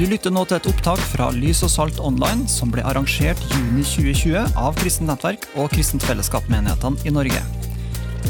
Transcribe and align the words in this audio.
Du 0.00 0.06
lytter 0.08 0.32
nå 0.32 0.46
til 0.48 0.56
et 0.56 0.64
opptak 0.64 1.00
fra 1.10 1.26
Lys 1.36 1.58
og 1.66 1.68
Salt 1.68 1.98
Online, 2.00 2.46
som 2.48 2.70
ble 2.72 2.80
arrangert 2.88 3.40
juni 3.52 3.82
2020 3.84 4.54
av 4.56 4.78
Kristent 4.80 5.10
Nettverk 5.10 5.44
og 5.60 5.68
Kristent 5.74 6.06
Fellesskap-menighetene 6.08 7.04
i 7.04 7.12
Norge. 7.12 7.42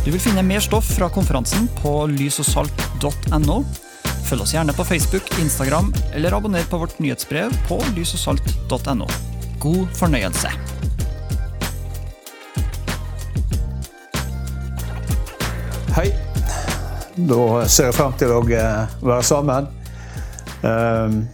Du 0.03 0.09
vil 0.09 0.19
finne 0.19 0.43
mer 0.43 0.59
stoff 0.67 0.89
fra 0.97 1.07
konferansen 1.15 1.71
på 1.79 1.93
lysogsalt.no. 2.11 3.61
Følg 4.27 4.43
oss 4.43 4.57
gjerne 4.57 4.75
på 4.75 4.89
Facebook, 4.91 5.31
Instagram 5.39 5.95
eller 6.11 6.35
abonner 6.41 6.67
på 6.67 6.83
vårt 6.83 6.99
nyhetsbrev 6.99 7.55
på 7.71 7.79
lysogsalt.no. 7.95 9.07
God 9.63 9.87
fornøyelse. 9.95 10.51
Hei. 15.95 16.11
Da 17.31 17.45
ser 17.71 17.93
jeg 17.93 18.03
frem 18.03 18.19
til 18.19 18.41
å 18.41 18.47
eh, 18.51 19.03
være 19.07 19.27
sammen. 19.37 19.77
Ehm, 20.67 21.29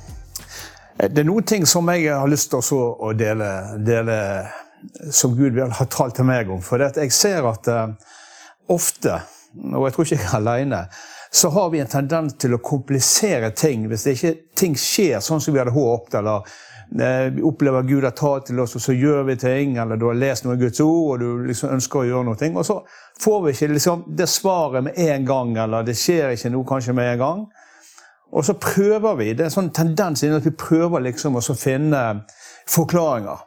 Det 0.96 1.20
er 1.20 1.27
noen 1.28 1.45
ting 1.45 1.66
som 1.68 1.88
jeg 1.92 2.09
har 2.09 2.28
lyst 2.28 2.55
til 2.55 2.78
å 2.80 3.10
dele, 3.12 3.48
dele 3.84 4.20
som 5.12 5.34
Gud 5.37 5.52
vil 5.56 5.74
ha 5.77 5.87
talt 5.92 6.16
til 6.16 6.24
meg 6.24 6.48
om. 6.52 6.62
For 6.64 6.80
jeg 6.80 7.12
ser 7.12 7.45
at 7.48 7.68
eh, 7.68 8.14
ofte, 8.73 9.18
og 9.74 9.84
jeg 9.84 9.96
tror 9.96 10.06
ikke 10.06 10.16
jeg 10.16 10.28
er 10.30 10.38
alene, 10.38 10.80
så 11.37 11.51
har 11.52 11.68
vi 11.73 11.82
en 11.82 11.90
tendens 11.90 12.38
til 12.40 12.56
å 12.56 12.62
komplisere 12.64 13.51
ting 13.52 13.84
hvis 13.90 14.06
ikke 14.14 14.32
ting 14.56 14.77
skjer 14.78 15.20
sånn 15.20 15.42
som 15.42 15.52
vi 15.52 15.60
hadde 15.60 15.74
håpet. 15.74 16.16
eller 16.23 16.48
eh, 17.02 17.28
vi 17.37 17.45
opplever 17.45 17.84
at 17.84 17.90
Gud 17.90 18.09
har 18.09 18.16
talt 18.16 18.48
til 18.48 18.65
oss, 18.65 18.78
og 18.78 18.87
så 18.87 18.96
gjør 18.96 19.28
vi 19.28 19.37
ting. 19.42 19.76
Eller 19.82 20.01
du 20.01 20.09
har 20.09 20.16
lest 20.16 20.48
noe 20.48 20.56
i 20.56 20.62
Guds 20.65 20.80
ord, 20.80 21.20
og 21.20 21.20
du 21.20 21.51
liksom 21.51 21.76
ønsker 21.76 22.02
å 22.02 22.09
gjøre 22.09 22.30
noe. 22.30 22.51
Og 22.56 22.68
så 22.70 22.80
får 23.20 23.45
vi 23.45 23.52
ikke 23.52 23.73
liksom 23.74 24.09
det 24.16 24.30
svaret 24.32 24.88
med 24.88 24.96
en 25.10 25.28
gang, 25.28 25.56
eller 25.66 25.84
det 25.84 25.98
skjer 26.01 26.32
ikke 26.32 26.56
noe 26.56 26.68
kanskje 26.73 26.96
med 26.96 27.12
en 27.12 27.24
gang. 27.26 27.46
Og 28.32 28.45
så 28.45 28.52
prøver 28.52 29.14
vi. 29.14 29.32
Det 29.32 29.45
er 29.45 29.51
en 29.51 29.54
sånn 29.54 29.74
tendens 29.74 30.23
inni 30.23 30.37
at 30.37 30.46
vi 30.46 30.54
prøver 30.59 31.04
liksom 31.06 31.38
å 31.38 31.45
finne 31.54 32.02
forklaringer. 32.70 33.45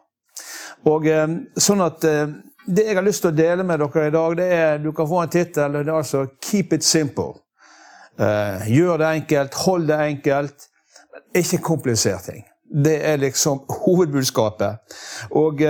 Og 0.87 1.07
eh, 1.11 1.27
sånn 1.59 1.83
at 1.83 2.05
eh, 2.07 2.29
Det 2.69 2.83
jeg 2.85 2.95
har 2.95 3.03
lyst 3.03 3.23
til 3.23 3.31
å 3.31 3.35
dele 3.35 3.63
med 3.65 3.79
dere 3.81 4.07
i 4.07 4.13
dag, 4.13 4.35
det 4.37 4.47
er 4.53 4.81
Du 4.83 4.91
kan 4.93 5.07
få 5.09 5.23
en 5.23 5.31
tittel. 5.31 5.73
Det 5.73 5.87
er 5.87 5.95
altså 5.95 6.25
'Keep 6.41 6.73
it 6.73 6.83
simple'. 6.83 7.39
Eh, 8.19 8.67
gjør 8.75 8.97
det 8.97 9.07
enkelt, 9.07 9.53
hold 9.53 9.87
det 9.87 9.99
enkelt. 9.99 10.67
Ikke 11.35 11.57
komplisert 11.57 12.23
ting. 12.23 12.43
Det 12.85 12.99
er 13.05 13.17
liksom 13.17 13.63
hovedbudskapet. 13.69 14.77
Og 15.31 15.61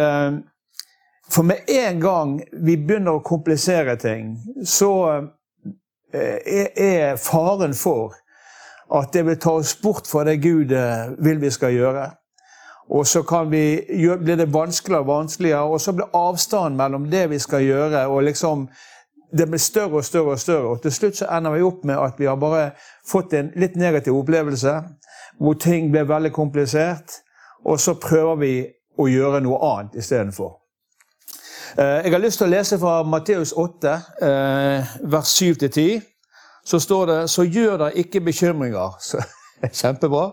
for 1.31 1.43
med 1.43 1.57
en 1.67 2.01
gang 2.01 2.41
vi 2.53 2.75
begynner 2.75 3.11
å 3.11 3.23
komplisere 3.23 3.95
ting, 3.95 4.37
så 4.65 5.21
er 6.13 7.15
faren 7.15 7.73
for 7.73 8.15
at 8.95 9.13
det 9.13 9.25
vil 9.25 9.39
ta 9.39 9.51
oss 9.59 9.75
bort 9.81 10.07
fra 10.07 10.23
det 10.23 10.39
Gud 10.43 10.71
eh, 10.71 11.11
vil 11.19 11.41
vi 11.41 11.51
skal 11.53 11.73
gjøre. 11.73 12.09
Og 12.89 13.07
så 13.07 13.21
vi, 13.49 13.85
blir 14.17 14.35
det 14.35 14.53
vanskeligere 14.53 15.01
og 15.01 15.07
vanskeligere, 15.07 15.61
og 15.61 15.81
så 15.81 15.93
blir 15.93 16.09
avstanden 16.13 16.77
mellom 16.77 17.09
det 17.11 17.29
vi 17.29 17.39
skal 17.39 17.61
gjøre, 17.61 18.07
og 18.07 18.23
liksom 18.23 18.67
det 19.37 19.45
blir 19.45 19.61
større 19.61 20.01
og 20.01 20.05
større 20.05 20.31
og 20.33 20.39
større. 20.39 20.69
Og 20.69 20.81
til 20.81 20.91
slutt 20.91 21.17
så 21.17 21.27
ender 21.37 21.51
vi 21.51 21.61
opp 21.61 21.83
med 21.85 21.97
at 22.01 22.17
vi 22.17 22.25
har 22.25 22.35
bare 22.35 22.71
fått 23.07 23.33
en 23.33 23.51
litt 23.55 23.75
negativ 23.75 24.17
opplevelse, 24.17 24.73
hvor 25.39 25.53
ting 25.53 25.91
blir 25.91 26.09
veldig 26.09 26.31
komplisert, 26.33 27.21
og 27.65 27.79
så 27.79 27.93
prøver 27.93 28.35
vi 28.41 28.53
å 28.97 29.07
gjøre 29.07 29.43
noe 29.45 29.59
annet 29.69 29.95
istedenfor. 30.01 30.55
Eh, 31.77 32.01
Jeg 32.03 32.11
har 32.11 32.19
lyst 32.19 32.41
til 32.41 32.47
å 32.47 32.55
lese 32.55 32.79
fra 32.79 33.03
Matteus 33.03 33.53
8, 33.53 34.01
eh, 34.21 34.95
vers 35.03 35.35
7-10 35.37 36.01
så 36.65 36.79
står 36.79 37.05
det 37.05 37.19
så 37.29 37.43
gjør 37.43 37.77
dere 37.77 37.97
ikke 37.97 38.21
bekymringer. 38.21 38.97
Så, 39.09 39.21
kjempebra. 39.73 40.31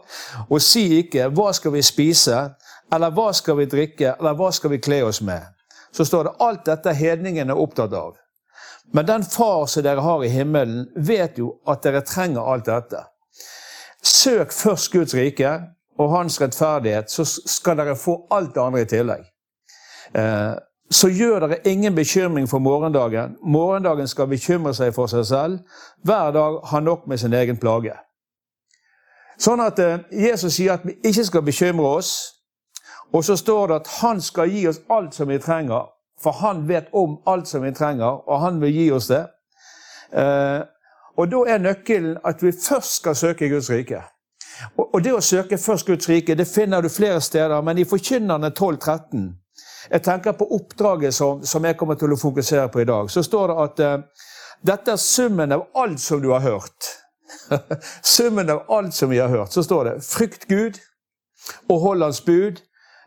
Og 0.50 0.62
si 0.62 0.98
ikke 1.00 1.28
'hva 1.28 1.52
skal 1.52 1.72
vi 1.72 1.82
spise', 1.82 2.50
eller 2.92 3.10
'hva 3.10 3.32
skal 3.32 3.56
vi 3.56 3.66
drikke', 3.66 4.14
eller 4.18 4.34
'hva 4.34 4.50
skal 4.52 4.70
vi 4.70 4.78
kle 4.78 5.02
oss 5.04 5.20
med'. 5.20 5.46
Så 5.92 6.04
står 6.04 6.22
det 6.22 6.32
alt 6.40 6.66
dette 6.66 6.92
hedningene 6.94 7.52
er 7.52 7.58
opptatt 7.58 7.92
av. 7.92 8.14
Men 8.92 9.06
den 9.06 9.24
far 9.24 9.66
som 9.66 9.82
dere 9.82 10.00
har 10.00 10.24
i 10.24 10.28
himmelen, 10.28 10.86
vet 10.96 11.38
jo 11.38 11.56
at 11.68 11.82
dere 11.82 12.00
trenger 12.00 12.52
alt 12.52 12.66
dette. 12.66 13.02
Søk 14.02 14.52
først 14.52 14.92
Guds 14.92 15.14
rike 15.14 15.60
og 15.98 16.10
hans 16.10 16.40
rettferdighet, 16.40 17.10
så 17.10 17.24
skal 17.24 17.76
dere 17.76 17.96
få 17.96 18.26
alt 18.30 18.54
det 18.54 18.62
andre 18.62 18.80
i 18.80 18.90
tillegg. 18.90 19.24
Eh, 20.14 20.54
så 20.90 21.08
gjør 21.08 21.40
dere 21.40 21.68
ingen 21.68 21.94
bekymring 21.94 22.48
for 22.48 22.58
morgendagen. 22.58 23.36
Morgendagen 23.42 24.08
skal 24.08 24.28
bekymre 24.30 24.74
seg 24.74 24.94
for 24.94 25.10
seg 25.10 25.26
selv. 25.26 25.58
Hver 26.04 26.30
dag 26.30 26.60
har 26.64 26.80
nok 26.80 27.06
med 27.06 27.18
sin 27.18 27.34
egen 27.34 27.56
plage. 27.56 27.94
Sånn 29.38 29.60
at 29.60 29.78
eh, 29.82 29.98
Jesus 30.12 30.54
sier 30.56 30.76
at 30.76 30.86
vi 30.86 30.94
ikke 31.04 31.24
skal 31.26 31.44
bekymre 31.44 31.90
oss. 31.98 32.12
Og 33.12 33.24
så 33.24 33.36
står 33.36 33.68
det 33.68 33.80
at 33.80 33.90
han 34.00 34.20
skal 34.22 34.50
gi 34.50 34.66
oss 34.68 34.80
alt 34.90 35.14
som 35.14 35.28
vi 35.28 35.38
trenger. 35.42 35.90
For 36.22 36.32
han 36.32 36.64
vet 36.68 36.88
om 36.92 37.18
alt 37.26 37.48
som 37.48 37.62
vi 37.62 37.74
trenger, 37.76 38.22
og 38.28 38.40
han 38.40 38.60
vil 38.62 38.72
gi 38.72 38.90
oss 38.96 39.10
det. 39.10 39.26
Eh, 40.16 40.62
og 41.16 41.30
da 41.32 41.42
er 41.48 41.64
nøkkelen 41.64 42.16
at 42.24 42.42
vi 42.42 42.52
først 42.52 43.00
skal 43.00 43.16
søke 43.16 43.48
Guds 43.48 43.70
rike. 43.70 44.00
Og, 44.78 45.02
det 45.04 45.12
å 45.12 45.20
søke 45.20 45.58
først 45.60 45.86
Guds 45.86 46.08
rike 46.08 46.34
det 46.36 46.46
finner 46.48 46.80
du 46.80 46.88
flere 46.88 47.20
steder, 47.20 47.60
men 47.60 47.78
i 47.78 47.84
Forkynnerne 47.84 48.48
12.13 48.56 49.26
jeg 49.90 50.02
tenker 50.02 50.32
på 50.32 50.48
oppdraget 50.56 51.14
som, 51.14 51.42
som 51.46 51.64
jeg 51.64 51.76
kommer 51.78 51.98
til 51.98 52.12
å 52.12 52.20
fokusere 52.20 52.68
på 52.72 52.82
i 52.82 52.88
dag. 52.88 53.10
Så 53.10 53.22
står 53.22 53.52
det 53.52 53.56
at 53.64 53.82
eh, 53.86 53.98
dette 54.66 54.94
er 54.94 55.02
summen 55.02 55.52
av 55.52 55.66
alt 55.74 56.00
som 56.00 56.22
du 56.22 56.30
har 56.32 56.40
hørt. 56.44 56.90
summen 58.16 58.50
av 58.50 58.64
alt 58.72 58.94
som 58.94 59.10
vi 59.10 59.18
har 59.18 59.28
hørt. 59.28 59.52
Så 59.52 59.62
står 59.62 59.84
det 59.84 59.94
'frykt 60.04 60.48
Gud 60.48 60.80
og 61.68 61.80
hold 61.80 62.02
Hans 62.02 62.20
bud'. 62.20 62.62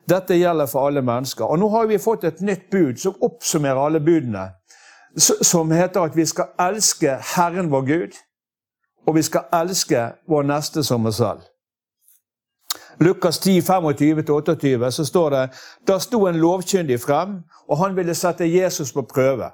Dette 0.10 0.36
gjelder 0.36 0.66
for 0.66 0.88
alle 0.88 1.02
mennesker. 1.02 1.46
Og 1.46 1.60
nå 1.60 1.70
har 1.70 1.86
vi 1.86 1.98
fått 1.98 2.24
et 2.24 2.42
nytt 2.42 2.70
bud 2.72 2.98
som 2.98 3.18
oppsummerer 3.22 3.86
alle 3.86 4.00
budene. 4.00 4.50
Som 5.42 5.72
heter 5.72 6.02
at 6.02 6.16
vi 6.16 6.26
skal 6.26 6.54
elske 6.60 7.18
Herren 7.36 7.72
vår 7.72 7.86
Gud, 7.86 8.18
og 9.08 9.16
vi 9.16 9.22
skal 9.22 9.50
elske 9.54 10.12
vår 10.30 10.44
neste 10.50 10.84
som 10.84 11.06
oss 11.06 11.18
selv. 11.18 11.42
Lukas 13.00 13.40
10, 13.40 13.62
25-28, 13.62 14.92
så 14.92 15.06
står 15.06 15.30
det 15.30 15.50
Da 15.88 16.00
sto 16.00 16.26
en 16.28 16.40
lovkyndig 16.40 17.00
frem, 17.00 17.40
og 17.68 17.78
han 17.78 17.96
ville 17.96 18.16
sette 18.16 18.48
Jesus 18.48 18.92
på 18.92 19.06
prøve. 19.08 19.52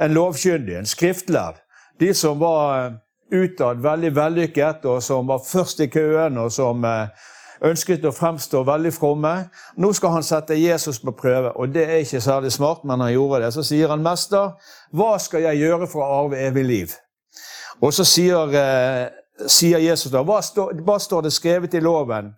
En 0.00 0.14
lovkyndig, 0.14 0.74
en 0.78 0.86
skriftlærd. 0.86 1.60
De 2.00 2.14
som 2.14 2.40
var 2.40 2.86
eh, 2.86 2.92
utad 3.30 3.82
veldig 3.82 4.14
vellykket, 4.16 4.84
og 4.84 5.02
som 5.02 5.28
var 5.28 5.42
først 5.46 5.80
i 5.80 5.86
køen, 5.86 6.38
og 6.38 6.50
som 6.52 6.84
eh, 6.84 7.06
ønsket 7.62 8.04
å 8.08 8.14
fremstå 8.14 8.64
veldig 8.66 8.92
fromme. 8.96 9.34
Nå 9.76 9.92
skal 9.94 10.16
han 10.16 10.26
sette 10.26 10.58
Jesus 10.58 10.98
på 11.04 11.14
prøve, 11.14 11.52
og 11.54 11.70
det 11.74 11.86
er 11.86 12.02
ikke 12.02 12.20
særlig 12.20 12.52
smart, 12.52 12.82
men 12.84 13.00
han 13.00 13.12
gjorde 13.12 13.44
det. 13.44 13.52
Så 13.54 13.62
sier 13.62 13.88
han, 13.88 14.02
'Mester, 14.02 14.56
hva 14.90 15.18
skal 15.18 15.46
jeg 15.46 15.62
gjøre 15.62 15.86
for 15.86 16.02
å 16.02 16.24
arve 16.24 16.42
evig 16.48 16.64
liv?' 16.64 16.98
Og 17.80 17.92
så 17.94 18.04
sier, 18.04 18.54
eh, 18.54 19.08
sier 19.46 19.78
Jesus 19.78 20.12
da, 20.12 20.22
hva 20.22 20.42
står, 20.42 20.82
hva 20.84 20.98
står 20.98 21.22
det 21.22 21.32
skrevet 21.32 21.74
i 21.74 21.80
loven? 21.80 22.34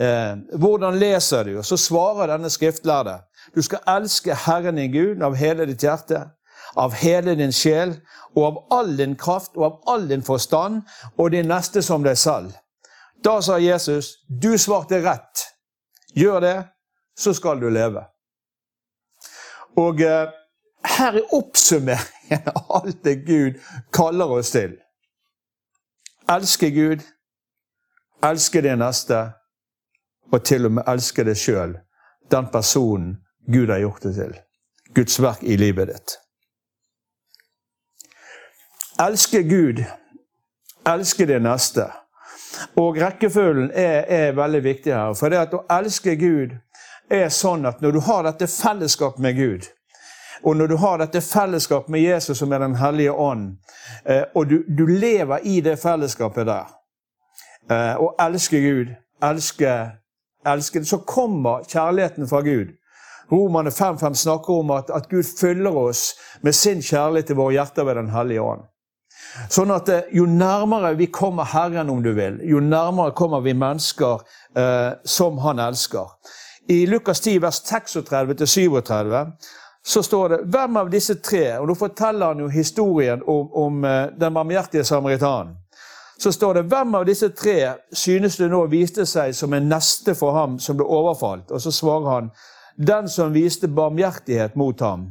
Eh, 0.00 0.36
hvordan 0.58 0.98
leser 0.98 1.44
du? 1.44 1.58
Og 1.58 1.64
så 1.64 1.76
svarer 1.76 2.32
denne 2.32 2.50
skriftlærde. 2.50 3.18
Du 3.54 3.62
skal 3.62 3.82
elske 3.88 4.34
Herren 4.34 4.76
din 4.76 4.92
Gud 4.92 5.22
av 5.22 5.36
hele 5.36 5.66
ditt 5.68 5.84
hjerte, 5.84 6.24
av 6.76 6.94
hele 6.96 7.34
din 7.36 7.52
sjel, 7.52 7.98
og 8.36 8.44
av 8.46 8.60
all 8.78 8.96
din 8.96 9.16
kraft 9.16 9.56
og 9.56 9.64
av 9.64 9.80
all 9.94 10.08
din 10.08 10.22
forstand, 10.24 10.82
og 11.18 11.30
din 11.30 11.48
neste 11.48 11.82
som 11.82 12.04
deg 12.04 12.16
selv. 12.16 12.54
Da 13.24 13.40
sa 13.40 13.58
Jesus, 13.60 14.16
du 14.28 14.56
svarte 14.58 15.02
rett. 15.04 15.44
Gjør 16.16 16.40
det, 16.40 16.56
så 17.18 17.34
skal 17.34 17.60
du 17.60 17.68
leve. 17.70 18.06
Og 19.76 20.00
eh, 20.00 20.32
her 20.96 21.20
er 21.20 21.34
oppsummeringen 21.36 22.48
av 22.54 22.72
alt 22.80 23.04
det 23.04 23.20
Gud 23.26 23.60
kaller 23.92 24.32
oss 24.38 24.50
til. 24.56 24.74
Elske 26.30 26.70
Gud, 26.70 27.04
elske 28.24 28.62
din 28.64 28.80
neste, 28.80 29.24
og 30.32 30.44
til 30.44 30.66
og 30.66 30.72
med 30.78 30.88
elske 30.88 31.24
deg 31.24 31.36
sjøl, 31.36 31.76
den 32.30 32.48
personen 32.52 33.16
Gud 33.52 33.68
har 33.68 33.82
gjort 33.82 34.02
det 34.02 34.14
til. 34.14 34.36
Guds 34.94 35.18
verk 35.22 35.42
i 35.42 35.56
livet 35.56 35.88
ditt. 35.88 36.18
Elske 39.00 39.42
Gud, 39.42 39.84
elske 40.88 41.26
din 41.26 41.42
neste. 41.42 41.88
Og 42.76 42.96
rekkefølgen 43.00 43.70
er, 43.74 44.04
er 44.08 44.32
veldig 44.36 44.64
viktig 44.64 44.92
her. 44.94 45.14
For 45.16 45.32
det 45.32 45.40
at 45.40 45.54
å 45.56 45.64
elske 45.72 46.14
Gud 46.20 46.58
er 47.10 47.28
sånn 47.32 47.66
at 47.66 47.80
når 47.82 47.96
du 47.96 48.00
har 48.06 48.26
dette 48.28 48.48
fellesskapet 48.48 49.22
med 49.24 49.36
Gud, 49.36 49.66
og 50.42 50.56
når 50.56 50.72
du 50.72 50.76
har 50.82 50.98
dette 50.98 51.20
fellesskapet 51.22 51.92
med 51.92 52.02
Jesus 52.02 52.38
som 52.38 52.52
er 52.52 52.58
Den 52.58 52.74
hellige 52.74 53.12
ånd, 53.12 53.56
eh, 54.04 54.24
og 54.34 54.48
du, 54.50 54.62
du 54.68 54.86
lever 54.86 55.38
i 55.46 55.60
det 55.60 55.76
fellesskapet 55.78 56.46
der, 56.46 56.72
eh, 57.70 57.94
og 57.96 58.14
elsker 58.20 58.60
Gud, 58.60 58.94
elsker, 59.22 60.01
elsker 60.48 60.84
så 60.84 60.98
kommer 61.06 61.64
kjærligheten 61.68 62.28
fra 62.28 62.40
Gud. 62.40 62.74
Romerne 63.32 63.70
5.5 63.70 64.14
snakker 64.14 64.52
om 64.60 64.70
at, 64.70 64.90
at 64.90 65.08
Gud 65.08 65.24
fyller 65.40 65.76
oss 65.76 66.12
med 66.42 66.52
sin 66.52 66.82
kjærlighet 66.82 67.30
til 67.32 67.38
våre 67.38 67.56
hjerter 67.56 67.86
ved 67.88 67.94
Den 68.00 68.10
hellige 68.12 68.44
ånd. 68.44 68.66
Sånn 69.48 69.72
at 69.72 69.88
eh, 69.88 70.08
jo 70.12 70.26
nærmere 70.28 70.92
vi 70.98 71.06
kommer 71.08 71.48
Herren, 71.48 71.90
om 71.90 72.02
du 72.04 72.12
vil, 72.16 72.40
jo 72.44 72.60
nærmere 72.60 73.14
kommer 73.16 73.40
vi 73.40 73.54
mennesker 73.56 74.20
eh, 74.58 74.92
som 75.04 75.38
Han 75.40 75.62
elsker. 75.62 76.12
I 76.68 76.84
Lukas 76.86 77.20
10, 77.20 77.40
vers 77.42 77.62
36-37 77.64 79.32
så 79.82 80.02
står 80.02 80.28
det 80.28 80.38
Hvem 80.54 80.76
av 80.78 80.90
disse 80.92 81.16
tre 81.18 81.56
Og 81.58 81.66
nå 81.66 81.74
forteller 81.74 82.30
han 82.30 82.38
jo 82.44 82.50
historien 82.52 83.22
om, 83.26 83.48
om 83.64 83.84
eh, 83.84 84.12
den 84.18 84.34
barmhjertige 84.34 84.84
samaritanen. 84.84 85.56
Så 86.22 86.32
står 86.32 86.54
det 86.54 86.62
Hvem 86.62 86.94
av 86.94 87.06
disse 87.06 87.28
tre 87.34 87.72
synes 87.92 88.36
du 88.38 88.44
nå 88.46 88.60
viste 88.70 89.02
seg 89.10 89.32
som 89.34 89.54
en 89.56 89.64
neste 89.66 90.14
for 90.14 90.36
ham 90.36 90.58
som 90.62 90.76
ble 90.78 90.86
overfalt? 90.86 91.50
Og 91.50 91.62
så 91.64 91.72
svarer 91.74 92.10
han 92.10 92.28
Den 92.76 93.08
som 93.10 93.34
viste 93.34 93.68
barmhjertighet 93.68 94.54
mot 94.56 94.80
ham. 94.80 95.08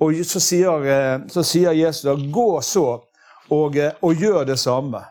Og 0.00 0.14
så 0.24 0.40
sier, 0.40 0.86
eh, 0.86 1.26
så 1.28 1.42
sier 1.42 1.72
Jesus 1.72 2.06
da 2.06 2.14
Gå 2.14 2.60
så 2.62 2.86
og, 3.50 3.76
eh, 3.76 3.92
og 4.02 4.14
gjør 4.14 4.46
det 4.46 4.58
samme. 4.58 5.02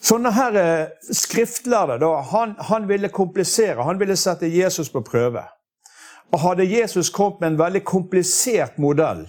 Sånne 0.00 0.32
her 0.32 0.56
skriftlærde 1.12 2.00
da, 2.00 2.10
han, 2.32 2.56
han 2.58 2.88
ville 2.88 3.08
komplisere, 3.08 3.84
han 3.84 4.00
ville 4.00 4.16
sette 4.16 4.48
Jesus 4.48 4.88
på 4.88 5.04
prøve. 5.04 5.44
Og 6.32 6.40
hadde 6.40 6.64
Jesus 6.64 7.10
kommet 7.10 7.40
med 7.40 7.52
en 7.52 7.58
veldig 7.58 7.84
komplisert 7.84 8.78
modell 8.78 9.26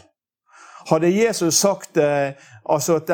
Hadde 0.85 1.09
Jesus 1.09 1.57
sagt 1.57 1.97
eh, 1.97 2.35
altså 2.69 2.99
at 2.99 3.11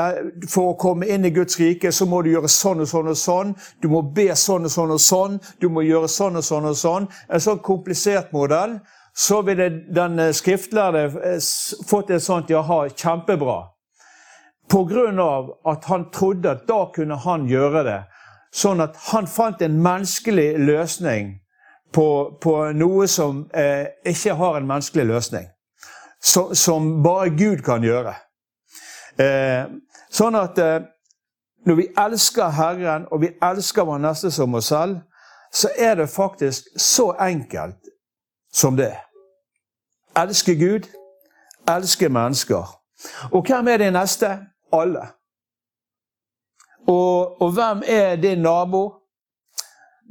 for 0.51 0.71
å 0.71 0.77
komme 0.79 1.07
inn 1.07 1.25
i 1.25 1.31
Guds 1.31 1.59
rike, 1.59 1.91
så 1.91 2.05
må 2.09 2.21
du 2.23 2.31
gjøre 2.33 2.51
sånn 2.51 2.83
og 2.83 2.89
sånn 2.91 3.11
og 3.11 3.19
sånn. 3.19 3.53
Du 3.79 3.87
må 3.91 4.01
be 4.03 4.27
sånn 4.35 4.67
og 4.67 4.73
sånn 4.73 4.95
og 4.95 5.03
sånn. 5.03 5.37
Du 5.61 5.69
må 5.71 5.85
gjøre 5.87 6.09
sånn 6.11 6.39
og 6.39 6.43
sånn 6.43 6.67
og 6.67 6.75
sånn. 6.77 7.07
En 7.31 7.43
sånn 7.43 7.61
komplisert 7.63 8.33
modell. 8.35 8.79
Så 9.15 9.41
ville 9.47 9.69
den 9.91 10.19
eh, 10.19 10.33
skriftlærde 10.35 11.05
eh, 11.23 11.37
fått 11.87 12.11
et 12.11 12.23
sånt 12.23 12.51
jaha, 12.51 12.85
kjempebra. 12.95 13.59
På 14.71 14.85
grunn 14.87 15.19
av 15.19 15.51
at 15.67 15.87
han 15.91 16.09
trodde 16.15 16.51
at 16.51 16.67
da 16.67 16.85
kunne 16.95 17.19
han 17.23 17.47
gjøre 17.47 17.83
det. 17.87 18.01
Sånn 18.55 18.83
at 18.83 18.99
han 19.11 19.27
fant 19.31 19.63
en 19.63 19.79
menneskelig 19.83 20.53
løsning 20.59 21.37
på, 21.95 22.07
på 22.43 22.55
noe 22.75 23.07
som 23.07 23.45
eh, 23.55 23.87
ikke 24.07 24.35
har 24.39 24.59
en 24.59 24.67
menneskelig 24.67 25.07
løsning. 25.07 25.51
Så, 26.23 26.53
som 26.53 27.03
bare 27.03 27.29
Gud 27.29 27.63
kan 27.65 27.83
gjøre. 27.83 28.13
Eh, 29.19 29.65
sånn 30.13 30.37
at 30.37 30.59
eh, 30.61 30.83
når 31.65 31.75
vi 31.75 31.87
elsker 31.97 32.53
Herren, 32.57 33.07
og 33.11 33.21
vi 33.21 33.31
elsker 33.41 33.85
vår 33.85 34.01
neste 34.01 34.31
som 34.31 34.53
oss 34.57 34.69
selv, 34.69 35.01
så 35.53 35.69
er 35.77 35.95
det 35.95 36.09
faktisk 36.09 36.69
så 36.79 37.11
enkelt 37.19 37.89
som 38.53 38.77
det. 38.77 38.93
Elske 40.17 40.55
Gud, 40.55 40.87
elske 41.69 42.09
mennesker. 42.09 42.77
Og 43.31 43.45
hvem 43.47 43.67
er 43.67 43.77
din 43.77 43.93
neste? 43.93 44.37
Alle. 44.73 45.07
Og, 46.87 47.41
og 47.41 47.51
hvem 47.51 47.83
er 47.87 48.15
din 48.15 48.41
nabo? 48.41 48.93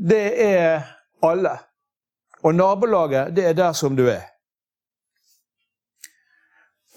Det 0.08 0.42
er 0.44 0.82
alle. 1.22 1.58
Og 2.42 2.54
nabolaget, 2.54 3.36
det 3.36 3.46
er 3.46 3.52
der 3.52 3.72
som 3.72 3.96
du 3.96 4.06
er. 4.08 4.22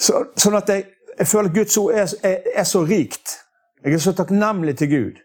Så, 0.03 0.25
sånn 0.39 0.57
at 0.59 0.71
jeg, 0.71 0.88
jeg 1.17 1.29
føler 1.29 1.51
at 1.51 1.57
Guds 1.57 1.77
ord 1.79 1.94
er, 1.95 2.15
er, 2.27 2.50
er, 2.55 2.65
så 2.67 2.83
rikt. 2.88 3.38
Jeg 3.83 3.95
er 3.95 4.03
så 4.03 4.15
takknemlig 4.17 4.75
til 4.81 4.91
Gud. 4.91 5.21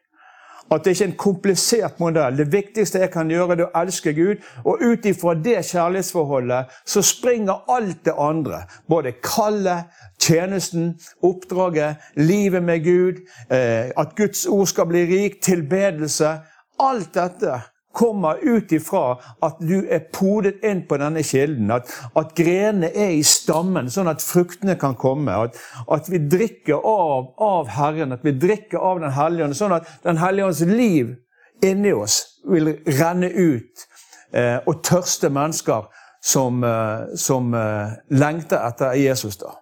At 0.68 0.84
det 0.84 0.92
ikke 0.92 1.04
er 1.06 1.08
en 1.08 1.20
komplisert 1.22 2.00
modell. 2.02 2.36
Det 2.36 2.50
viktigste 2.52 3.00
jeg 3.00 3.10
kan 3.10 3.30
gjøre, 3.32 3.56
er 3.56 3.62
å 3.64 3.70
elske 3.80 4.12
Gud. 4.12 4.42
Og 4.68 4.82
ut 4.84 5.06
ifra 5.08 5.32
det 5.40 5.62
kjærlighetsforholdet 5.70 6.74
så 6.84 7.02
springer 7.06 7.64
alt 7.72 8.02
det 8.04 8.12
andre. 8.20 8.60
Både 8.90 9.14
kallet, 9.24 9.88
tjenesten, 10.20 10.92
oppdraget, 11.24 12.04
livet 12.20 12.62
med 12.62 12.84
Gud, 12.84 13.24
eh, 13.48 13.88
at 13.96 14.12
Guds 14.18 14.44
ord 14.46 14.68
skal 14.68 14.90
bli 14.92 15.06
rik, 15.08 15.40
tilbedelse. 15.42 16.36
Alt 16.84 17.16
dette 17.16 17.62
kommer 17.98 18.38
ut 18.42 18.72
ifra 18.72 19.18
at 19.42 19.58
du 19.58 19.82
er 19.90 20.04
podet 20.14 20.62
inn 20.66 20.84
på 20.86 20.98
denne 21.00 21.24
kilden. 21.26 21.72
At, 21.74 21.90
at 22.18 22.34
grenene 22.38 22.92
er 22.94 23.16
i 23.16 23.24
stammen, 23.26 23.90
sånn 23.90 24.10
at 24.10 24.22
fruktene 24.22 24.78
kan 24.78 24.94
komme. 24.98 25.34
At, 25.34 25.58
at 25.90 26.10
vi 26.12 26.20
drikker 26.30 26.78
av, 26.78 27.32
av, 27.42 27.72
Herren, 27.74 28.14
at 28.14 28.26
vi 28.26 28.36
drikker 28.38 28.78
av 28.78 29.02
Den 29.02 29.14
hellige 29.16 29.48
ånd. 29.48 29.58
Sånn 29.58 29.76
at 29.80 29.90
Den 30.06 30.22
hellige 30.22 30.50
ånds 30.50 30.62
liv 30.68 31.16
inni 31.64 31.92
oss 31.92 32.20
vil 32.46 32.76
renne 33.00 33.32
ut. 33.34 33.86
Eh, 34.30 34.58
og 34.68 34.82
tørste 34.84 35.30
mennesker 35.32 35.88
som, 36.22 36.62
eh, 36.64 37.14
som 37.16 37.54
eh, 37.54 37.98
lengter 38.14 38.62
etter 38.68 38.94
Jesus. 39.00 39.40
da. 39.42 39.56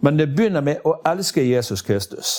Men 0.00 0.18
det 0.18 0.32
begynner 0.34 0.64
med 0.64 0.84
å 0.84 0.98
elske 1.06 1.44
Jesus 1.44 1.82
Kristus. 1.86 2.38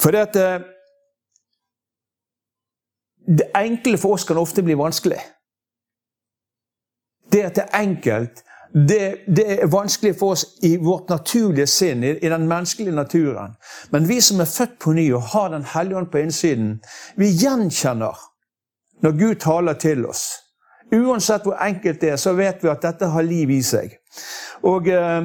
For 0.00 0.14
det 0.14 0.28
at 0.30 0.36
eh, 0.40 0.68
det 3.38 3.50
enkle 3.54 3.98
for 3.98 4.16
oss 4.16 4.24
kan 4.24 4.38
ofte 4.40 4.62
bli 4.62 4.74
vanskelig. 4.74 5.20
Det 7.32 7.42
at 7.46 7.54
det 7.54 7.64
er 7.68 7.78
enkelt, 7.78 8.42
det, 8.72 9.16
det, 9.36 9.62
er 9.62 9.66
vanskelig 9.66 10.14
for 10.18 10.34
oss 10.34 10.44
i 10.62 10.76
vårt 10.76 11.08
naturlige 11.08 11.66
sinn, 11.66 12.04
i, 12.04 12.10
i, 12.10 12.28
den 12.28 12.48
menneskelige 12.48 12.94
naturen. 12.94 13.54
Men 13.90 14.08
vi 14.08 14.20
som 14.20 14.40
er 14.40 14.50
født 14.50 14.78
på 14.78 14.92
ny 14.92 15.12
og 15.14 15.22
har 15.22 15.48
Den 15.48 15.64
hellige 15.64 15.96
ånd 15.96 16.10
på 16.10 16.18
innsiden, 16.18 16.80
vi 17.16 17.30
gjenkjenner 17.30 18.18
når 19.02 19.18
Gud 19.18 19.34
taler 19.34 19.72
til 19.72 20.06
oss. 20.06 20.24
Uansett 20.92 21.42
hvor 21.42 21.58
enkelt 21.62 22.00
det 22.00 22.10
er, 22.10 22.16
så 22.16 22.32
vet 22.32 22.62
vi 22.62 22.68
at 22.68 22.82
dette 22.82 23.06
har 23.06 23.22
liv 23.22 23.50
i 23.50 23.62
seg. 23.62 23.94
Og 24.62 24.88
eh, 24.88 25.22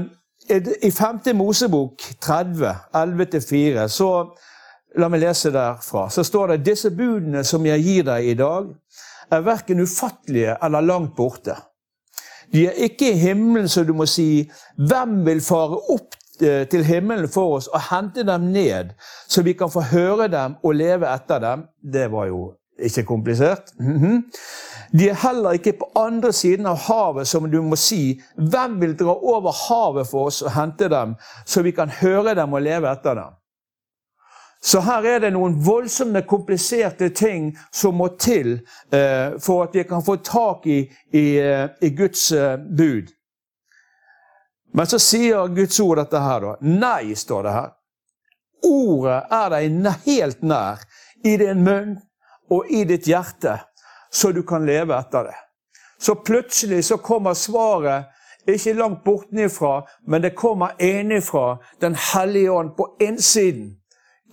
I 0.82 0.92
5. 0.92 1.20
Mosebok 1.36 2.02
30, 2.22 2.76
11-4, 2.94 3.88
så 3.88 4.10
La 4.98 5.10
meg 5.12 5.26
lese 5.26 5.52
derfra. 5.52 6.10
Så 6.10 6.24
står 6.24 6.54
det 6.54 6.66
disse 6.66 6.92
budene 6.96 7.44
som 7.44 7.66
jeg 7.68 7.84
gir 7.84 8.06
deg 8.08 8.32
i 8.32 8.36
dag, 8.40 8.70
er 9.32 9.46
verken 9.46 9.82
ufattelige 9.84 10.58
eller 10.64 10.86
langt 10.86 11.16
borte. 11.18 11.56
De 12.54 12.68
er 12.70 12.84
ikke 12.88 13.10
i 13.12 13.20
himmelen, 13.20 13.68
så 13.70 13.84
du 13.84 13.94
må 13.98 14.06
si, 14.08 14.46
hvem 14.78 15.24
vil 15.26 15.42
fare 15.44 15.80
opp 15.92 16.16
eh, 16.42 16.64
til 16.70 16.86
himmelen 16.86 17.28
for 17.32 17.58
oss 17.58 17.68
og 17.74 17.82
hente 17.90 18.24
dem 18.28 18.52
ned, 18.54 18.94
så 19.28 19.42
vi 19.42 19.56
kan 19.58 19.72
få 19.74 19.82
høre 19.90 20.30
dem 20.32 20.60
og 20.64 20.78
leve 20.78 21.10
etter 21.10 21.42
dem? 21.42 21.66
Det 21.82 22.06
var 22.14 22.30
jo 22.30 22.44
ikke 22.80 23.04
komplisert. 23.04 23.74
Mm 23.80 23.98
-hmm. 23.98 24.22
De 24.98 25.10
er 25.10 25.28
heller 25.28 25.52
ikke 25.52 25.74
på 25.80 25.92
andre 25.96 26.34
siden 26.34 26.66
av 26.66 26.78
havet, 26.78 27.28
som 27.28 27.52
du 27.52 27.62
må 27.62 27.76
si, 27.76 28.22
hvem 28.38 28.82
vil 28.82 29.00
dra 29.00 29.16
over 29.16 29.52
havet 29.52 30.08
for 30.08 30.26
oss 30.26 30.42
og 30.42 30.52
hente 30.52 30.90
dem, 30.90 31.16
så 31.46 31.62
vi 31.62 31.72
kan 31.72 31.90
høre 31.90 32.36
dem 32.36 32.54
og 32.54 32.62
leve 32.62 32.92
etter 32.92 33.14
dem? 33.14 33.34
Så 34.66 34.80
her 34.82 35.06
er 35.06 35.20
det 35.22 35.30
noen 35.36 35.60
voldsomme, 35.62 36.24
kompliserte 36.26 37.12
ting 37.14 37.52
som 37.70 38.00
må 38.02 38.08
til 38.18 38.56
eh, 38.90 39.36
for 39.38 39.68
at 39.68 39.76
vi 39.78 39.84
kan 39.86 40.02
få 40.02 40.16
tak 40.26 40.66
i, 40.66 40.80
i, 41.14 41.26
eh, 41.38 41.68
i 41.86 41.92
Guds 41.94 42.32
eh, 42.32 42.56
bud. 42.58 43.12
Men 44.74 44.90
så 44.90 44.98
sier 45.00 45.54
Guds 45.54 45.78
ord 45.80 46.02
dette 46.02 46.18
her, 46.20 46.42
da. 46.42 46.56
Nei, 46.66 47.14
står 47.14 47.46
det 47.46 47.54
her. 47.60 47.70
Ordet 48.66 49.20
er 49.38 49.54
deg 49.54 49.88
helt 50.08 50.42
nær, 50.42 50.82
i 51.22 51.38
din 51.38 51.62
munn 51.62 51.96
og 52.50 52.66
i 52.74 52.82
ditt 52.90 53.06
hjerte, 53.06 53.60
så 54.10 54.34
du 54.34 54.42
kan 54.50 54.66
leve 54.66 54.98
etter 54.98 55.30
det. 55.30 55.38
Så 56.02 56.18
plutselig 56.26 56.84
så 56.90 56.98
kommer 56.98 57.38
svaret 57.38 58.10
ikke 58.50 58.74
langt 58.78 59.06
bortenifra, 59.06 59.84
men 60.10 60.26
det 60.26 60.36
kommer 60.38 60.74
enifra 60.82 61.58
Den 61.82 61.96
hellige 61.96 62.52
ånd 62.52 62.76
på 62.78 62.96
innsiden. 63.00 63.76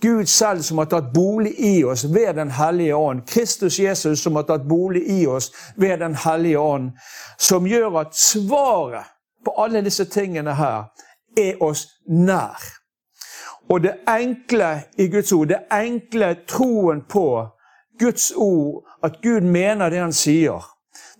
Gud 0.03 0.25
selv 0.27 0.61
som 0.67 0.77
har 0.77 0.89
tatt 0.91 1.13
bolig 1.13 1.53
i 1.63 1.83
oss 1.87 2.03
ved 2.03 2.35
Den 2.35 2.51
hellige 2.51 2.95
ånd. 2.95 3.21
Kristus 3.27 3.79
Jesus 3.79 4.19
som 4.19 4.35
har 4.35 4.43
tatt 4.43 4.67
bolig 4.67 5.03
i 5.07 5.27
oss 5.27 5.51
ved 5.75 5.99
Den 5.99 6.15
hellige 6.15 6.59
ånd. 6.59 6.91
Som 7.37 7.67
gjør 7.67 8.01
at 8.01 8.15
svaret 8.15 9.07
på 9.45 9.55
alle 9.57 9.81
disse 9.81 10.05
tingene 10.05 10.55
her 10.59 10.91
er 11.39 11.63
oss 11.63 11.87
nær. 12.07 12.59
Og 13.71 13.83
det 13.83 13.95
enkle 14.09 14.83
i 14.99 15.07
Guds 15.07 15.31
ord, 15.31 15.47
det 15.47 15.63
enkle 15.71 16.35
troen 16.47 17.01
på 17.09 17.47
Guds 17.99 18.31
ord, 18.35 18.83
at 19.03 19.21
Gud 19.23 19.41
mener 19.41 19.89
det 19.89 20.03
han 20.03 20.13
sier, 20.13 20.67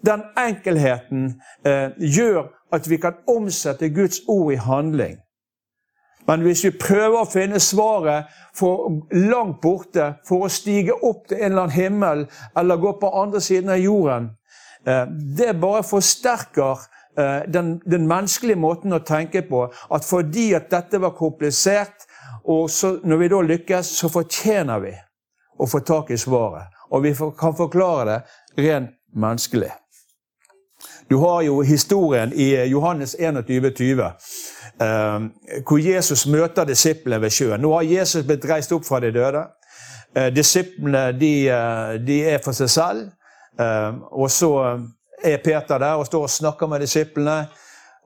den 0.04 0.28
enkelheten 0.38 1.42
eh, 1.66 1.96
gjør 1.98 2.52
at 2.76 2.90
vi 2.90 2.98
kan 2.98 3.24
omsette 3.32 3.90
Guds 3.96 4.20
ord 4.28 4.52
i 4.54 4.60
handling. 4.60 5.23
Men 6.28 6.46
hvis 6.46 6.64
vi 6.64 6.72
prøver 6.80 7.20
å 7.20 7.30
finne 7.30 7.60
svaret 7.60 8.32
for 8.56 9.02
langt 9.12 9.60
borte 9.64 10.14
for 10.28 10.46
å 10.46 10.52
stige 10.52 10.96
opp 10.96 11.28
til 11.28 11.42
en 11.42 11.52
eller 11.52 11.66
annen 11.66 11.76
himmel 11.76 12.26
eller 12.60 12.82
gå 12.82 12.96
på 13.02 13.12
andre 13.24 13.42
siden 13.44 13.74
av 13.74 13.82
jorden, 13.82 14.30
eh, 14.88 15.06
det 15.10 15.54
bare 15.60 15.84
forsterker 15.84 16.86
eh, 17.18 17.44
den, 17.52 17.76
den 17.86 18.08
menneskelige 18.08 18.60
måten 18.60 18.96
å 18.96 19.04
tenke 19.04 19.44
på. 19.50 19.66
At 19.92 20.08
fordi 20.08 20.54
at 20.56 20.72
dette 20.72 21.02
var 21.04 21.18
komplisert, 21.18 22.08
og 22.44 22.70
så, 22.72 22.98
når 23.04 23.22
vi 23.22 23.32
da 23.32 23.44
lykkes, 23.48 23.94
så 24.00 24.12
fortjener 24.12 24.84
vi 24.84 24.96
å 25.60 25.68
få 25.68 25.84
tak 25.88 26.12
i 26.12 26.20
svaret. 26.20 26.72
Og 26.92 27.04
vi 27.04 27.14
kan 27.40 27.56
forklare 27.56 28.06
det 28.56 28.64
rent 28.64 28.92
menneskelig. 29.16 29.72
Du 31.10 31.18
har 31.18 31.42
jo 31.42 31.62
historien 31.62 32.34
i 32.34 32.56
Johannes 32.72 33.16
21, 33.20 33.72
20 33.72 34.04
eh, 34.82 35.22
hvor 35.68 35.78
Jesus 35.78 36.26
møter 36.28 36.66
disiplene 36.66 37.22
ved 37.22 37.30
sjøen. 37.30 37.62
Nå 37.62 37.74
har 37.76 37.88
Jesus 37.88 38.26
blitt 38.26 38.46
reist 38.50 38.72
opp 38.72 38.86
fra 38.88 39.00
de 39.04 39.12
døde. 39.12 39.44
Eh, 40.16 40.30
disiplene 40.36 41.12
de, 41.20 41.34
eh, 41.50 41.94
de, 42.08 42.20
er 42.34 42.40
for 42.44 42.56
seg 42.58 42.70
selv. 42.70 43.08
Eh, 43.60 43.92
og 44.12 44.32
så 44.32 44.54
er 45.24 45.44
Peter 45.44 45.78
der 45.78 46.00
og 46.00 46.06
står 46.06 46.28
og 46.28 46.30
snakker 46.30 46.68
med 46.68 46.80
disiplene. 46.80 47.46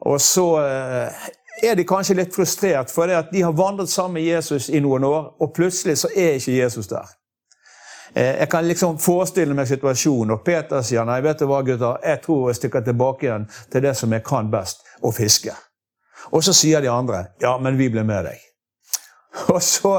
Og 0.02 0.22
så 0.22 0.48
eh, 0.62 1.30
er 1.64 1.76
de 1.76 1.86
kanskje 1.88 2.18
litt 2.20 2.36
frustrert, 2.36 2.92
for 2.94 3.10
de 3.32 3.42
har 3.42 3.56
vandret 3.58 3.90
sammen 3.90 4.20
med 4.20 4.28
Jesus 4.28 4.70
i 4.70 4.80
noen 4.80 5.04
år, 5.04 5.32
og 5.42 5.54
plutselig 5.56 5.98
så 5.98 6.12
er 6.16 6.38
ikke 6.38 6.58
Jesus 6.60 6.88
der. 6.88 7.08
Eh, 8.18 8.40
jeg 8.40 8.50
kan 8.50 8.68
liksom 8.68 8.98
forestille 8.98 9.54
meg 9.54 9.68
situasjonen, 9.70 10.32
og 10.34 10.44
Peter 10.46 10.82
sier 10.82 11.06
nei, 11.06 11.20
vet 11.22 11.38
du 11.38 11.46
hva 11.46 11.60
gutter, 11.62 12.00
jeg 12.02 12.22
tror 12.24 12.48
jeg 12.50 12.58
stikker 12.58 12.86
tilbake 12.88 13.28
igjen 13.28 13.44
til 13.70 13.84
det 13.86 13.92
som 14.00 14.14
jeg 14.16 14.24
kan 14.26 14.48
best, 14.50 14.80
å 15.06 15.12
fiske. 15.14 15.54
Og 16.34 16.42
så 16.42 16.54
sier 16.58 16.82
de 16.82 16.90
andre 16.90 17.28
ja, 17.44 17.52
men 17.62 17.78
vi 17.78 17.92
blir 17.94 18.08
med 18.08 18.26
deg. 18.26 18.40
Og 19.54 19.62
så, 19.62 19.92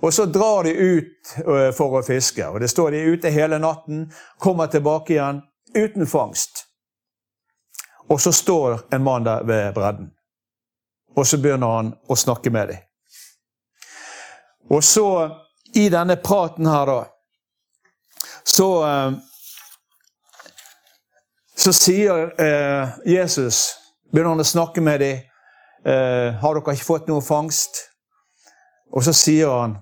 og 0.00 0.12
så, 0.14 0.24
drar 0.24 0.64
de 0.64 0.70
ut 0.72 1.32
eh, 1.42 1.66
for 1.76 1.98
å 1.98 2.00
fiske. 2.06 2.46
og 2.48 2.62
Det 2.62 2.70
står 2.72 2.94
de 2.94 3.02
ute 3.12 3.32
hele 3.34 3.58
natten, 3.60 4.06
kommer 4.40 4.70
tilbake 4.72 5.12
igjen 5.12 5.42
uten 5.74 6.08
fangst. 6.08 6.62
Og 8.08 8.20
så 8.22 8.32
står 8.32 8.86
en 8.96 9.04
mann 9.04 9.26
der 9.26 9.44
ved 9.44 9.74
bredden. 9.76 10.08
Og 11.12 11.26
så 11.28 11.36
begynner 11.36 11.74
han 11.74 11.92
å 12.08 12.16
snakke 12.16 12.50
med 12.54 12.72
dem. 12.72 12.80
Og 14.72 14.80
så, 14.84 15.06
i 15.74 15.90
denne 15.92 16.16
praten 16.16 16.70
her, 16.70 16.88
da 16.88 16.98
så, 18.46 18.86
eh, 18.86 19.12
så 21.56 21.72
sier 21.72 22.40
eh, 22.40 22.88
Jesus 23.04 23.82
Begynner 24.12 24.36
han 24.36 24.40
å 24.40 24.46
snakke 24.46 24.80
med 24.80 25.00
dem. 25.02 25.16
Eh, 25.84 26.34
har 26.40 26.54
dere 26.54 26.74
ikke 26.76 26.86
fått 26.86 27.08
noe 27.10 27.24
fangst? 27.26 27.80
Og 28.94 29.02
så 29.02 29.12
sier 29.12 29.50
han 29.50 29.74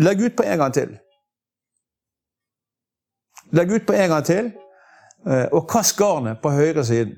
Legg 0.00 0.22
ut 0.24 0.36
på 0.36 0.46
en 0.48 0.58
gang 0.58 0.72
til. 0.72 0.94
Legg 3.52 3.74
ut 3.76 3.86
på 3.86 3.94
en 3.96 4.10
gang 4.10 4.24
til, 4.26 4.48
og 5.54 5.62
kast 5.70 5.94
garnet 5.96 6.42
på 6.42 6.50
høyre 6.52 6.84
siden. 6.84 7.14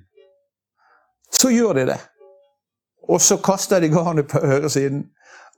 Så 1.35 1.51
gjør 1.51 1.81
de 1.81 1.87
det. 1.89 1.97
Og 3.09 3.23
så 3.25 3.41
kaster 3.43 3.83
de 3.83 3.91
garnet 3.91 4.29
på 4.31 4.43
høyre 4.47 4.71
siden, 4.71 5.09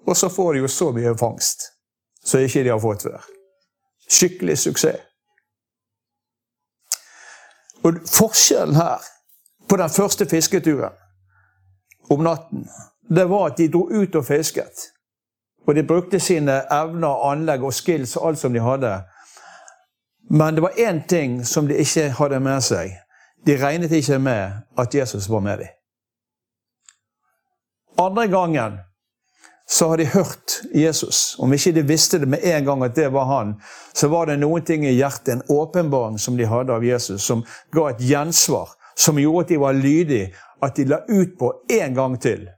og 0.07 0.16
så 0.16 0.30
får 0.33 0.54
de 0.54 0.64
jo 0.64 0.73
så 0.73 0.92
mye 0.97 1.12
fangst 1.21 1.66
som 2.25 2.40
ikke 2.40 2.64
de 2.64 2.73
har 2.73 2.80
fått 2.80 3.04
før. 3.09 3.28
Skikkelig 4.11 4.59
suksess. 4.59 5.00
Og 7.85 7.95
Forskjellen 8.07 8.76
her 8.76 8.99
på 9.69 9.76
den 9.76 9.90
første 9.90 10.26
fisketuren 10.26 10.93
om 12.11 12.21
natten, 12.21 12.69
det 13.17 13.25
var 13.31 13.47
at 13.47 13.59
de 13.59 13.69
dro 13.73 13.87
ut 13.88 14.14
og 14.14 14.25
fisket. 14.26 14.90
Og 15.67 15.75
de 15.75 15.87
brukte 15.87 16.21
sine 16.21 16.62
evner, 16.73 17.31
anlegg 17.31 17.62
og 17.64 17.75
skills 17.75 18.17
og 18.17 18.29
alt 18.29 18.38
som 18.38 18.52
de 18.52 18.61
hadde. 18.61 19.02
Men 20.31 20.55
det 20.55 20.62
var 20.62 20.79
én 20.79 21.07
ting 21.07 21.47
som 21.47 21.69
de 21.69 21.76
ikke 21.79 22.11
hadde 22.11 22.40
med 22.40 22.61
seg. 22.61 22.97
De 23.47 23.57
regnet 23.64 23.93
ikke 23.93 24.19
med 24.19 24.52
at 24.79 24.95
Jesus 24.95 25.31
var 25.31 25.40
med 25.40 25.59
dem. 25.59 25.69
Andre 27.99 28.29
gangen 28.29 28.79
så 29.73 29.89
har 29.89 29.97
de 29.97 30.05
hørt 30.05 30.61
Jesus. 30.75 31.37
Om 31.39 31.53
ikke 31.55 31.73
de 31.73 31.83
visste 31.87 32.19
det 32.19 32.27
med 32.27 32.43
en 32.43 32.65
gang 32.65 32.83
at 32.83 32.95
det 32.99 33.09
var 33.15 33.25
han, 33.25 33.53
så 33.95 34.09
var 34.11 34.27
det 34.27 34.41
noen 34.43 34.65
ting 34.67 34.83
i 34.83 34.97
hjertet, 34.97 35.29
en 35.37 35.45
åpenbaring 35.47 36.19
som 36.19 36.35
de 36.37 36.49
hadde 36.50 36.75
av 36.75 36.85
Jesus, 36.85 37.23
som 37.23 37.45
ga 37.75 37.85
et 37.93 38.03
gjensvar. 38.03 38.73
Som 38.99 39.21
gjorde 39.23 39.45
at 39.45 39.53
de 39.53 39.59
var 39.62 39.79
lydige, 39.79 40.33
at 40.61 40.75
de 40.77 40.89
la 40.91 40.99
ut 41.09 41.39
på 41.39 41.53
en 41.71 41.95
gang 41.95 42.19
til. 42.21 42.49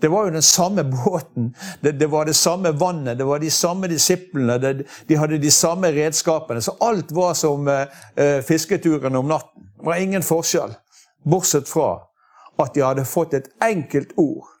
Det 0.00 0.08
var 0.08 0.28
jo 0.28 0.36
den 0.36 0.46
samme 0.46 0.84
båten, 0.86 1.50
det, 1.80 1.96
det 1.98 2.06
var 2.14 2.30
det 2.30 2.36
samme 2.38 2.70
vannet, 2.78 3.18
det 3.18 3.26
var 3.26 3.42
de 3.42 3.50
samme 3.50 3.90
disiplene, 3.90 4.58
det, 4.62 4.86
de 5.10 5.18
hadde 5.18 5.42
de 5.42 5.50
samme 5.50 5.90
redskapene. 5.92 6.62
Så 6.62 6.76
alt 6.80 7.10
var 7.12 7.34
som 7.34 7.68
eh, 7.68 8.38
fisketuren 8.46 9.18
om 9.18 9.28
natten. 9.34 9.66
Det 9.78 9.90
var 9.90 9.98
ingen 9.98 10.22
forskjell, 10.22 10.78
bortsett 11.26 11.68
fra 11.68 11.96
at 12.62 12.74
de 12.74 12.86
hadde 12.86 13.08
fått 13.08 13.34
et 13.34 13.50
enkelt 13.62 14.14
ord 14.16 14.51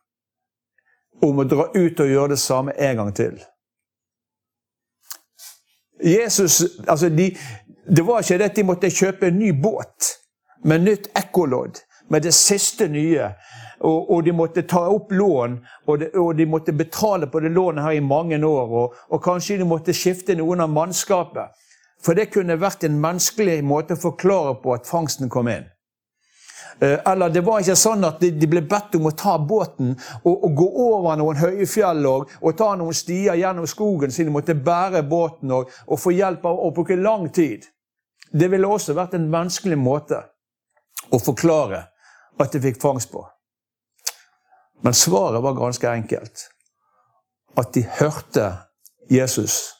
om 1.22 1.38
å 1.38 1.48
dra 1.48 1.68
ut 1.74 2.00
og 2.00 2.10
gjøre 2.10 2.34
det 2.34 2.40
samme 2.42 2.74
en 2.78 2.96
gang 2.96 3.12
til. 3.14 3.38
Jesus, 6.02 6.62
altså 6.88 7.08
de, 7.08 7.36
Det 7.96 8.06
var 8.06 8.22
ikke 8.22 8.38
det 8.38 8.50
at 8.50 8.56
de 8.56 8.64
måtte 8.66 8.90
kjøpe 8.90 9.28
en 9.28 9.38
ny 9.38 9.52
båt 9.52 10.12
med 10.64 10.84
nytt 10.86 11.08
ekkolodd, 11.18 11.78
med 12.10 12.22
det 12.22 12.34
siste 12.34 12.88
nye. 12.88 13.32
Og, 13.82 14.10
og, 14.10 14.24
de 14.24 14.32
måtte 14.32 14.62
ta 14.62 14.84
opp 14.86 15.10
lån, 15.10 15.56
og 15.90 15.98
de, 15.98 16.08
og 16.14 16.36
de, 16.38 16.46
måtte 16.46 16.72
betale 16.72 17.26
på 17.26 17.40
det 17.42 17.50
lånet 17.50 17.82
her 17.82 17.96
i 17.98 18.04
mange 18.04 18.38
år. 18.46 18.70
Og, 18.70 18.94
og 19.10 19.22
kanskje 19.22 19.58
de 19.58 19.66
måtte 19.66 19.94
skifte 19.94 20.36
noen 20.38 20.62
av 20.62 20.70
mannskapet. 20.70 21.50
For 22.02 22.18
det 22.18 22.30
kunne 22.34 22.60
vært 22.60 22.84
en 22.86 23.00
menneskelig 23.02 23.60
måte 23.66 23.98
å 23.98 24.02
forklare 24.02 24.54
på 24.62 24.74
at 24.74 24.86
fangsten 24.86 25.30
kom 25.30 25.50
inn. 25.50 25.66
Eh, 26.82 26.98
eller 27.04 27.30
det 27.30 27.40
var 27.46 27.60
ikke 27.62 27.76
sånn 27.78 28.02
at 28.08 28.18
de 28.18 28.46
ble 28.50 28.64
bedt 28.66 28.96
om 28.98 29.04
å 29.06 29.14
ta 29.14 29.36
båten 29.38 29.92
og, 30.24 30.32
og 30.32 30.54
gå 30.58 30.66
over 30.82 31.18
noen 31.20 31.38
høye 31.38 31.66
fjell 31.70 32.00
og, 32.10 32.32
og, 32.40 32.56
ta 32.58 32.72
noen 32.78 32.96
stier 32.96 33.38
gjennom 33.38 33.68
skogen 33.70 34.10
så 34.10 34.24
de 34.26 34.32
måtte 34.34 34.56
bære 34.58 35.04
båten 35.06 35.52
og, 35.54 35.70
og 35.86 36.00
få 36.02 36.10
hjelp 36.16 36.48
av 36.50 36.58
å 36.58 36.72
bruke 36.74 36.96
lang 36.98 37.28
tid. 37.30 37.68
Det 38.32 38.48
ville 38.50 38.66
også 38.66 38.96
vært 38.98 39.14
en 39.14 39.28
menneskelig 39.30 39.78
måte 39.78 40.24
å 41.12 41.20
forklare 41.22 41.84
at 42.42 42.56
de 42.56 42.62
fikk 42.64 42.80
fangst 42.82 43.12
på. 43.12 43.22
Men 44.82 44.96
svaret 44.98 45.44
var 45.44 45.54
ganske 45.54 45.86
enkelt. 45.86 46.48
At 47.62 47.70
de 47.76 47.84
hørte 48.00 48.48
Jesus 49.12 49.76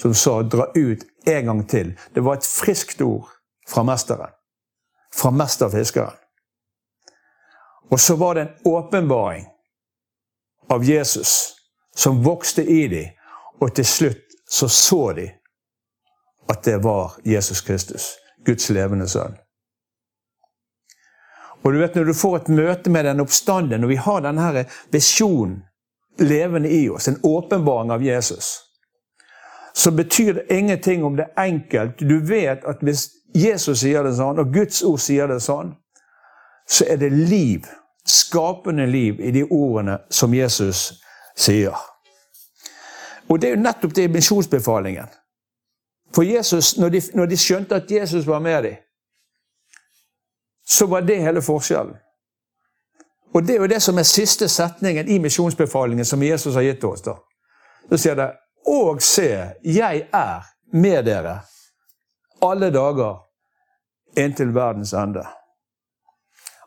som 0.00 0.14
sa 0.14 0.42
'dra 0.42 0.66
ut 0.74 1.06
en 1.26 1.46
gang 1.46 1.62
til'. 1.62 1.94
Det 2.14 2.24
var 2.24 2.40
et 2.40 2.46
friskt 2.46 3.02
ord 3.02 3.28
fra 3.68 3.86
mesteren 3.86 4.34
fra 5.14 5.30
mesterfiskeren. 5.30 6.16
Og 7.90 8.00
så 8.00 8.16
var 8.16 8.34
det 8.34 8.40
en 8.40 8.54
åpenbaring 8.64 9.46
av 10.68 10.84
Jesus 10.84 11.54
som 11.96 12.22
vokste 12.24 12.62
i 12.62 12.88
dem, 12.88 13.06
og 13.60 13.74
til 13.74 13.86
slutt 13.86 14.24
så 14.50 14.68
så 14.68 15.12
de 15.12 15.30
at 16.48 16.64
det 16.64 16.76
var 16.84 17.12
Jesus 17.24 17.60
Kristus, 17.60 18.16
Guds 18.46 18.70
levende 18.70 19.08
sønn. 19.08 19.36
Og 21.62 21.72
du 21.72 21.78
vet, 21.78 21.94
Når 21.94 22.04
du 22.04 22.14
får 22.14 22.36
et 22.36 22.48
møte 22.48 22.90
med 22.90 23.04
den 23.04 23.20
oppstanden, 23.20 23.80
når 23.80 23.88
vi 23.88 23.96
har 23.96 24.20
denne 24.20 24.64
visjonen 24.90 25.62
levende 26.18 26.70
i 26.70 26.88
oss, 26.88 27.08
en 27.08 27.20
åpenbaring 27.22 27.90
av 27.90 28.02
Jesus, 28.02 28.60
så 29.74 29.90
betyr 29.90 30.32
det 30.32 30.46
ingenting 30.50 31.04
om 31.04 31.16
det 31.16 31.26
er 31.36 31.42
enkelt. 31.42 31.98
Du 31.98 32.20
vet 32.26 32.64
at 32.64 32.80
hvis 32.80 33.08
Jesus 33.34 33.80
sier 33.80 34.04
det 34.04 34.14
sånn, 34.16 34.40
og 34.40 34.52
Guds 34.52 34.82
ord 34.82 35.00
sier 35.02 35.28
det 35.28 35.40
sånn, 35.44 35.74
så 36.68 36.84
er 36.88 36.96
det 37.00 37.10
liv, 37.12 37.66
skapende 38.06 38.86
liv, 38.86 39.20
i 39.20 39.32
de 39.32 39.44
ordene 39.44 39.98
som 40.10 40.34
Jesus 40.34 41.02
sier. 41.36 41.76
Og 43.28 43.40
det 43.40 43.50
er 43.50 43.56
jo 43.56 43.62
nettopp 43.62 43.94
det 43.94 44.08
i 44.08 44.12
misjonsbefalingen. 44.12 45.08
For 46.14 46.24
Jesus, 46.24 46.76
når 46.80 46.88
de, 46.88 47.02
når 47.14 47.26
de 47.26 47.36
skjønte 47.36 47.76
at 47.76 47.90
Jesus 47.90 48.26
var 48.26 48.40
med 48.40 48.62
dem, 48.64 48.76
så 50.68 50.86
var 50.86 51.00
det 51.00 51.20
hele 51.20 51.42
forskjellen. 51.42 51.96
Og 53.34 53.44
det 53.44 53.54
er 53.54 53.60
jo 53.60 53.68
det 53.68 53.82
som 53.84 53.98
er 53.98 54.08
siste 54.08 54.48
setningen 54.48 55.08
i 55.08 55.18
misjonsbefalingen 55.20 56.04
som 56.04 56.22
Jesus 56.22 56.54
har 56.54 56.64
gitt 56.64 56.84
oss. 56.84 57.02
da. 57.04 57.14
Så 57.88 57.96
sier 57.96 58.14
det 58.16 58.30
Og 58.66 59.02
se, 59.02 59.52
jeg 59.64 60.08
er 60.12 60.42
med 60.72 61.04
dere 61.04 61.38
alle 62.40 62.70
dager 62.70 63.16
inntil 64.16 64.54
verdens 64.54 64.92
ende. 64.92 65.26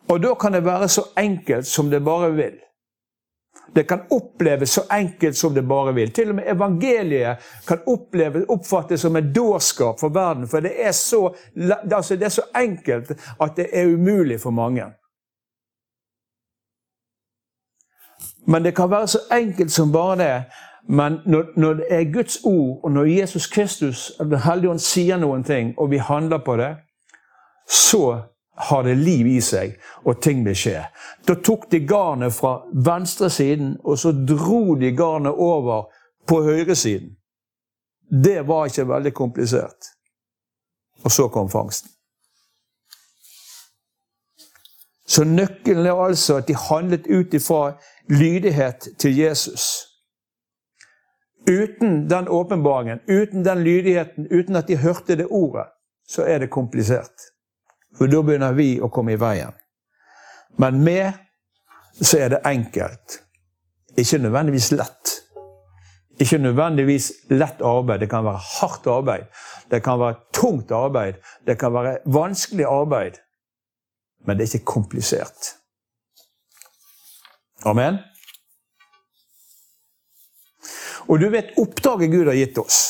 Og 0.10 0.20
da 0.24 0.36
kan 0.36 0.54
det 0.54 0.66
være 0.66 0.90
så 0.90 1.04
enkelt 1.18 1.68
som 1.68 1.90
det 1.90 2.04
bare 2.04 2.32
vil. 2.32 2.60
Det 3.76 3.84
kan 3.88 4.02
oppleves 4.12 4.72
så 4.72 4.82
enkelt 4.92 5.38
som 5.38 5.54
det 5.54 5.64
bare 5.68 5.94
vil. 5.94 6.12
Til 6.14 6.30
og 6.30 6.36
med 6.36 6.48
evangeliet 6.48 7.38
kan 7.68 7.80
oppleves, 7.88 8.46
oppfattes 8.50 9.02
som 9.02 9.16
en 9.16 9.34
dårskap 9.34 10.00
for 10.00 10.10
verden. 10.10 10.48
For 10.48 10.60
det 10.60 10.74
er, 10.86 10.92
så, 10.92 11.36
altså 11.92 12.16
det 12.16 12.26
er 12.26 12.36
så 12.36 12.48
enkelt 12.56 13.12
at 13.42 13.56
det 13.56 13.70
er 13.74 13.94
umulig 13.94 14.42
for 14.42 14.52
mange. 14.52 14.86
Men 18.48 18.64
det 18.64 18.76
kan 18.76 18.92
være 18.92 19.08
så 19.08 19.20
enkelt 19.32 19.72
som 19.72 19.92
bare 19.92 20.18
det. 20.18 20.44
Men 20.88 21.20
når, 21.26 21.46
når, 21.56 21.74
det 21.74 21.86
er 21.90 22.14
Guds 22.14 22.40
ord, 22.44 22.80
og 22.84 22.92
når 22.92 23.06
Jesus 23.06 23.48
Kristus 23.48 24.12
Den 24.20 24.40
hellige 24.40 24.70
ånd 24.70 24.80
sier 24.80 25.18
noen 25.18 25.44
ting, 25.44 25.74
og 25.78 25.92
vi 25.92 25.98
handler 25.98 26.38
på 26.46 26.58
det, 26.58 26.76
så 27.70 28.22
har 28.58 28.84
det 28.84 28.98
liv 28.98 29.28
i 29.28 29.40
seg, 29.42 29.78
og 30.06 30.22
ting 30.22 30.46
vil 30.46 30.56
skje. 30.56 30.84
Da 31.28 31.36
tok 31.44 31.72
de 31.72 31.80
garnet 31.88 32.34
fra 32.34 32.60
venstre 32.74 33.30
siden, 33.30 33.78
og 33.84 33.98
så 34.00 34.12
dro 34.12 34.76
de 34.76 34.92
garnet 34.96 35.34
over 35.34 35.88
på 36.28 36.42
høyresiden. 36.44 37.16
Det 38.24 38.48
var 38.48 38.66
ikke 38.66 38.88
veldig 38.88 39.14
komplisert. 39.14 39.90
Og 41.04 41.12
så 41.12 41.28
kom 41.28 41.50
fangsten. 41.50 41.90
Så 45.08 45.24
nøkkelen 45.24 45.86
er 45.86 46.04
altså 46.04 46.36
at 46.36 46.48
de 46.48 46.56
handlet 46.56 47.08
ut 47.08 47.34
ifra 47.34 47.74
lydighet 48.10 48.88
til 49.00 49.18
Jesus. 49.18 49.81
Uten 51.50 52.08
den 52.10 52.28
åpenbaringen, 52.28 53.00
uten 53.08 53.44
den 53.44 53.64
lydigheten, 53.64 54.28
uten 54.30 54.56
at 54.56 54.68
de 54.68 54.78
hørte 54.78 55.16
det 55.16 55.26
ordet, 55.26 55.66
så 56.08 56.26
er 56.28 56.40
det 56.40 56.50
komplisert. 56.50 57.32
For 57.98 58.08
da 58.08 58.22
begynner 58.24 58.54
vi 58.54 58.76
å 58.82 58.90
komme 58.94 59.16
i 59.16 59.20
veien. 59.20 59.56
Men 60.62 60.84
med 60.84 61.14
så 62.02 62.18
er 62.18 62.30
det 62.36 62.46
enkelt. 62.46 63.20
Ikke 63.98 64.22
nødvendigvis 64.22 64.72
lett. 64.72 65.18
Ikke 66.22 66.38
nødvendigvis 66.38 67.12
lett 67.30 67.62
arbeid. 67.66 68.00
Det 68.00 68.10
kan 68.10 68.26
være 68.26 68.44
hardt 68.60 68.88
arbeid. 68.88 69.26
Det 69.72 69.82
kan 69.84 70.00
være 70.00 70.16
tungt 70.34 70.72
arbeid. 70.72 71.20
Det 71.48 71.58
kan 71.60 71.74
være 71.74 71.98
vanskelig 72.06 72.66
arbeid. 72.66 73.20
Men 74.26 74.38
det 74.38 74.46
er 74.46 74.56
ikke 74.56 74.74
komplisert. 74.74 75.56
Amen. 77.66 77.98
Og 81.08 81.20
du 81.20 81.30
vet 81.34 81.54
oppdraget 81.60 82.12
Gud 82.12 82.30
har 82.30 82.38
gitt 82.38 82.58
oss 82.62 82.82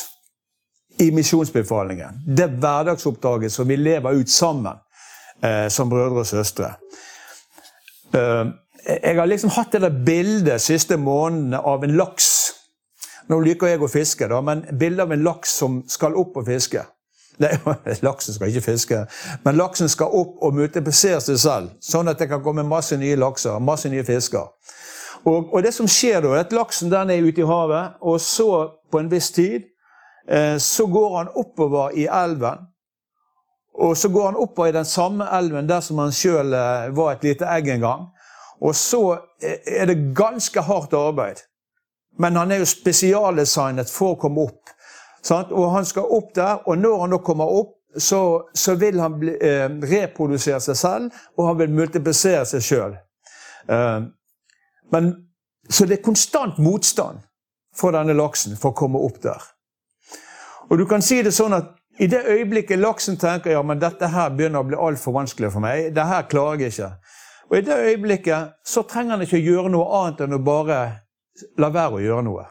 i 1.01 1.11
misjonsbefalingen. 1.11 2.21
Det 2.27 2.47
hverdagsoppdraget 2.61 3.53
som 3.53 3.67
vi 3.67 3.77
lever 3.79 4.21
ut 4.21 4.29
sammen 4.29 4.77
eh, 5.43 5.67
som 5.69 5.89
brødre 5.89 6.23
og 6.23 6.27
søstre. 6.27 6.73
Eh, 8.13 8.45
jeg 9.03 9.17
har 9.17 9.29
liksom 9.29 9.53
hatt 9.55 9.71
det 9.73 9.81
der 9.81 10.01
bildet 10.05 10.45
de 10.45 10.59
siste 10.59 10.97
månedene 10.97 11.59
av 11.59 11.83
en 11.83 11.95
laks. 11.97 12.29
Nå 13.29 13.39
liker 13.39 13.71
jeg 13.71 13.81
å 13.81 13.89
fiske, 13.91 14.27
da, 14.27 14.41
men 14.41 14.65
bildet 14.79 15.05
av 15.05 15.13
en 15.13 15.23
laks 15.23 15.53
som 15.61 15.81
skal 15.89 16.17
opp 16.19 16.37
og 16.41 16.49
fiske. 16.49 16.83
Nei, 17.41 17.51
laksen 18.07 18.35
skal 18.35 18.51
ikke 18.51 18.65
fiske, 18.65 19.05
men 19.45 19.57
laksen 19.57 19.89
skal 19.89 20.13
opp 20.17 20.41
og 20.43 20.57
multiplisere 20.57 21.21
seg 21.23 21.39
selv. 21.41 21.75
Sånn 21.81 22.11
at 22.11 22.19
det 22.21 22.29
kan 22.29 22.43
komme 22.43 22.65
masse 22.67 22.97
nye 22.99 23.17
lakser, 23.19 23.59
masse 23.63 23.89
nye 23.89 24.05
fisker. 24.05 24.49
Og, 25.25 25.53
og 25.53 25.63
det 25.63 25.73
som 25.75 25.89
skjer 25.89 26.21
da, 26.23 26.33
er 26.33 26.45
at 26.45 26.55
laksen 26.55 26.91
den 26.91 27.11
er 27.13 27.25
ute 27.25 27.43
i 27.43 27.47
havet, 27.47 27.97
og 28.01 28.21
så, 28.21 28.49
på 28.91 29.01
en 29.01 29.11
viss 29.11 29.31
tid, 29.35 29.67
eh, 30.29 30.57
så 30.57 30.87
går 30.89 31.17
han 31.17 31.33
oppover 31.35 31.93
i 31.97 32.07
elven. 32.09 32.67
Og 33.81 33.97
så 33.97 34.09
går 34.09 34.31
han 34.31 34.39
oppover 34.41 34.71
i 34.71 34.77
den 34.79 34.85
samme 34.85 35.27
elven 35.37 35.69
der 35.69 35.83
som 35.85 36.01
han 36.01 36.11
sjøl 36.15 36.53
eh, 36.53 36.89
var 36.97 37.13
et 37.13 37.23
lite 37.29 37.47
egg 37.49 37.69
en 37.69 37.85
gang. 37.85 38.09
Og 38.61 38.75
så 38.75 39.17
er 39.41 39.85
det 39.89 40.13
ganske 40.17 40.61
hardt 40.61 40.93
arbeid. 40.93 41.41
Men 42.19 42.35
han 42.35 42.51
er 42.51 42.61
jo 42.61 42.69
spesialdesignet 42.69 43.89
for 43.89 44.15
å 44.15 44.19
komme 44.21 44.45
opp. 44.45 44.73
Sant? 45.25 45.53
Og 45.53 45.71
han 45.73 45.85
skal 45.85 46.09
opp 46.13 46.33
der, 46.35 46.61
og 46.65 46.77
når 46.77 46.99
han 47.01 47.15
da 47.15 47.21
kommer 47.25 47.49
opp, 47.61 47.77
så, 47.97 48.47
så 48.53 48.75
vil 48.79 48.99
han 48.99 49.17
bli, 49.19 49.33
eh, 49.35 49.67
reprodusere 49.91 50.61
seg 50.63 50.77
selv, 50.77 51.21
og 51.37 51.47
han 51.49 51.57
vil 51.59 51.73
multiplisere 51.75 52.45
seg 52.47 52.63
sjøl. 52.63 52.93
Eh, 53.67 53.97
så 54.91 55.85
det 55.87 55.99
er 55.99 56.03
konstant 56.05 56.57
motstand 56.59 57.21
for 57.77 57.95
denne 57.95 58.15
laksen 58.17 58.57
for 58.59 58.73
å 58.73 58.77
komme 58.77 58.99
opp 58.99 59.21
der. 59.23 59.43
Og 60.69 60.79
du 60.79 60.85
kan 60.87 61.03
si 61.03 61.21
det 61.23 61.33
sånn 61.35 61.55
at 61.55 61.71
i 61.99 62.07
det 62.07 62.23
øyeblikket 62.25 62.79
laksen 62.79 63.17
tenker 63.19 63.53
ja, 63.53 63.61
men 63.63 63.79
dette 63.79 64.07
her 64.11 64.31
begynner 64.35 64.63
å 64.63 64.67
bli 64.67 64.79
altfor 64.79 65.15
vanskelig 65.15 65.51
for 65.53 65.63
meg, 65.63 65.91
det 65.95 66.05
her 66.07 66.27
klarer 66.31 66.65
jeg 66.65 66.73
ikke, 66.73 66.91
og 67.51 67.57
I 67.57 67.65
det 67.67 67.77
øyeblikket 67.77 68.53
så 68.63 68.85
trenger 68.87 69.17
han 69.17 69.25
ikke 69.25 69.39
å 69.41 69.43
gjøre 69.43 69.71
noe 69.73 69.97
annet 69.99 70.23
enn 70.23 70.37
å 70.37 70.43
bare 70.43 70.77
la 71.59 71.69
være 71.73 71.97
å 71.97 72.03
gjøre 72.03 72.23
noe. 72.23 72.45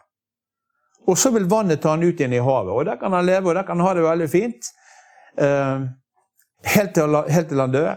Og 1.09 1.17
så 1.19 1.33
vil 1.33 1.49
vannet 1.49 1.81
ta 1.81 1.95
han 1.95 2.05
ut 2.05 2.21
igjen 2.21 2.37
i 2.37 2.43
havet, 2.45 2.75
og 2.75 2.85
der 2.85 2.99
kan 3.01 3.17
han 3.17 3.25
leve 3.25 3.49
og 3.49 3.57
der 3.57 3.65
kan 3.65 3.81
han 3.81 3.89
ha 3.89 3.95
det 3.97 4.05
veldig 4.05 4.29
fint. 4.29 4.69
Eh, 5.41 5.87
helt, 6.75 6.93
til, 6.95 7.17
helt, 7.17 7.49
til, 7.49 7.63
han 7.65 7.73
dør. 7.73 7.97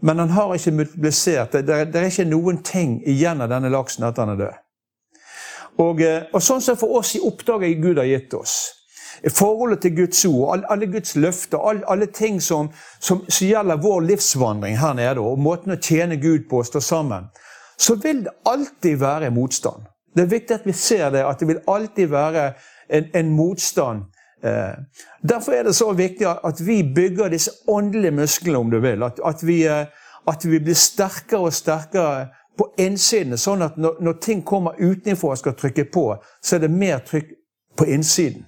Men 0.00 0.18
han 0.22 0.30
har 0.30 0.54
ikke 0.54 0.76
multiplisert. 0.78 1.52
Det, 1.52 1.64
det, 1.66 1.78
det 1.92 2.00
er 2.00 2.10
ikke 2.12 2.28
noen 2.30 2.62
ting 2.62 2.98
igjen 3.08 3.42
av 3.42 3.50
denne 3.50 3.70
laksen 3.72 4.06
etter 4.06 4.24
han 4.24 4.34
er 4.36 4.42
død. 4.44 4.64
Og, 5.78 6.02
eh, 6.02 6.26
og 6.34 6.42
sånn 6.42 6.62
som 6.62 6.78
for 6.78 7.00
oss 7.00 7.14
i 7.18 7.22
oppdraget 7.22 7.82
Gud 7.82 8.00
har 8.02 8.08
gitt 8.08 8.34
oss 8.34 8.58
forholdet 9.34 9.80
til 9.82 9.96
Guds 9.96 10.24
ord, 10.24 10.64
alle 10.70 10.86
Guds 10.86 11.16
løfter, 11.16 11.58
alle, 11.58 11.82
alle 11.90 12.06
ting 12.06 12.42
som, 12.42 12.70
som, 13.00 13.24
som, 13.28 13.46
gjelder 13.46 13.80
vår 13.82 14.00
livsvandring 14.00 14.78
her 14.78 14.94
nede, 14.94 15.20
og 15.20 15.38
måten 15.38 15.74
å 15.74 15.80
tjene 15.80 16.16
Gud 16.22 16.48
på 16.50 16.60
å 16.60 16.66
stå 16.66 16.80
sammen, 16.80 17.28
så 17.78 17.96
vil 18.02 18.24
det 18.26 18.34
alltid 18.46 19.00
være 19.00 19.30
motstand. 19.34 19.86
Det 20.14 20.24
er 20.24 20.30
viktig 20.32 20.54
at 20.54 20.66
vi 20.66 20.74
ser 20.74 21.10
det, 21.14 21.24
at 21.26 21.40
det 21.40 21.48
vil 21.48 21.64
alltid 21.66 22.10
være 22.10 22.52
en, 22.88 23.10
en 23.14 23.34
motstand. 23.36 24.06
Eh, 24.44 24.74
derfor 25.28 25.52
er 25.52 25.62
det 25.62 25.74
så 25.74 25.92
viktig 25.92 26.26
at 26.44 26.66
vi 26.66 26.82
bygger 26.94 27.28
disse 27.28 27.50
åndelige 27.66 28.10
musklene, 28.10 28.58
om 28.58 28.70
du 28.70 28.80
vil. 28.80 29.02
At, 29.02 29.20
at, 29.24 29.46
vi, 29.46 29.66
eh, 29.66 29.86
at 30.28 30.44
vi, 30.44 30.58
blir 30.58 30.74
sterkere 30.74 31.40
og 31.40 31.52
sterkere 31.52 32.28
på 32.58 32.70
innsiden, 32.78 33.38
sånn 33.38 33.62
at 33.62 33.76
når, 33.78 33.98
når 34.02 34.18
ting 34.22 34.44
kommer 34.46 34.78
utenfra 34.78 35.34
og 35.34 35.38
skal 35.38 35.56
trykke 35.58 35.88
på, 35.94 36.06
så 36.42 36.56
er 36.56 36.66
det 36.66 36.70
mer 36.70 37.02
trykk 37.06 37.34
på 37.78 37.86
innsiden. 37.86 38.46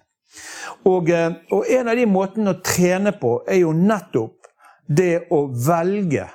Og, 0.84 1.10
eh, 1.10 1.32
og, 1.50 1.66
en 1.70 1.90
av 1.90 1.98
de 1.98 2.06
måtene 2.06 2.54
å 2.54 2.62
trene 2.64 3.12
på 3.18 3.40
er 3.48 3.62
jo 3.64 3.74
nettopp 3.74 4.36
det 4.86 5.26
å 5.30 5.44
velge 5.66 6.28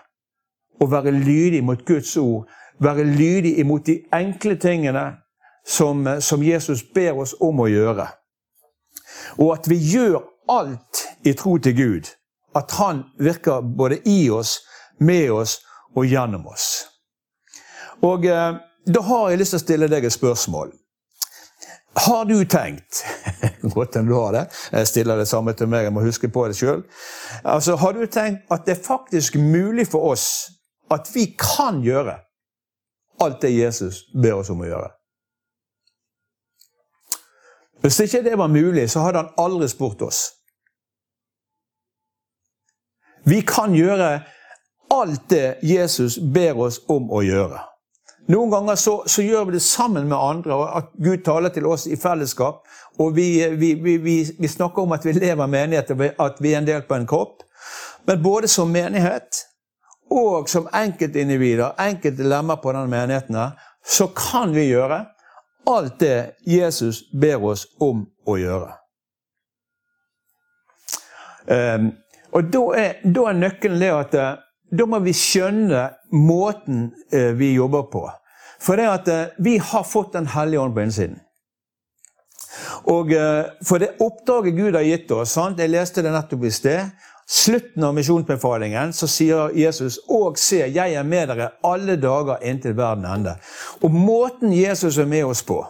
å 0.79 0.87
være 0.91 1.11
lydig 1.15 1.63
mot 1.63 1.79
Guds 1.87 2.17
ord. 2.19 2.51
Være 2.79 3.07
lydig 3.07 3.55
imot 3.59 3.85
de 3.87 4.01
enkle 4.11 4.57
tingene 4.59 5.05
som, 5.65 6.03
som 6.19 6.43
Jesus 6.43 6.83
ber 6.93 7.15
oss 7.23 7.31
om 7.39 7.63
å 7.63 7.71
gjøre. 7.71 8.09
Og 9.37 9.53
at 9.57 9.69
vi 9.69 9.77
gjør 9.79 10.21
alt 10.51 11.05
i 11.25 11.33
tro 11.33 11.57
til 11.57 11.75
Gud. 11.75 12.11
At 12.55 12.71
Han 12.71 13.03
virker 13.19 13.61
både 13.61 13.99
i 14.05 14.29
oss, 14.29 14.59
med 14.99 15.31
oss 15.31 15.59
og 15.95 16.05
gjennom 16.05 16.47
oss. 16.47 16.85
Og 18.01 18.25
eh, 18.25 18.55
Da 18.85 19.01
har 19.01 19.29
jeg 19.29 19.39
lyst 19.39 19.55
til 19.55 19.57
å 19.57 19.65
stille 19.65 19.87
deg 19.89 20.05
et 20.05 20.13
spørsmål. 20.13 20.71
Har 21.95 22.25
du 22.25 22.43
tenkt 22.45 23.05
Godt 23.75 23.95
enn 23.95 24.09
du 24.09 24.13
har 24.13 24.35
det. 24.35 24.43
Jeg 24.71 24.87
stiller 24.87 25.17
det 25.17 25.27
samme 25.27 25.53
til 25.57 25.69
meg, 25.71 25.87
jeg 25.87 25.93
må 25.95 26.03
huske 26.03 26.29
på 26.29 26.43
det 26.47 26.57
sjøl. 26.59 26.83
Altså, 27.41 27.77
har 27.81 27.95
du 27.95 28.05
tenkt 28.05 28.45
at 28.51 28.67
det 28.67 28.75
er 28.75 28.83
faktisk 28.83 29.39
mulig 29.41 29.87
for 29.89 30.11
oss 30.11 30.27
at 30.93 31.09
vi 31.15 31.31
kan 31.39 31.81
gjøre 31.81 32.19
alt 33.23 33.41
det 33.41 33.55
Jesus 33.55 34.03
ber 34.13 34.41
oss 34.41 34.51
om 34.53 34.61
å 34.61 34.69
gjøre? 34.69 34.91
Hvis 37.85 37.99
ikke 37.99 38.23
det 38.23 38.37
var 38.37 38.47
mulig, 38.47 38.89
så 38.89 38.99
hadde 38.99 39.17
han 39.17 39.27
aldri 39.37 39.67
spurt 39.69 40.01
oss. 40.01 40.23
Vi 43.25 43.43
kan 43.45 43.75
gjøre 43.77 44.23
alt 44.93 45.29
det 45.29 45.55
Jesus 45.61 46.17
ber 46.33 46.57
oss 46.65 46.79
om 46.89 47.11
å 47.13 47.21
gjøre. 47.21 47.61
Noen 48.33 48.49
ganger 48.49 48.79
så, 48.81 48.95
så, 49.05 49.21
gjør 49.21 49.45
vi 49.45 49.57
det 49.59 49.61
sammen 49.61 50.07
med 50.09 50.17
andre, 50.17 50.55
og 50.57 50.77
at 50.79 50.89
Gud 50.97 51.21
taler 51.25 51.53
til 51.53 51.69
oss 51.69 51.85
i 51.85 51.97
fellesskap. 51.97 52.63
Og 52.97 53.13
vi, 53.13 53.27
vi, 53.53 53.73
vi, 53.77 54.17
vi 54.39 54.49
snakker 54.49 54.81
om 54.81 54.97
at 54.97 55.05
vi 55.05 55.13
lever 55.13 55.45
menighet, 55.45 55.93
og 55.93 56.25
at 56.25 56.41
vi 56.41 56.55
er 56.55 56.63
en 56.63 56.69
del 56.69 56.87
på 56.89 56.97
en 56.97 57.05
kropp. 57.05 57.45
Men 58.09 58.23
både 58.23 58.49
som 58.49 58.73
menighet 58.73 59.45
og 60.09 60.49
som 60.49 60.65
enkeltindivider, 60.73 61.77
enkelte 61.81 62.25
lemmer 62.25 62.57
på 62.63 62.73
den 62.73 62.89
menigheten, 62.89 63.37
så 63.85 64.09
kan 64.17 64.57
vi 64.57 64.71
gjøre 64.71 65.03
alt 65.65 65.99
det 65.99 66.35
Jesus 66.45 67.03
ber 67.13 67.43
oss 67.43 67.65
om 67.81 68.05
å 68.27 68.37
gjøre. 68.39 68.73
Um, 71.45 71.91
og 72.33 72.49
da 72.51 72.63
er, 72.79 72.95
da 73.05 73.29
er 73.29 73.37
nøkkelen 73.37 73.79
det 73.79 73.91
at 73.93 74.15
da 74.75 74.85
må 74.89 74.99
vi 75.05 75.13
skjønne 75.15 75.83
måten 76.15 76.89
eh, 77.13 77.31
vi 77.37 77.53
jobber 77.53 77.85
på. 77.91 78.03
For 78.61 78.79
det 78.79 78.87
at 78.89 79.11
eh, 79.11 79.35
vi 79.37 79.57
har 79.61 79.83
fått 79.83 80.13
Den 80.13 80.27
hellige 80.33 80.61
ånd 80.61 80.75
på 80.75 80.81
innsiden. 80.85 81.19
Og 82.91 83.13
eh, 83.13 83.45
For 83.65 83.81
det 83.81 83.95
oppdraget 84.03 84.57
Gud 84.57 84.75
har 84.75 84.87
gitt 84.87 85.11
oss 85.11 85.35
sant? 85.37 85.59
Jeg 85.59 85.73
leste 85.73 86.03
det 86.03 86.13
nettopp 86.15 86.47
i 86.47 86.53
sted. 86.53 86.95
Slutten 87.27 87.83
av 87.83 87.93
misjonsbefalingen 87.97 88.93
så 88.93 89.07
sier 89.09 89.53
Jesus 89.57 89.97
og 90.13 90.37
se, 90.37 90.59
jeg 90.69 90.93
er 90.93 91.07
med 91.07 91.31
dere 91.31 91.55
alle 91.65 91.95
dager 91.97 92.43
inntil 92.45 92.75
verden 92.77 93.07
ende. 93.09 93.33
Og 93.81 93.93
måten 93.93 94.53
Jesus 94.53 94.99
er 95.01 95.09
med 95.09 95.25
oss 95.25 95.41
på, 95.43 95.63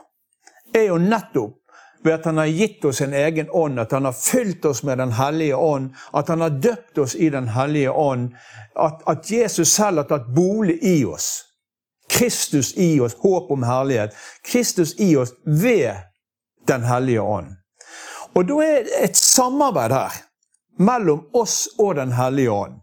er 0.75 0.89
jo 0.89 0.97
nettopp 0.99 1.61
ved 2.03 2.13
at 2.13 2.25
han 2.25 2.37
har 2.37 2.51
gitt 2.51 2.85
oss 2.85 3.01
en 3.01 3.13
egen 3.13 3.47
ånd, 3.49 3.79
at 3.79 3.91
han 3.95 4.05
har 4.05 4.13
fylt 4.13 4.65
oss 4.65 4.83
med 4.83 4.97
Den 4.97 5.11
hellige 5.11 5.55
ånd, 5.55 5.95
at 6.13 6.27
han 6.27 6.41
har 6.41 6.49
døpt 6.49 6.97
oss 6.97 7.15
i 7.15 7.29
Den 7.29 7.47
hellige 7.47 7.91
ånd, 7.91 8.35
at, 8.75 9.01
at 9.07 9.31
Jesus 9.31 9.71
selv 9.71 10.03
har 10.03 10.09
tatt 10.11 10.27
bolig 10.35 10.77
i 10.83 11.05
oss. 11.05 11.45
Kristus 12.09 12.73
i 12.77 12.99
oss, 12.99 13.15
håp 13.19 13.51
om 13.51 13.63
herlighet. 13.63 14.13
Kristus 14.43 14.93
i 14.99 15.15
oss 15.15 15.33
ved 15.45 15.95
Den 16.67 16.83
hellige 16.83 17.21
ånd. 17.21 17.47
Og 18.35 18.45
da 18.47 18.61
er 18.61 18.83
det 18.83 19.03
et 19.03 19.17
samarbeid 19.17 19.91
her 19.95 20.21
mellom 20.77 21.27
oss 21.33 21.67
og 21.77 21.95
Den 21.95 22.11
hellige 22.11 22.51
ånd. 22.51 22.81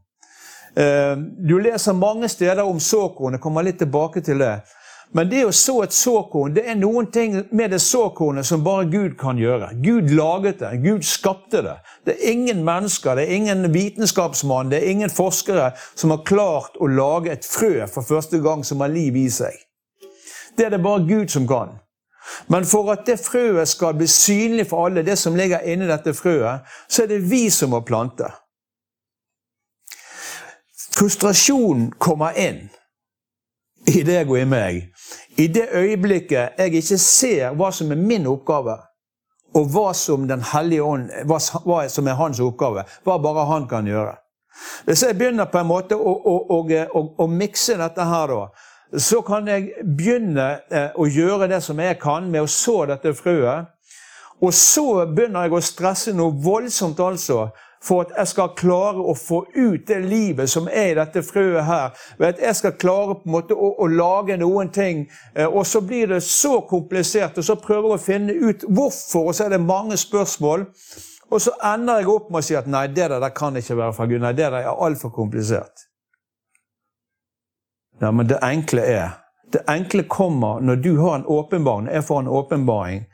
Eh, 0.77 1.17
du 1.49 1.59
leser 1.61 1.93
mange 1.93 2.29
steder 2.29 2.65
om 2.65 2.81
såkornet, 2.81 3.41
kommer 3.41 3.63
litt 3.63 3.79
tilbake 3.79 4.21
til 4.21 4.39
det. 4.39 4.63
Men 5.13 5.29
det 5.29 5.43
å 5.45 5.51
så 5.53 5.75
et 5.85 5.93
såkorn, 5.93 6.55
det 6.57 6.63
er 6.73 6.79
noen 6.81 7.11
ting 7.13 7.35
med 7.53 7.75
det 7.75 7.83
såkornet 7.85 8.49
som 8.49 8.63
bare 8.65 8.87
Gud 8.89 9.19
kan 9.21 9.37
gjøre. 9.37 9.75
Gud 9.85 10.09
laget 10.17 10.63
det. 10.63 10.71
Gud 10.81 11.05
skapte 11.05 11.61
det. 11.67 11.75
Det 12.09 12.15
er 12.17 12.33
ingen 12.33 12.63
mennesker, 12.65 13.19
det 13.21 13.27
er 13.27 13.37
ingen 13.37 13.69
vitenskapsmann, 13.75 14.71
det 14.73 14.81
er 14.81 14.95
ingen 14.95 15.13
forskere 15.13 15.75
som 15.93 16.15
har 16.15 16.25
klart 16.25 16.81
å 16.81 16.89
lage 16.89 17.35
et 17.35 17.45
frø 17.45 17.85
for 17.93 18.09
første 18.09 18.41
gang 18.41 18.65
som 18.65 18.81
har 18.81 18.93
liv 18.93 19.19
i 19.21 19.29
seg. 19.29 19.53
Det 20.57 20.67
er 20.67 20.73
det 20.73 20.81
bare 20.85 21.05
Gud 21.05 21.29
som 21.33 21.45
kan. 21.49 21.77
Men 22.49 22.67
for 22.69 22.93
at 22.93 23.07
det 23.07 23.19
frøet 23.21 23.69
skal 23.69 23.97
bli 23.99 24.07
synlig 24.07 24.69
for 24.71 24.87
alle, 24.87 25.03
det 25.03 25.19
som 25.19 25.37
ligger 25.37 25.65
inni 25.67 25.89
dette 25.91 26.15
frøet, 26.15 26.69
så 26.89 27.03
er 27.03 27.11
det 27.11 27.23
vi 27.31 27.49
som 27.51 27.73
må 27.75 27.83
plante. 27.87 28.31
Frustrasjonen 30.93 31.91
kommer 31.99 32.37
inn 32.39 32.67
i 33.89 34.03
deg 34.07 34.31
og 34.31 34.39
i 34.39 34.47
meg. 34.47 34.81
I 35.41 35.49
det 35.49 35.69
øyeblikket 35.73 36.59
jeg 36.59 36.75
ikke 36.79 36.99
ser 37.01 37.55
hva 37.59 37.73
som 37.75 37.91
er 37.93 38.01
min 38.01 38.29
oppgave, 38.31 38.77
og 39.53 39.69
hva 39.73 39.93
som 39.93 40.29
Den 40.29 40.45
ånd, 40.81 41.11
hva 41.27 41.89
som 41.89 42.07
er 42.07 42.15
hans 42.17 42.41
oppgave, 42.41 42.85
hva 43.05 43.19
bare 43.19 43.47
han 43.47 43.69
kan 43.69 43.87
gjøre. 43.87 44.17
Hvis 44.85 45.03
jeg 45.03 45.19
begynner 45.19 45.49
på 45.49 45.59
en 45.59 45.67
måte 45.67 45.97
å, 45.97 46.13
å, 46.13 46.37
å, 46.61 47.03
å 47.19 47.27
mikse 47.27 47.77
dette 47.81 48.05
her, 48.05 48.29
da, 48.29 48.49
så 48.99 49.23
kan 49.25 49.49
jeg 49.49 49.73
begynne 49.85 50.49
eh, 50.71 50.91
å 50.95 51.07
gjøre 51.09 51.49
det 51.49 51.63
som 51.65 51.81
jeg 51.81 51.99
kan 52.03 52.29
med 52.31 52.45
å 52.45 52.51
så 52.51 52.83
dette 52.91 53.15
frøet. 53.17 53.71
Og 54.43 54.51
så 54.55 55.05
begynner 55.07 55.47
jeg 55.47 55.55
å 55.55 55.63
stresse 55.63 56.13
noe 56.17 56.35
voldsomt, 56.43 57.01
altså 57.01 57.53
for 57.83 58.05
at 58.05 58.13
jeg 58.17 58.31
skal 58.31 58.53
klare 58.57 59.03
å 59.03 59.15
få 59.19 59.43
ut 59.55 59.87
det 59.89 59.99
livet 60.05 60.51
som 60.51 60.69
er 60.71 60.93
i 60.93 60.99
dette 60.99 61.23
frøet 61.27 61.65
her. 61.67 61.97
Ved 62.19 62.35
at 62.35 62.43
jeg 62.45 62.59
skal 62.61 62.77
klare 62.79 63.17
på 63.19 63.27
en 63.27 63.35
måte 63.35 63.57
å, 63.57 63.73
å 63.83 63.89
lage 63.91 64.37
noen 64.39 64.71
ting. 64.75 65.07
Eh, 65.35 65.47
og 65.47 65.67
så 65.67 65.83
blir 65.83 66.13
det 66.15 66.23
så 66.27 66.61
komplisert, 66.69 67.39
og 67.39 67.47
så 67.47 67.59
prøver 67.59 67.95
jeg 67.95 67.99
å 67.99 68.05
finne 68.05 68.37
ut 68.39 68.67
hvorfor, 68.69 69.31
og 69.31 69.35
så 69.37 69.49
er 69.49 69.57
det 69.57 69.65
mange 69.65 69.99
spørsmål. 69.99 70.69
Og 71.33 71.41
så 71.41 71.55
ender 71.73 72.03
jeg 72.03 72.13
opp 72.13 72.29
med 72.31 72.43
å 72.43 72.47
si 72.47 72.59
at 72.59 72.69
nei, 72.71 72.87
det 72.93 73.09
der 73.11 73.33
kan 73.35 73.57
ikke 73.57 73.79
være 73.79 73.97
fra 73.97 74.07
Gud. 74.07 74.21
Nei, 74.21 74.35
det 74.37 74.51
der 74.53 74.61
er 74.61 74.85
altfor 74.87 75.15
komplisert. 75.15 75.89
Ja, 78.03 78.11
men 78.11 78.27
det 78.27 78.41
enkle 78.43 78.83
er 78.83 79.19
Det 79.53 79.63
enkle 79.69 80.03
kommer 80.09 80.61
når 80.61 80.77
du 80.77 80.99
har 80.99 81.15
en 81.15 81.27
åpenbaring, 81.27 81.89
jeg 81.93 82.05
får 82.05 82.21
en 82.21 82.29
åpenbaring, 82.29 83.05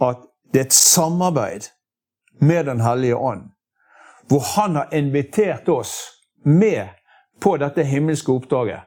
at 0.00 0.16
det 0.52 0.60
er 0.60 0.64
et 0.64 0.72
samarbeid 0.72 1.66
med 2.40 2.66
Den 2.66 2.80
hellige 2.80 3.16
ånd 3.16 3.50
hvor 4.30 4.40
han 4.40 4.76
har 4.76 4.94
invitert 4.94 5.68
oss 5.68 6.08
med 6.44 6.88
på 7.40 7.56
dette 7.56 7.82
himmelske 7.82 8.32
oppdraget. 8.32 8.80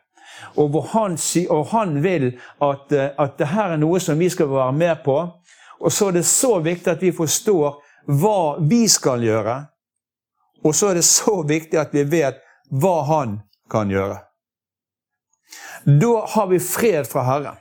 Og 0.55 0.69
hvor 0.69 0.87
han, 0.93 1.17
og 1.49 1.65
han 1.67 2.03
vil 2.03 2.29
at, 2.61 2.91
eh, 2.91 3.09
at 3.19 3.37
dette 3.37 3.65
er 3.65 3.75
noe 3.77 3.99
som 3.99 4.19
vi 4.19 4.29
skal 4.29 4.47
være 4.49 4.71
med 4.71 5.03
på. 5.03 5.17
Og 5.79 5.91
så 5.91 6.07
er 6.07 6.11
det 6.11 6.25
så 6.25 6.59
viktig 6.63 6.91
at 6.91 7.03
vi 7.03 7.11
forstår 7.11 7.75
hva 8.07 8.55
vi 8.59 8.87
skal 8.87 9.23
gjøre. 9.23 9.57
Og 10.63 10.75
så 10.75 10.93
er 10.93 11.01
det 11.01 11.05
så 11.05 11.41
viktig 11.43 11.79
at 11.79 11.91
vi 11.91 12.05
vet 12.07 12.39
hva 12.71 13.01
han 13.03 13.41
kan 13.71 13.91
gjøre. 13.91 14.21
Da 15.83 16.25
har 16.27 16.47
vi 16.47 16.59
fred 16.59 17.07
fra 17.07 17.23
Herren. 17.27 17.59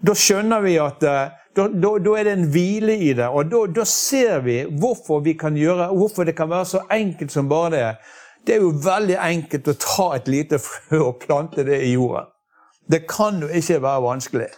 Da 0.00 0.14
skjønner 0.14 0.62
vi 0.62 0.76
at 0.82 1.02
eh, 1.06 1.34
da, 1.58 1.66
da, 1.68 1.90
da, 1.98 2.14
er 2.18 2.28
det 2.28 2.34
en 2.36 2.46
hvile 2.54 2.94
i 3.02 3.12
det. 3.18 3.26
Og 3.26 3.50
da, 3.50 3.64
da, 3.80 3.84
ser 3.88 4.44
vi 4.46 4.60
hvorfor 4.78 5.22
vi 5.26 5.34
kan 5.38 5.56
gjøre, 5.58 5.90
hvorfor 5.94 6.26
det 6.26 6.36
kan 6.38 6.50
være 6.50 6.68
så 6.70 6.84
enkelt 6.94 7.34
som 7.34 7.50
bare 7.50 7.70
det. 7.74 7.88
Det 8.46 8.54
er 8.56 8.62
jo 8.62 8.70
veldig 8.84 9.18
enkelt 9.18 9.68
å 9.68 9.76
ta 9.82 10.06
et 10.16 10.30
lite 10.30 10.60
frø 10.62 11.02
og 11.10 11.18
plante 11.24 11.66
det 11.66 11.82
i 11.84 11.92
jorden. 11.96 12.30
Det 12.88 13.02
kan 13.10 13.42
jo 13.42 13.50
ikke 13.52 13.82
være 13.84 14.04
vanskelig. 14.06 14.48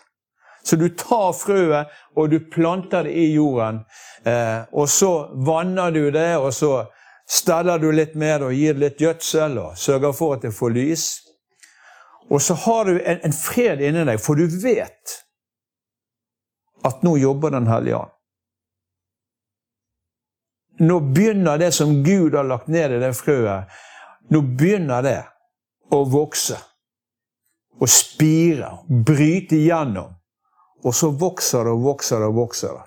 Så 0.62 0.76
du 0.76 0.90
tar 0.92 1.32
frøet 1.34 1.88
og 2.16 2.30
du 2.30 2.38
planter 2.52 3.08
det 3.08 3.16
i 3.16 3.30
jorden. 3.32 3.80
Eh, 4.28 4.60
og 4.76 4.88
så 4.92 5.30
vanner 5.34 5.90
du 5.90 6.10
det, 6.12 6.36
og 6.36 6.52
så 6.54 6.84
steller 7.30 7.80
du 7.80 7.88
litt 7.94 8.14
med 8.14 8.42
det 8.42 8.50
og 8.50 8.54
gir 8.54 8.76
det 8.76 8.84
litt 8.84 9.02
gjødsel 9.02 9.58
og 9.62 9.78
sørger 9.80 10.14
for 10.14 10.36
at 10.36 10.44
det 10.44 10.52
får 10.54 10.76
lys. 10.76 11.08
Og 12.30 12.42
så 12.42 12.54
har 12.54 12.84
du 12.84 13.00
en, 13.00 13.20
en 13.26 13.34
fred 13.34 13.82
inni 13.82 14.04
deg, 14.06 14.20
for 14.22 14.38
du 14.38 14.46
vet 14.62 15.16
at 16.86 17.02
nå 17.04 17.16
jobber 17.20 17.50
Den 17.50 17.66
hellige 17.68 17.96
ånd. 17.96 18.16
Nå 20.80 21.00
begynner 21.12 21.58
det 21.60 21.72
som 21.76 21.98
Gud 22.04 22.34
har 22.34 22.46
lagt 22.48 22.70
ned 22.72 22.94
i 22.96 23.00
det 23.02 23.12
frøet, 23.18 23.68
nå 24.32 24.40
begynner 24.40 25.02
det 25.04 25.18
å 25.92 26.04
vokse. 26.08 26.56
Og 27.80 27.90
spire, 27.90 28.70
bryte 28.88 29.58
igjennom. 29.58 30.14
Og 30.84 30.94
så 30.96 31.10
vokser 31.12 31.66
det 31.66 31.74
og 31.74 31.84
vokser 31.84 32.22
det 32.22 32.30
og 32.30 32.38
vokser 32.38 32.78
det. 32.78 32.86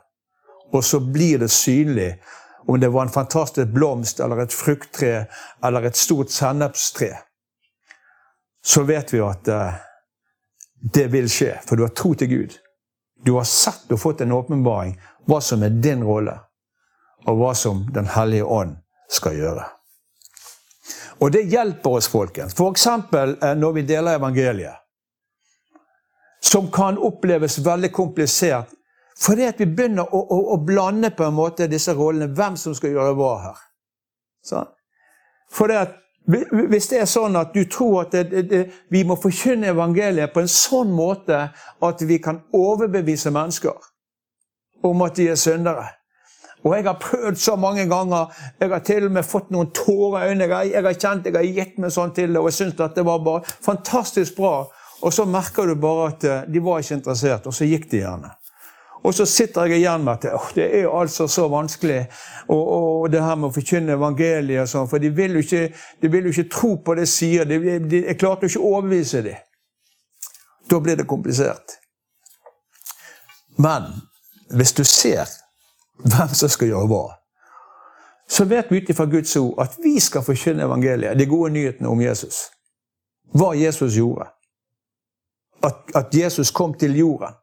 Og 0.73 0.82
så 0.82 0.99
blir 0.99 1.43
det 1.43 1.51
synlig 1.53 2.15
om 2.65 2.79
det 2.79 2.89
var 2.89 3.06
en 3.06 3.13
fantastisk 3.13 3.69
blomst 3.75 4.19
eller 4.23 4.41
et 4.41 4.53
frukttre 4.53 5.27
eller 5.62 5.86
et 5.86 5.99
stort 5.99 6.34
sennepstre. 6.34 7.12
Så 8.65 8.84
vet 8.88 9.13
vi 9.13 9.19
at 9.19 9.47
uh, 9.47 9.73
det 10.93 11.08
vil 11.12 11.30
skje, 11.30 11.58
for 11.67 11.76
du 11.76 11.84
har 11.84 11.93
tro 11.95 12.13
til 12.15 12.30
Gud. 12.32 12.58
Du 13.26 13.36
har 13.36 13.47
sett 13.47 13.91
og 13.91 13.99
fått 13.99 14.21
en 14.23 14.36
åpenbaring 14.36 14.95
hva 15.28 15.39
som 15.43 15.63
er 15.63 15.76
din 15.84 16.04
rolle, 16.04 16.36
og 17.28 17.39
hva 17.39 17.54
som 17.56 17.86
Den 17.93 18.08
hellige 18.12 18.43
ånd 18.43 18.76
skal 19.12 19.38
gjøre. 19.39 19.65
Og 21.23 21.32
det 21.32 21.45
hjelper 21.47 21.99
oss, 21.99 22.08
folkens. 22.12 22.56
F.eks. 22.58 22.88
Eh, 22.88 23.56
når 23.56 23.73
vi 23.78 23.86
deler 23.88 24.19
evangeliet. 24.19 24.80
Som 26.43 26.71
kan 26.71 26.97
oppleves 26.97 27.60
veldig 27.63 27.91
komplisert 27.91 28.71
fordi 29.23 29.45
at 29.45 29.60
vi 29.62 29.67
begynner 29.69 30.10
å, 30.10 30.19
å, 30.19 30.38
å, 30.56 30.56
blande 30.65 31.12
på 31.13 31.23
en 31.23 31.36
måte 31.38 31.67
disse 31.69 31.93
rollene. 31.93 32.34
Hvem 32.34 32.58
som 32.58 32.73
skal 32.76 32.95
gjøre 32.95 33.13
hva 33.15 33.34
her. 33.43 33.60
Sånn? 34.43 34.71
Fordi 35.54 35.78
at 35.78 35.93
hvis 36.25 36.88
det 36.88 37.01
er 37.03 37.09
sånn 37.09 37.36
at 37.36 37.51
du 37.55 37.65
tror 37.67 38.05
at 38.05 38.13
det, 38.15 38.43
det, 38.47 38.62
vi 38.91 39.03
må 39.03 39.17
forkynne 39.19 39.73
evangeliet 39.73 40.31
på 40.31 40.43
en 40.43 40.51
sånn 40.51 40.93
måte 40.95 41.49
at 41.83 42.03
vi 42.07 42.19
kan 42.23 42.39
overbevise 42.55 43.33
mennesker 43.36 43.75
om 44.88 45.03
at 45.03 45.19
de 45.19 45.27
er 45.33 45.39
syndere 45.39 45.89
Og 46.63 46.77
jeg 46.77 46.86
har 46.86 46.95
prøvd 46.95 47.36
så 47.36 47.57
mange 47.59 47.83
ganger. 47.91 48.29
Jeg 48.59 48.69
har 48.71 48.79
til 48.88 49.05
og 49.09 49.12
med 49.12 49.25
fått 49.27 49.49
noen 49.51 49.73
tårer 49.75 50.21
i 50.23 50.29
øynene. 50.29 50.62
Jeg, 50.69 50.83
har 50.86 50.93
kjent 50.95 51.25
jeg 51.27 51.36
har 51.36 51.43
gitt 51.57 51.81
meg 51.83 51.91
sånn 51.91 52.13
til 52.15 52.31
det, 52.31 52.39
og 52.39 52.47
jeg 52.47 52.55
syns 52.55 52.77
det 52.79 53.03
var 53.03 53.19
bare 53.19 53.43
fantastisk 53.65 54.38
bra. 54.38 54.53
Og 55.03 55.12
så 55.12 55.25
merker 55.27 55.67
du 55.67 55.75
bare 55.75 56.05
at 56.13 56.23
eh, 56.23 56.45
de 56.47 56.62
var 56.63 56.79
ikke 56.79 57.01
interessert, 57.01 57.51
og 57.51 57.57
så 57.57 57.67
gikk 57.67 57.89
de 57.91 57.99
gjerne. 58.05 58.31
Og 59.04 59.13
så 59.13 59.26
sitter 59.28 59.68
jeg 59.68 59.82
igjen 59.82 60.04
med 60.04 60.13
at 60.13 60.36
oh, 60.38 60.50
det 60.56 60.66
er 60.80 60.88
altså 60.88 61.28
så 61.28 61.48
vanskelig 61.52 62.06
og, 62.48 62.62
og 62.62 63.12
det 63.12 63.24
her 63.24 63.36
med 63.36 63.50
å 63.50 63.56
forkynne 63.56 63.98
evangeliet 63.98 64.63
og 64.63 64.70
sånn, 64.72 64.88
for 64.92 65.04
de 65.04 65.12
vil, 65.12 65.36
jo 65.36 65.44
ikke, 65.44 65.63
vil 66.08 66.30
jo 66.30 66.32
ikke 66.32 66.52
tro 66.52 66.76
på 66.80 66.96
det 66.96 67.04
jeg 67.08 67.13
sier. 67.13 67.50
De, 67.50 67.60
de, 67.84 68.04
jeg 68.08 68.20
klarte 68.20 68.48
jo 68.48 68.54
ikke 68.54 68.63
å 68.63 68.72
overbevise 68.78 69.24
dem. 69.26 69.42
Da 70.72 70.80
blir 70.80 71.00
det 71.00 71.08
komplisert. 71.10 71.76
Men 73.60 73.92
hvis 74.56 74.74
du 74.74 74.84
ser 74.88 75.28
hvem 76.00 76.32
som 76.32 76.50
skal 76.50 76.72
gjøre 76.72 76.88
hva, 76.89 77.04
så 78.30 78.48
vet 78.50 78.72
vi 78.72 78.80
ut 78.82 78.89
ifra 78.89 79.06
Guds 79.12 79.36
ord 79.38 79.60
at 79.62 79.76
vi 79.84 79.98
skal 80.02 80.24
forkynne 80.26 80.63
evangeliet, 80.63 81.20
de 81.20 81.28
gode 81.30 81.52
nyhetene 81.54 81.92
om 81.92 82.02
Jesus. 82.02 82.48
Hva 83.36 83.52
Jesus 83.58 84.00
gjorde. 84.00 84.32
At, 85.63 85.84
at 85.96 86.16
Jesus 86.16 86.52
kom 86.52 86.74
til 86.80 86.96
jorden 86.98 87.36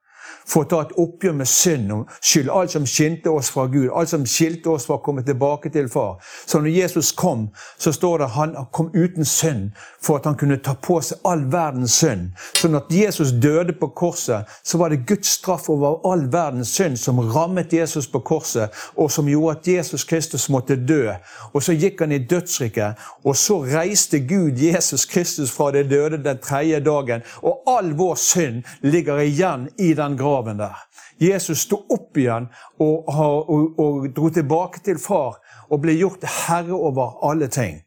for 0.47 0.65
å 0.65 0.69
ta 0.71 0.81
et 0.85 0.95
oppgjør 1.01 1.37
med 1.41 1.49
synd 1.49 1.93
og 1.95 2.15
skyld. 2.21 2.51
Alt 2.51 2.75
som 2.75 2.87
skinte 2.87 3.31
oss 3.31 3.51
fra 3.51 3.67
Gud, 3.71 3.89
alt 3.95 4.13
som 4.13 4.27
skilte 4.27 4.71
oss 4.73 4.87
fra 4.89 4.99
å 4.99 5.05
komme 5.05 5.25
tilbake 5.27 5.71
til 5.73 5.89
Far. 5.91 6.19
Så 6.47 6.61
når 6.61 6.75
Jesus 6.75 7.13
kom, 7.13 7.49
så 7.79 7.93
står 7.93 8.19
det 8.19 8.29
at 8.31 8.37
han 8.39 8.57
kom 8.73 8.91
uten 8.95 9.25
synd 9.25 9.71
for 10.01 10.19
at 10.19 10.27
han 10.29 10.39
kunne 10.41 10.61
ta 10.65 10.75
på 10.75 11.01
seg 11.05 11.21
all 11.29 11.45
verdens 11.53 11.99
synd. 12.01 12.31
Så 12.55 12.69
når 12.69 12.89
Jesus 12.95 13.33
døde 13.43 13.73
på 13.77 13.91
korset, 13.97 14.49
så 14.63 14.79
var 14.79 14.91
det 14.91 15.05
Guds 15.07 15.37
straff 15.39 15.69
over 15.71 16.01
all 16.09 16.27
verdens 16.33 16.73
synd 16.77 16.99
som 16.99 17.21
rammet 17.21 17.73
Jesus 17.73 18.09
på 18.11 18.23
korset, 18.25 18.71
og 18.97 19.11
som 19.13 19.29
gjorde 19.29 19.59
at 19.59 19.69
Jesus 19.69 20.05
Kristus 20.05 20.49
måtte 20.49 20.77
dø. 20.77 21.13
Og 21.53 21.63
så 21.63 21.75
gikk 21.77 22.01
han 22.05 22.13
i 22.13 22.23
dødsriket, 22.31 23.01
og 23.25 23.37
så 23.37 23.61
reiste 23.65 24.21
Gud 24.29 24.59
Jesus 24.61 25.05
Kristus 25.05 25.53
fra 25.53 25.71
det 25.75 25.89
døde 25.91 26.23
den 26.25 26.39
tredje 26.43 26.81
dagen. 26.85 27.25
Og 27.43 27.63
all 27.69 27.93
vår 27.99 28.15
synd 28.21 28.63
ligger 28.83 29.21
igjen 29.25 29.69
i 29.79 29.93
den 29.95 30.17
graven 30.21 30.61
der. 30.61 30.79
Jesus 31.21 31.67
sto 31.67 31.83
opp 31.89 32.17
igjen 32.17 32.49
og, 32.81 33.09
og, 33.09 33.79
og, 33.79 34.09
dro 34.17 34.31
tilbake 34.33 34.81
til 34.85 35.01
far 35.01 35.41
og 35.69 35.83
ble 35.83 35.99
gjort 35.99 36.25
herre 36.47 36.77
over 36.77 37.19
alle 37.29 37.49
ting. 37.53 37.81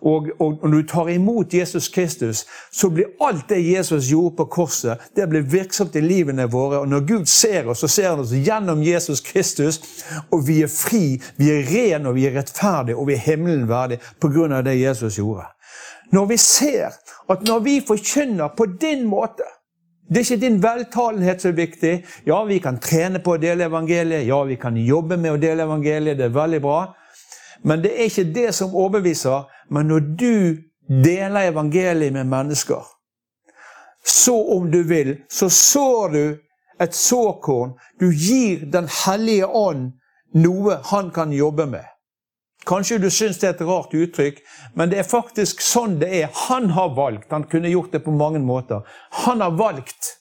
Og, 0.00 0.30
og, 0.38 0.58
når 0.62 0.80
du 0.80 0.86
tar 0.88 1.08
imot 1.12 1.54
Jesus 1.54 1.88
Kristus, 1.88 2.46
så 2.72 2.90
blir 2.90 3.12
alt 3.20 3.48
det 3.48 3.60
Jesus 3.60 4.08
gjorde 4.10 4.36
på 4.36 4.44
korset, 4.44 4.98
det 5.16 5.28
blir 5.28 5.44
virksomt 5.46 5.96
i 5.96 6.02
livene 6.04 6.48
våre. 6.50 6.80
Og 6.80 6.88
når 6.88 7.06
Gud 7.06 7.26
ser 7.26 7.68
oss, 7.68 7.84
så 7.84 7.88
ser 7.88 8.08
han 8.10 8.24
oss 8.24 8.32
gjennom 8.32 8.82
Jesus 8.82 9.20
Kristus. 9.20 9.80
Og 10.32 10.46
vi 10.48 10.62
er 10.64 10.72
fri, 10.72 11.20
vi 11.36 11.52
er 11.52 11.68
ren 11.68 12.08
og 12.08 12.16
vi 12.16 12.26
er 12.26 12.36
rettferdige, 12.38 12.96
og 12.96 13.08
vi 13.08 13.16
er 13.18 13.24
himmelen 13.28 13.68
verdig 13.68 14.00
pga. 14.20 14.62
det 14.62 14.80
Jesus 14.80 15.18
gjorde. 15.18 15.46
Når 16.12 16.26
vi 16.26 16.36
ser 16.36 16.96
at 17.30 17.42
når 17.46 17.58
vi 17.58 17.80
forkynner 17.86 18.48
på 18.56 18.66
din 18.80 19.06
måte 19.06 19.46
Det 20.10 20.18
er 20.18 20.24
ikke 20.26 20.42
din 20.42 20.62
veltalenhet 20.62 21.42
som 21.42 21.52
er 21.52 21.56
viktig. 21.56 21.92
Ja, 22.26 22.40
vi 22.44 22.58
kan 22.58 22.80
trene 22.82 23.20
på 23.22 23.36
å 23.36 23.38
dele 23.38 23.68
evangeliet. 23.70 24.26
Ja, 24.26 24.42
vi 24.44 24.56
kan 24.58 24.74
jobbe 24.76 25.16
med 25.16 25.36
å 25.36 25.38
dele 25.38 25.62
evangeliet. 25.62 26.18
Det 26.18 26.26
er 26.26 26.34
veldig 26.34 26.60
bra. 26.64 26.80
Men 27.62 27.84
det 27.84 27.92
er 27.94 28.10
ikke 28.10 28.32
det 28.34 28.48
som 28.54 28.74
overbeviser. 28.74 29.46
Men 29.70 29.86
når 29.86 30.08
du 30.18 30.34
deler 31.04 31.52
evangeliet 31.52 32.12
med 32.12 32.26
mennesker, 32.26 32.82
så 34.04 34.34
om 34.56 34.66
du 34.70 34.82
vil, 34.82 35.14
så 35.30 35.46
sår 35.48 36.08
du 36.16 36.24
et 36.80 36.94
såkorn. 36.94 37.76
Du 38.00 38.10
gir 38.10 38.66
Den 38.66 38.88
hellige 39.04 39.46
ånd 39.46 39.92
noe 40.34 40.80
han 40.90 41.10
kan 41.10 41.32
jobbe 41.32 41.66
med. 41.66 41.86
Kanskje 42.68 42.98
du 43.00 43.08
syns 43.10 43.38
det 43.40 43.48
er 43.48 43.54
et 43.54 43.62
rart 43.64 43.94
uttrykk, 43.96 44.40
men 44.76 44.90
det 44.92 45.00
er 45.00 45.08
faktisk 45.08 45.62
sånn 45.64 45.98
det 46.00 46.10
er. 46.20 46.28
Han 46.48 46.70
har 46.76 46.92
valgt. 46.96 47.30
Han 47.32 47.46
kunne 47.48 47.72
gjort 47.72 47.92
det 47.92 48.02
på 48.04 48.12
mange 48.12 48.42
måter. 48.44 48.84
Han 49.24 49.40
har 49.40 49.56
valgt 49.56 50.16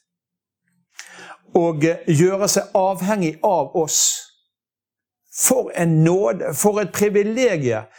å 1.58 1.73
gjøre 1.82 2.47
seg 2.47 2.78
avhengig 2.78 3.36
av 3.43 3.75
oss. 3.78 3.99
For 5.39 5.69
en 5.75 5.99
nåde, 6.04 6.54
for 6.58 6.82
et 6.82 6.95
privilegium 6.95 7.89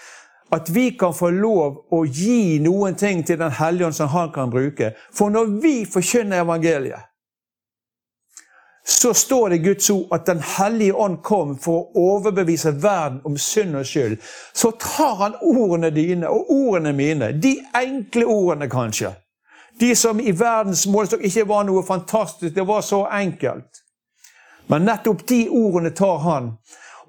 at 0.50 0.70
vi 0.74 0.90
kan 0.98 1.14
få 1.14 1.30
lov 1.30 1.84
å 1.94 2.00
gi 2.06 2.58
noen 2.62 2.96
ting 2.98 3.22
til 3.26 3.38
Den 3.38 3.54
hellige 3.54 3.86
ånd 3.86 3.94
som 3.94 4.10
han 4.10 4.32
kan 4.34 4.50
bruke. 4.50 4.94
For 5.14 5.30
når 5.30 5.52
vi 5.62 5.74
forkynner 5.86 6.42
evangeliet, 6.42 7.09
så 8.90 9.14
står 9.14 9.48
det 9.48 9.56
i 9.56 9.58
Guds 9.58 9.90
ord 9.90 10.06
at 10.10 10.26
Den 10.26 10.40
hellige 10.40 10.94
ånd 10.94 11.22
kom 11.22 11.54
for 11.58 11.78
å 11.78 12.04
overbevise 12.16 12.72
verden 12.82 13.20
om 13.24 13.36
synd 13.38 13.76
og 13.78 13.86
skyld. 13.86 14.16
Så 14.52 14.72
tar 14.82 15.14
han 15.20 15.36
ordene 15.40 15.92
dine 15.94 16.28
og 16.28 16.50
ordene 16.50 16.92
mine, 16.92 17.32
de 17.32 17.54
enkle 17.74 18.26
ordene 18.26 18.66
kanskje. 18.70 19.12
De 19.80 19.94
som 19.96 20.20
i 20.20 20.32
verdens 20.34 20.86
målestokk 20.90 21.22
ikke 21.24 21.46
var 21.48 21.64
noe 21.68 21.84
fantastisk, 21.86 22.54
det 22.54 22.66
var 22.66 22.82
så 22.82 23.04
enkelt. 23.06 23.80
Men 24.66 24.84
nettopp 24.84 25.22
de 25.28 25.44
ordene 25.48 25.94
tar 25.94 26.18
han. 26.26 26.52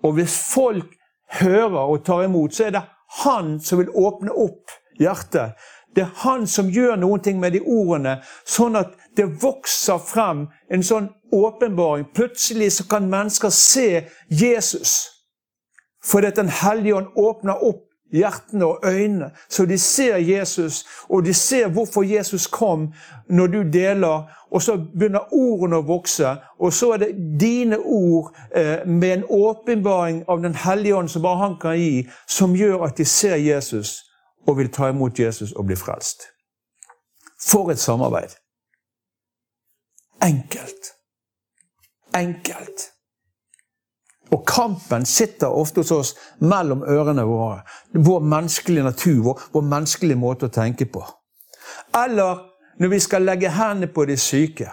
Og 0.05 0.13
hvis 0.19 0.37
folk 0.53 0.93
hører 1.41 1.81
og 1.81 2.05
tar 2.05 2.27
imot, 2.29 2.53
så 2.53 2.69
er 2.69 2.75
det 2.77 2.85
han 3.23 3.57
som 3.59 3.81
vil 3.81 3.89
åpne 3.89 4.31
opp 4.31 4.69
hjertet. 5.01 5.57
Det 5.95 6.05
er 6.05 6.13
han 6.23 6.45
som 6.47 6.69
gjør 6.69 6.95
noe 6.95 7.33
med 7.35 7.57
de 7.57 7.61
ordene, 7.65 8.21
sånn 8.45 8.77
at 8.79 8.93
det 9.17 9.27
vokser 9.41 9.99
frem 9.99 10.45
en 10.69 10.83
sånn 10.83 11.09
åpenbaring. 11.31 12.05
Plutselig 12.15 12.71
så 12.71 12.87
kan 12.87 13.09
mennesker 13.09 13.49
se 13.49 14.03
Jesus. 14.29 15.07
Fordi 16.03 16.31
Den 16.35 16.49
hellige 16.49 16.95
ånd 16.95 17.07
åpner 17.15 17.63
opp 17.63 17.91
hjertene 18.11 18.65
og 18.65 18.79
øynene, 18.83 19.31
så 19.49 19.65
de 19.65 19.77
ser 19.77 20.17
Jesus, 20.17 20.85
og 21.09 21.25
de 21.25 21.33
ser 21.33 21.67
hvorfor 21.67 22.03
Jesus 22.03 22.47
kom 22.47 22.93
når 23.29 23.47
du 23.47 23.63
deler. 23.73 24.23
Og 24.51 24.61
så 24.61 24.75
begynner 24.99 25.31
ordene 25.33 25.79
å 25.79 25.85
vokse, 25.87 26.35
og 26.59 26.73
så 26.73 26.91
er 26.91 26.97
det 26.97 27.39
dine 27.39 27.77
ord 27.79 28.35
eh, 28.55 28.87
med 28.87 29.13
en 29.13 29.23
åpenbaring 29.29 30.23
av 30.27 30.41
Den 30.41 30.55
hellige 30.55 30.95
ånd 30.95 31.09
som 31.09 31.21
bare 31.21 31.37
han 31.37 31.55
kan 31.61 31.77
gi, 31.79 32.09
som 32.27 32.55
gjør 32.55 32.83
at 32.83 32.97
de 32.97 33.05
ser 33.05 33.35
Jesus 33.35 34.03
og 34.47 34.57
vil 34.57 34.71
ta 34.71 34.89
imot 34.89 35.19
Jesus 35.19 35.51
og 35.51 35.65
bli 35.65 35.75
frelst. 35.75 36.27
For 37.47 37.71
et 37.71 37.79
samarbeid! 37.79 38.35
Enkelt. 40.21 41.00
Enkelt. 42.15 42.91
Og 44.31 44.45
kampen 44.47 45.05
sitter 45.05 45.47
ofte 45.47 45.83
hos 45.83 45.91
oss 45.91 46.11
mellom 46.39 46.83
ørene 46.87 47.23
våre. 47.27 47.61
Vår 47.91 48.19
menneskelige 48.19 48.83
natur, 48.83 49.23
vår, 49.23 49.41
vår 49.51 49.65
menneskelige 49.73 50.19
måte 50.19 50.47
å 50.47 50.53
tenke 50.55 50.87
på. 50.87 51.03
Eller 51.97 52.39
når 52.79 52.93
vi 52.93 52.99
skal 53.03 53.27
legge 53.27 53.51
hendene 53.51 53.91
på 53.91 54.05
de 54.05 54.17
syke. 54.17 54.71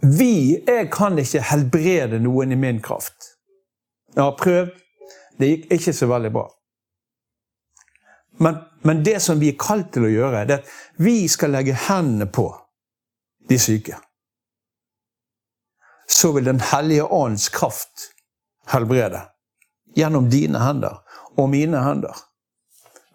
Vi 0.00 0.64
Jeg 0.66 0.90
kan 0.92 1.18
ikke 1.18 1.42
helbrede 1.42 2.20
noen 2.22 2.52
i 2.52 2.56
min 2.56 2.80
kraft. 2.82 3.34
Jeg 4.14 4.22
har 4.22 4.36
prøvd. 4.38 4.70
Det 5.38 5.48
gikk 5.48 5.72
ikke 5.72 5.92
så 5.92 6.06
veldig 6.06 6.32
bra. 6.32 6.48
Men, 8.38 8.56
men 8.82 9.04
det 9.04 9.20
som 9.22 9.40
vi 9.40 9.52
er 9.52 9.58
kalt 9.58 9.92
til 9.92 10.06
å 10.06 10.10
gjøre, 10.10 10.44
det 10.46 10.54
er 10.56 10.62
at 10.62 11.02
vi 11.02 11.28
skal 11.28 11.54
legge 11.54 11.76
hendene 11.88 12.26
på 12.26 12.48
de 13.50 13.58
syke. 13.58 13.98
Så 16.10 16.32
vil 16.32 16.44
Den 16.44 16.60
hellige 16.60 17.04
ånds 17.04 17.48
kraft 17.48 18.10
helbrede. 18.66 19.22
Gjennom 19.96 20.30
dine 20.30 20.58
hender 20.58 21.02
og 21.36 21.48
mine 21.48 21.82
hender. 21.82 22.16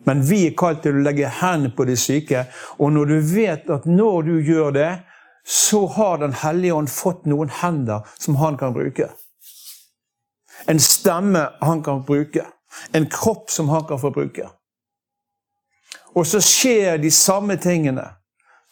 Men 0.04 0.24
vi 0.28 0.48
er 0.48 0.56
kalt 0.58 0.84
til 0.84 0.98
å 0.98 1.04
legge 1.06 1.32
hendene 1.40 1.74
på 1.76 1.86
de 1.88 1.96
syke. 2.00 2.46
Og 2.80 2.92
når 2.92 3.12
du 3.12 3.18
vet 3.34 3.70
at 3.72 3.86
når 3.88 4.24
du 4.28 4.34
gjør 4.42 4.72
det, 4.76 4.92
så 5.46 5.88
har 5.88 6.18
Den 6.18 6.34
hellige 6.34 6.74
ånd 6.74 6.90
fått 6.90 7.26
noen 7.26 7.50
hender 7.50 8.08
som 8.20 8.36
han 8.36 8.58
kan 8.58 8.74
bruke. 8.74 9.10
En 10.68 10.80
stemme 10.80 11.50
han 11.62 11.84
kan 11.84 12.04
bruke. 12.06 12.46
En 12.92 13.10
kropp 13.10 13.52
som 13.52 13.70
han 13.70 13.84
kan 13.88 14.00
få 14.00 14.12
bruke. 14.12 14.48
Og 16.16 16.28
så 16.28 16.40
skjer 16.42 16.98
de 16.98 17.12
samme 17.12 17.58
tingene 17.58 18.06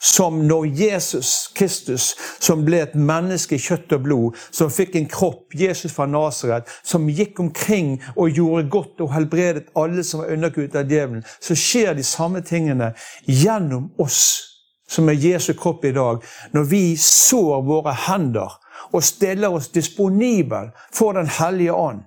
som 0.01 0.47
når 0.47 0.65
Jesus 0.65 1.51
Kristus, 1.53 2.15
som 2.39 2.65
ble 2.65 2.79
et 2.81 2.95
menneske 2.97 3.55
i 3.55 3.61
kjøtt 3.61 3.93
og 3.93 4.05
blod, 4.05 4.39
som 4.49 4.71
fikk 4.73 4.95
en 4.97 5.09
kropp, 5.11 5.53
Jesus 5.53 5.93
fra 5.93 6.07
Nasaret, 6.09 6.69
som 6.83 7.09
gikk 7.09 7.39
omkring 7.39 7.99
og 8.15 8.33
gjorde 8.33 8.69
godt 8.73 9.03
og 9.05 9.13
helbredet 9.13 9.67
alle 9.77 10.03
som 10.03 10.23
var 10.23 10.33
underkuet 10.33 10.75
av 10.75 10.89
djevelen, 10.89 11.21
så 11.39 11.57
skjer 11.57 11.93
de 11.97 12.05
samme 12.07 12.41
tingene 12.41 12.93
gjennom 13.29 13.91
oss 14.01 14.23
som 14.91 15.07
er 15.09 15.21
Jesu 15.21 15.53
kropp 15.53 15.85
i 15.85 15.93
dag, 15.95 16.19
når 16.51 16.63
vi 16.67 16.83
sår 16.99 17.61
våre 17.63 17.93
hender 18.07 18.57
og 18.91 19.03
stiller 19.05 19.53
oss 19.53 19.69
disponibel 19.71 20.73
for 20.91 21.13
Den 21.13 21.29
hellige 21.29 21.73
ånd 21.73 22.01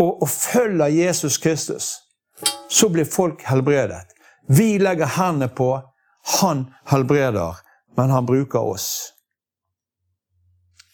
og, 0.00 0.22
og 0.22 0.28
følger 0.28 0.86
Jesus 0.86 1.38
Kristus, 1.38 1.92
så 2.70 2.88
blir 2.88 3.04
folk 3.04 3.42
helbredet. 3.46 4.06
Vi 4.48 4.78
legger 4.78 5.06
hendene 5.18 5.48
på. 5.48 5.76
Han 6.28 6.66
helbreder, 6.84 7.56
men 7.96 8.10
han 8.10 8.26
bruker 8.26 8.58
oss. 8.58 9.12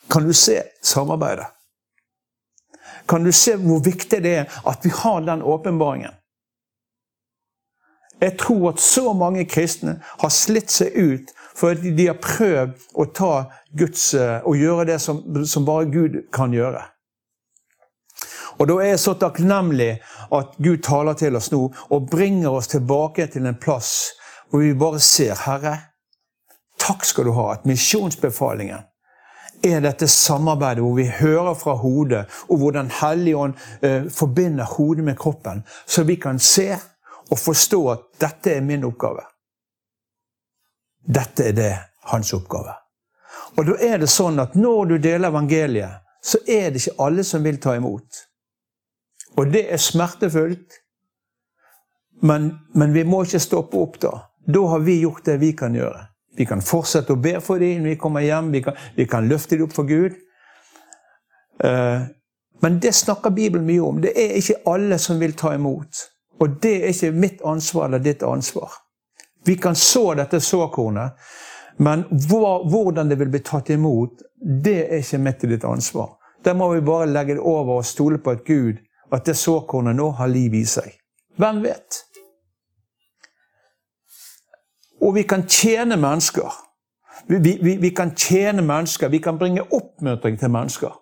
Kan 0.09 0.25
du 0.25 0.35
se 0.35 0.63
samarbeidet? 0.83 1.47
Kan 3.07 3.25
du 3.25 3.33
se 3.33 3.57
hvor 3.57 3.81
viktig 3.85 4.23
det 4.23 4.35
er 4.35 4.61
at 4.65 4.85
vi 4.85 4.93
har 4.95 5.21
den 5.21 5.43
åpenbaringen? 5.43 6.13
Jeg 8.21 8.39
tror 8.39 8.71
at 8.71 8.81
så 8.81 9.13
mange 9.13 9.45
kristne 9.45 9.99
har 10.05 10.31
slitt 10.33 10.71
seg 10.71 10.95
ut 10.95 11.35
fordi 11.55 11.91
de 11.95 12.07
har 12.09 12.19
prøvd 12.23 12.87
å 12.99 13.05
ta 13.15 13.35
Guds, 13.79 14.15
eh, 14.15 14.41
å 14.43 14.55
gjøre 14.57 14.87
det 14.89 14.99
som, 15.03 15.21
som 15.47 15.67
bare 15.67 15.91
Gud 15.91 16.17
kan 16.33 16.55
gjøre. 16.55 16.83
Og 18.59 18.69
Da 18.69 18.79
er 18.81 18.95
jeg 18.95 19.03
så 19.03 19.15
takknemlig 19.19 19.99
at 20.33 20.57
Gud 20.63 20.83
taler 20.83 21.15
til 21.19 21.37
oss 21.37 21.51
nå 21.53 21.67
og 21.91 22.11
bringer 22.11 22.55
oss 22.55 22.71
tilbake 22.71 23.27
til 23.31 23.47
en 23.47 23.59
plass 23.59 24.15
hvor 24.55 24.63
vi 24.63 24.75
bare 24.79 25.01
ser 25.03 25.35
Herre, 25.35 25.73
takk 26.79 27.03
skal 27.03 27.27
du 27.27 27.33
ha 27.35 27.49
at 27.57 27.65
misjonsbefalingen 27.67 28.85
er 29.67 29.81
dette 29.83 30.07
samarbeidet 30.07 30.85
hvor 30.85 30.93
vi 30.95 31.09
hører 31.11 31.57
fra 31.59 31.73
hodet, 31.81 32.21
og 32.47 32.61
hvor 32.61 32.71
Den 32.71 32.91
hellige 33.01 33.37
ånd 33.37 33.55
eh, 33.83 34.07
forbinder 34.07 34.65
hodet 34.77 35.05
med 35.05 35.19
kroppen, 35.19 35.65
så 35.87 36.05
vi 36.05 36.15
kan 36.17 36.39
se 36.39 36.69
og 37.31 37.39
forstå 37.39 37.81
at 37.91 38.05
dette 38.21 38.53
er 38.55 38.61
min 38.61 38.85
oppgave. 38.85 39.25
Dette 41.03 41.49
er 41.49 41.59
det 41.59 41.73
hans 42.13 42.33
oppgave. 42.33 42.77
Og 43.57 43.67
da 43.67 43.75
er 43.81 43.99
det 43.99 44.11
sånn 44.13 44.39
at 44.39 44.55
når 44.55 44.85
du 44.87 44.97
deler 44.99 45.35
evangeliet, 45.35 45.99
så 46.23 46.39
er 46.47 46.71
det 46.71 46.85
ikke 46.85 47.03
alle 47.03 47.27
som 47.27 47.43
vil 47.43 47.59
ta 47.59 47.75
imot. 47.75 48.23
Og 49.35 49.51
det 49.51 49.67
er 49.67 49.83
smertefullt. 49.83 50.79
Men, 52.23 52.53
men, 52.75 52.95
vi 52.95 53.03
må 53.05 53.25
ikke 53.25 53.43
stoppe 53.43 53.81
opp 53.83 53.99
da. 54.01 54.13
Da 54.47 54.67
har 54.69 54.79
vi 54.85 55.01
gjort 55.01 55.25
det 55.25 55.39
vi 55.41 55.53
kan 55.57 55.75
gjøre. 55.75 56.07
Vi 56.37 56.47
kan 56.47 56.63
fortsette 56.63 57.15
å 57.15 57.21
be 57.21 57.39
for 57.41 57.63
dem 57.63 57.85
når 57.85 57.95
vi 57.95 58.01
kommer 58.01 58.25
hjem. 58.25 58.51
Vi 58.53 58.63
kan, 58.63 58.79
vi 58.97 59.07
kan 59.07 59.29
løfte 59.29 59.57
dem 59.57 59.69
opp 59.69 59.77
for 59.77 59.89
Gud. 59.89 60.17
Uh, 61.65 62.07
men 62.65 62.81
det 62.83 62.95
snakker 62.97 63.31
Bibelen 63.31 63.67
mye 63.67 63.81
om. 63.81 64.01
Det 64.03 64.13
er 64.19 64.35
ikke 64.39 64.63
alle 64.71 64.99
som 64.99 65.21
vil 65.23 65.37
ta 65.39 65.55
imot. 65.55 66.03
Og 66.43 66.59
det 66.63 66.75
er 66.83 66.91
ikke 66.91 67.13
mitt 67.15 67.45
ansvar 67.47 67.87
eller 67.87 68.03
ditt 68.03 68.23
ansvar. 68.27 68.73
Vi 69.45 69.57
kan 69.61 69.77
så 69.77 70.15
dette 70.17 70.41
såkornet, 70.41 71.13
men 71.77 72.05
hvordan 72.11 73.09
det 73.09 73.19
vil 73.21 73.29
bli 73.29 73.43
tatt 73.45 73.71
imot, 73.71 74.23
det 74.65 74.79
er 74.87 75.03
ikke 75.03 75.21
mitt 75.21 75.45
og 75.45 75.53
ditt 75.53 75.67
ansvar. 75.69 76.15
Der 76.45 76.57
må 76.57 76.71
vi 76.73 76.81
bare 76.81 77.07
legge 77.07 77.37
det 77.37 77.45
over 77.45 77.79
og 77.79 77.87
stole 77.87 78.19
på 78.19 78.35
at 78.35 78.45
Gud 78.45 78.81
at 79.13 79.27
det 79.29 79.37
såkornet 79.39 79.97
nå 79.97 80.09
har 80.19 80.33
liv 80.33 80.55
i 80.55 80.65
seg. 80.69 80.97
Hvem 81.37 81.63
vet? 81.65 82.01
Og 85.05 85.15
vi 85.15 85.23
kan 85.23 85.45
tjene 85.49 85.97
mennesker. 86.01 86.49
Vi, 87.29 87.39
vi, 87.63 87.77
vi, 87.77 87.89
kan 87.89 88.15
tjene 88.17 88.63
mennesker, 88.63 89.09
vi 89.09 89.19
kan 89.19 89.39
bringe 89.39 89.63
oppmuntring 89.73 90.39
til 90.39 90.51
mennesker. 90.51 91.01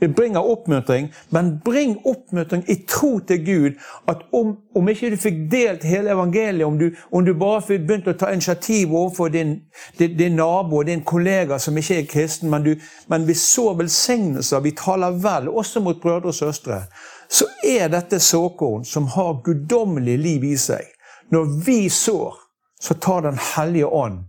vi 0.00 0.08
bringer 0.08 0.40
oppmuntring, 0.40 1.12
men 1.30 1.60
bring 1.64 1.98
oppmuntring 2.06 2.64
i 2.68 2.74
tro 2.88 3.18
til 3.18 3.46
Gud. 3.46 3.70
At 4.08 4.16
om, 4.32 4.56
om 4.74 4.88
ikke 4.88 5.10
du 5.10 5.16
fikk 5.16 5.38
delt 5.52 5.84
hele 5.86 6.10
evangeliet, 6.10 6.66
om 6.66 6.78
du, 6.78 6.90
om 7.12 7.24
du 7.24 7.32
bare 7.38 7.62
fikk 7.62 7.86
begynt 7.86 8.10
å 8.10 8.16
ta 8.18 8.32
initiativ 8.34 8.92
overfor 8.92 9.30
din, 9.30 9.54
din, 9.98 10.16
din 10.18 10.36
nabo 10.36 10.80
og 10.82 10.90
din 10.90 11.04
kollega 11.06 11.58
som 11.62 11.78
ikke 11.78 12.00
er 12.00 12.10
kristen, 12.10 12.50
men, 12.50 12.66
du, 12.66 12.74
men 13.08 13.26
vi 13.26 13.38
så 13.38 13.70
velsignelser, 13.78 14.64
vi 14.66 14.74
taler 14.78 15.14
vel, 15.22 15.48
også 15.48 15.80
mot 15.80 16.02
brødre 16.02 16.34
og 16.34 16.38
søstre, 16.42 16.82
så 17.30 17.46
er 17.64 17.88
dette 17.94 18.18
såkorn 18.20 18.84
som 18.84 19.06
har 19.14 19.38
guddommelig 19.46 20.18
liv 20.18 20.50
i 20.50 20.56
seg. 20.58 20.90
Når 21.30 21.54
vi 21.66 21.78
sår, 21.88 22.43
så 22.84 22.94
tar 22.94 23.22
Den 23.22 23.38
hellige 23.56 23.86
ånd 23.86 24.24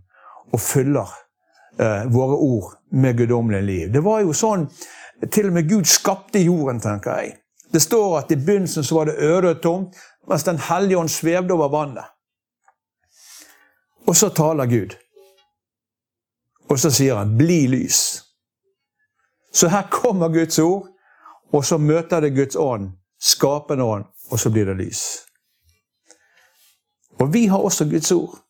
og 0.52 0.60
fyller 0.60 1.08
eh, 1.78 2.04
våre 2.12 2.36
ord 2.36 2.72
med 2.90 3.18
guddommelig 3.18 3.62
liv. 3.62 3.92
Det 3.92 4.00
var 4.00 4.22
jo 4.24 4.32
sånn 4.32 4.64
til 5.32 5.50
og 5.50 5.56
med 5.58 5.68
Gud 5.68 5.84
skapte 5.84 6.40
jorden, 6.40 6.80
tenker 6.80 7.20
jeg. 7.20 7.34
Det 7.72 7.82
står 7.82 8.18
at 8.18 8.32
i 8.32 8.38
begynnelsen 8.40 8.84
så 8.84 8.96
var 8.96 9.10
det 9.10 9.18
øde 9.20 9.50
og 9.50 9.60
tomt, 9.62 9.98
mens 10.28 10.44
Den 10.44 10.58
hellige 10.58 10.98
ånd 10.98 11.12
svevde 11.12 11.54
over 11.54 11.68
vannet. 11.68 12.04
Og 14.06 14.16
så 14.16 14.28
taler 14.28 14.66
Gud. 14.66 14.96
Og 16.70 16.78
så 16.78 16.90
sier 16.90 17.16
han 17.16 17.36
'bli 17.36 17.66
lys'. 17.66 18.22
Så 19.52 19.68
her 19.68 19.88
kommer 19.90 20.28
Guds 20.28 20.58
ord, 20.58 20.88
og 21.52 21.64
så 21.64 21.78
møter 21.78 22.20
det 22.20 22.36
Guds 22.36 22.56
ånd, 22.56 22.90
skapende 23.20 23.84
ånd, 23.84 24.04
og 24.30 24.38
så 24.38 24.50
blir 24.50 24.64
det 24.64 24.76
lys. 24.76 25.02
Og 27.20 27.32
vi 27.32 27.46
har 27.46 27.58
også 27.58 27.84
Guds 27.84 28.12
ord 28.12 28.45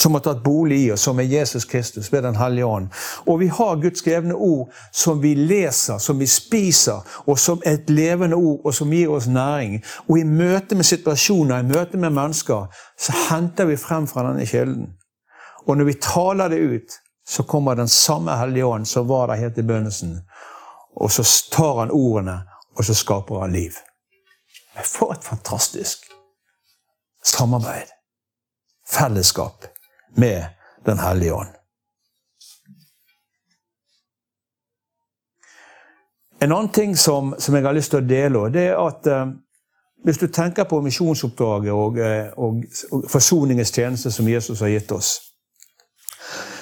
som 0.00 0.14
har 0.14 0.20
tatt 0.20 0.42
bolig 0.42 0.78
i 0.78 0.92
oss, 0.92 1.02
som 1.02 1.18
er 1.18 1.22
Jesus 1.22 1.64
Kristus 1.64 2.12
ved 2.12 2.22
Den 2.22 2.36
hellige 2.36 2.64
ånd. 2.64 2.88
Og 3.26 3.40
vi 3.40 3.46
har 3.46 3.76
Guds 3.76 3.98
skrevne 3.98 4.34
ord 4.34 4.72
som 4.92 5.20
vi 5.20 5.34
leser, 5.34 5.98
som 5.98 6.18
vi 6.18 6.26
spiser, 6.26 7.02
og 7.26 7.38
som 7.38 7.60
er 7.64 7.76
et 7.76 7.90
levende 7.90 8.36
ord, 8.36 8.60
og 8.64 8.74
som 8.74 8.92
gir 8.92 9.10
oss 9.12 9.26
næring. 9.28 9.82
Og 10.08 10.18
i 10.18 10.24
møte 10.24 10.74
med 10.74 10.88
situasjoner, 10.88 11.58
i 11.60 11.68
møte 11.68 12.00
med 12.00 12.10
mennesker, 12.16 12.70
så 12.98 13.16
henter 13.28 13.68
vi 13.68 13.76
frem 13.76 14.06
fra 14.08 14.24
denne 14.28 14.46
kilden. 14.46 14.86
Og 15.68 15.76
når 15.76 15.84
vi 15.84 15.94
taler 16.00 16.48
det 16.48 16.60
ut, 16.60 16.96
så 17.28 17.42
kommer 17.42 17.74
den 17.74 17.88
samme 17.88 18.36
Hellige 18.36 18.66
Ånd 18.66 18.86
som 18.88 19.08
var 19.08 19.26
der 19.26 19.34
helt 19.34 19.58
i 19.58 19.62
begynnelsen. 19.62 20.20
Og 20.96 21.12
så 21.12 21.26
tar 21.52 21.78
han 21.78 21.92
ordene, 21.92 22.40
og 22.76 22.84
så 22.84 22.94
skaper 22.94 23.40
han 23.40 23.52
liv. 23.52 23.76
For 24.84 25.12
et 25.12 25.24
fantastisk 25.24 26.08
samarbeid. 27.24 27.92
Fellesskap 28.88 29.68
med 30.16 30.44
Den 30.86 30.98
hellige 30.98 31.34
ånd. 31.34 31.48
En 36.42 36.52
annen 36.52 36.68
ting 36.68 36.96
som, 36.96 37.34
som, 37.38 37.54
jeg 37.54 37.64
har 37.64 37.76
lyst 37.76 37.92
til 37.92 38.00
å 38.00 38.08
dele, 38.08 38.46
det 38.48 38.62
er 38.70 38.78
at 38.80 39.06
eh, 39.06 39.26
hvis 40.08 40.20
du 40.22 40.30
tenker 40.32 40.64
på 40.64 40.78
misjonsoppdraget 40.80 41.72
og, 41.76 41.98
eh, 42.00 42.30
og, 42.40 42.62
og, 42.90 43.04
forsoningens 43.12 43.74
tjeneste 43.76 44.12
som 44.14 44.28
Jesus 44.28 44.62
har 44.64 44.72
gitt 44.72 44.92
oss, 44.96 45.18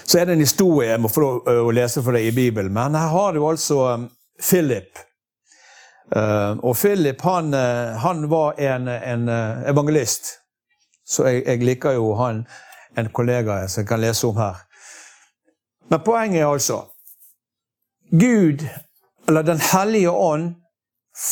så 0.02 0.18
er 0.18 0.26
det 0.26 0.34
en 0.34 0.42
historie 0.42 0.90
jeg 0.90 1.02
må 1.04 1.10
få 1.12 1.22
lov 1.22 1.50
å 1.68 1.70
lese 1.70 2.02
for 2.02 2.16
deg 2.16 2.26
i 2.26 2.34
Bibelen. 2.34 2.72
Men 2.74 2.96
her 2.98 3.12
har 3.12 3.36
du 3.36 3.42
altså 3.46 3.78
um, 3.92 4.08
Philip. 4.40 4.98
Uh, 6.08 6.56
og 6.64 6.72
Philip 6.80 7.20
han, 7.22 7.52
han 8.02 8.24
var 8.32 8.56
en, 8.58 8.88
en 8.88 9.28
evangelist. 9.68 10.32
Så 11.06 11.28
jeg, 11.28 11.44
jeg 11.44 11.68
liker 11.68 12.00
jo 12.00 12.14
han 12.18 12.46
en 12.98 13.10
kollega 13.14 13.60
som 13.68 13.82
jeg 13.82 13.88
kan 13.88 14.00
lese 14.00 14.26
om 14.26 14.36
her. 14.36 14.62
Men 15.88 16.00
poenget 16.04 16.42
er 16.42 16.52
altså 16.52 16.82
Gud, 18.10 18.64
eller 19.28 19.42
Den 19.42 19.60
hellige 19.60 20.10
ånd, 20.10 20.54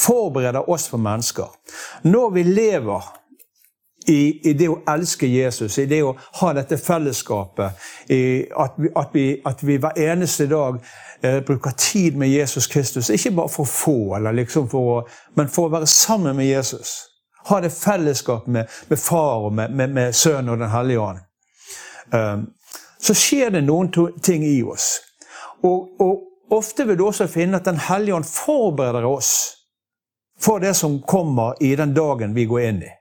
forbereder 0.06 0.70
oss 0.70 0.88
for 0.88 0.98
mennesker. 0.98 1.46
Når 2.02 2.30
vi 2.30 2.42
lever 2.42 3.02
i, 4.06 4.50
i, 4.50 4.52
det 4.52 4.68
å 4.68 4.78
elske 4.88 5.26
Jesus, 5.26 5.78
i 5.78 5.86
det 5.86 6.02
å 6.04 6.14
ha 6.40 6.52
dette 6.54 6.78
fellesskapet, 6.78 7.66
at 7.66 8.78
vi, 8.78 8.90
at, 8.94 9.10
vi, 9.14 9.26
at, 9.44 9.62
vi, 9.66 9.78
hver 9.82 9.98
eneste 9.98 10.46
dag 10.50 10.78
eh, 11.22 11.40
bruker 11.46 11.74
tid 11.78 12.16
med 12.18 12.30
Jesus 12.30 12.66
Kristus. 12.66 13.10
Ikke 13.10 13.34
bare 13.34 13.52
for 13.52 13.66
å 13.66 13.72
få, 13.72 13.98
liksom 14.32 14.68
for 14.70 14.92
å, 14.92 15.00
men 15.34 15.50
for 15.50 15.66
å 15.66 15.74
være 15.78 15.90
sammen 15.90 16.36
med 16.38 16.46
Jesus. 16.46 16.96
Ha 17.50 17.60
det 17.62 17.72
fellesskapet 17.74 18.52
med, 18.52 18.78
med 18.88 18.98
far 18.98 19.48
og 19.48 19.54
med, 19.54 19.74
med, 19.74 19.94
med 19.94 20.14
Sønnen 20.14 20.54
og 20.54 20.62
Den 20.62 20.74
hellige 20.74 21.02
ånd. 21.02 21.25
Ehm, 22.12 22.46
så 22.98 23.14
skjer 23.14 23.50
det 23.50 23.64
noen 23.66 23.90
ting 24.22 24.44
i 24.44 24.62
oss. 24.62 25.00
Og, 25.62 26.00
og 26.00 26.56
ofte 26.56 26.84
vil 26.86 26.98
du 26.98 27.06
også 27.06 27.28
finne 27.28 27.58
at 27.58 27.64
Den 27.64 27.80
hellige 27.80 28.14
ånd 28.14 28.28
forbereder 28.28 29.06
oss 29.06 29.32
for 30.40 30.60
det 30.60 30.74
som 30.74 31.00
kommer 31.02 31.54
i 31.60 31.76
den 31.76 31.94
dagen 31.94 32.34
vi 32.34 32.44
går 32.44 32.60
inn 32.60 32.82
i. 32.82 32.92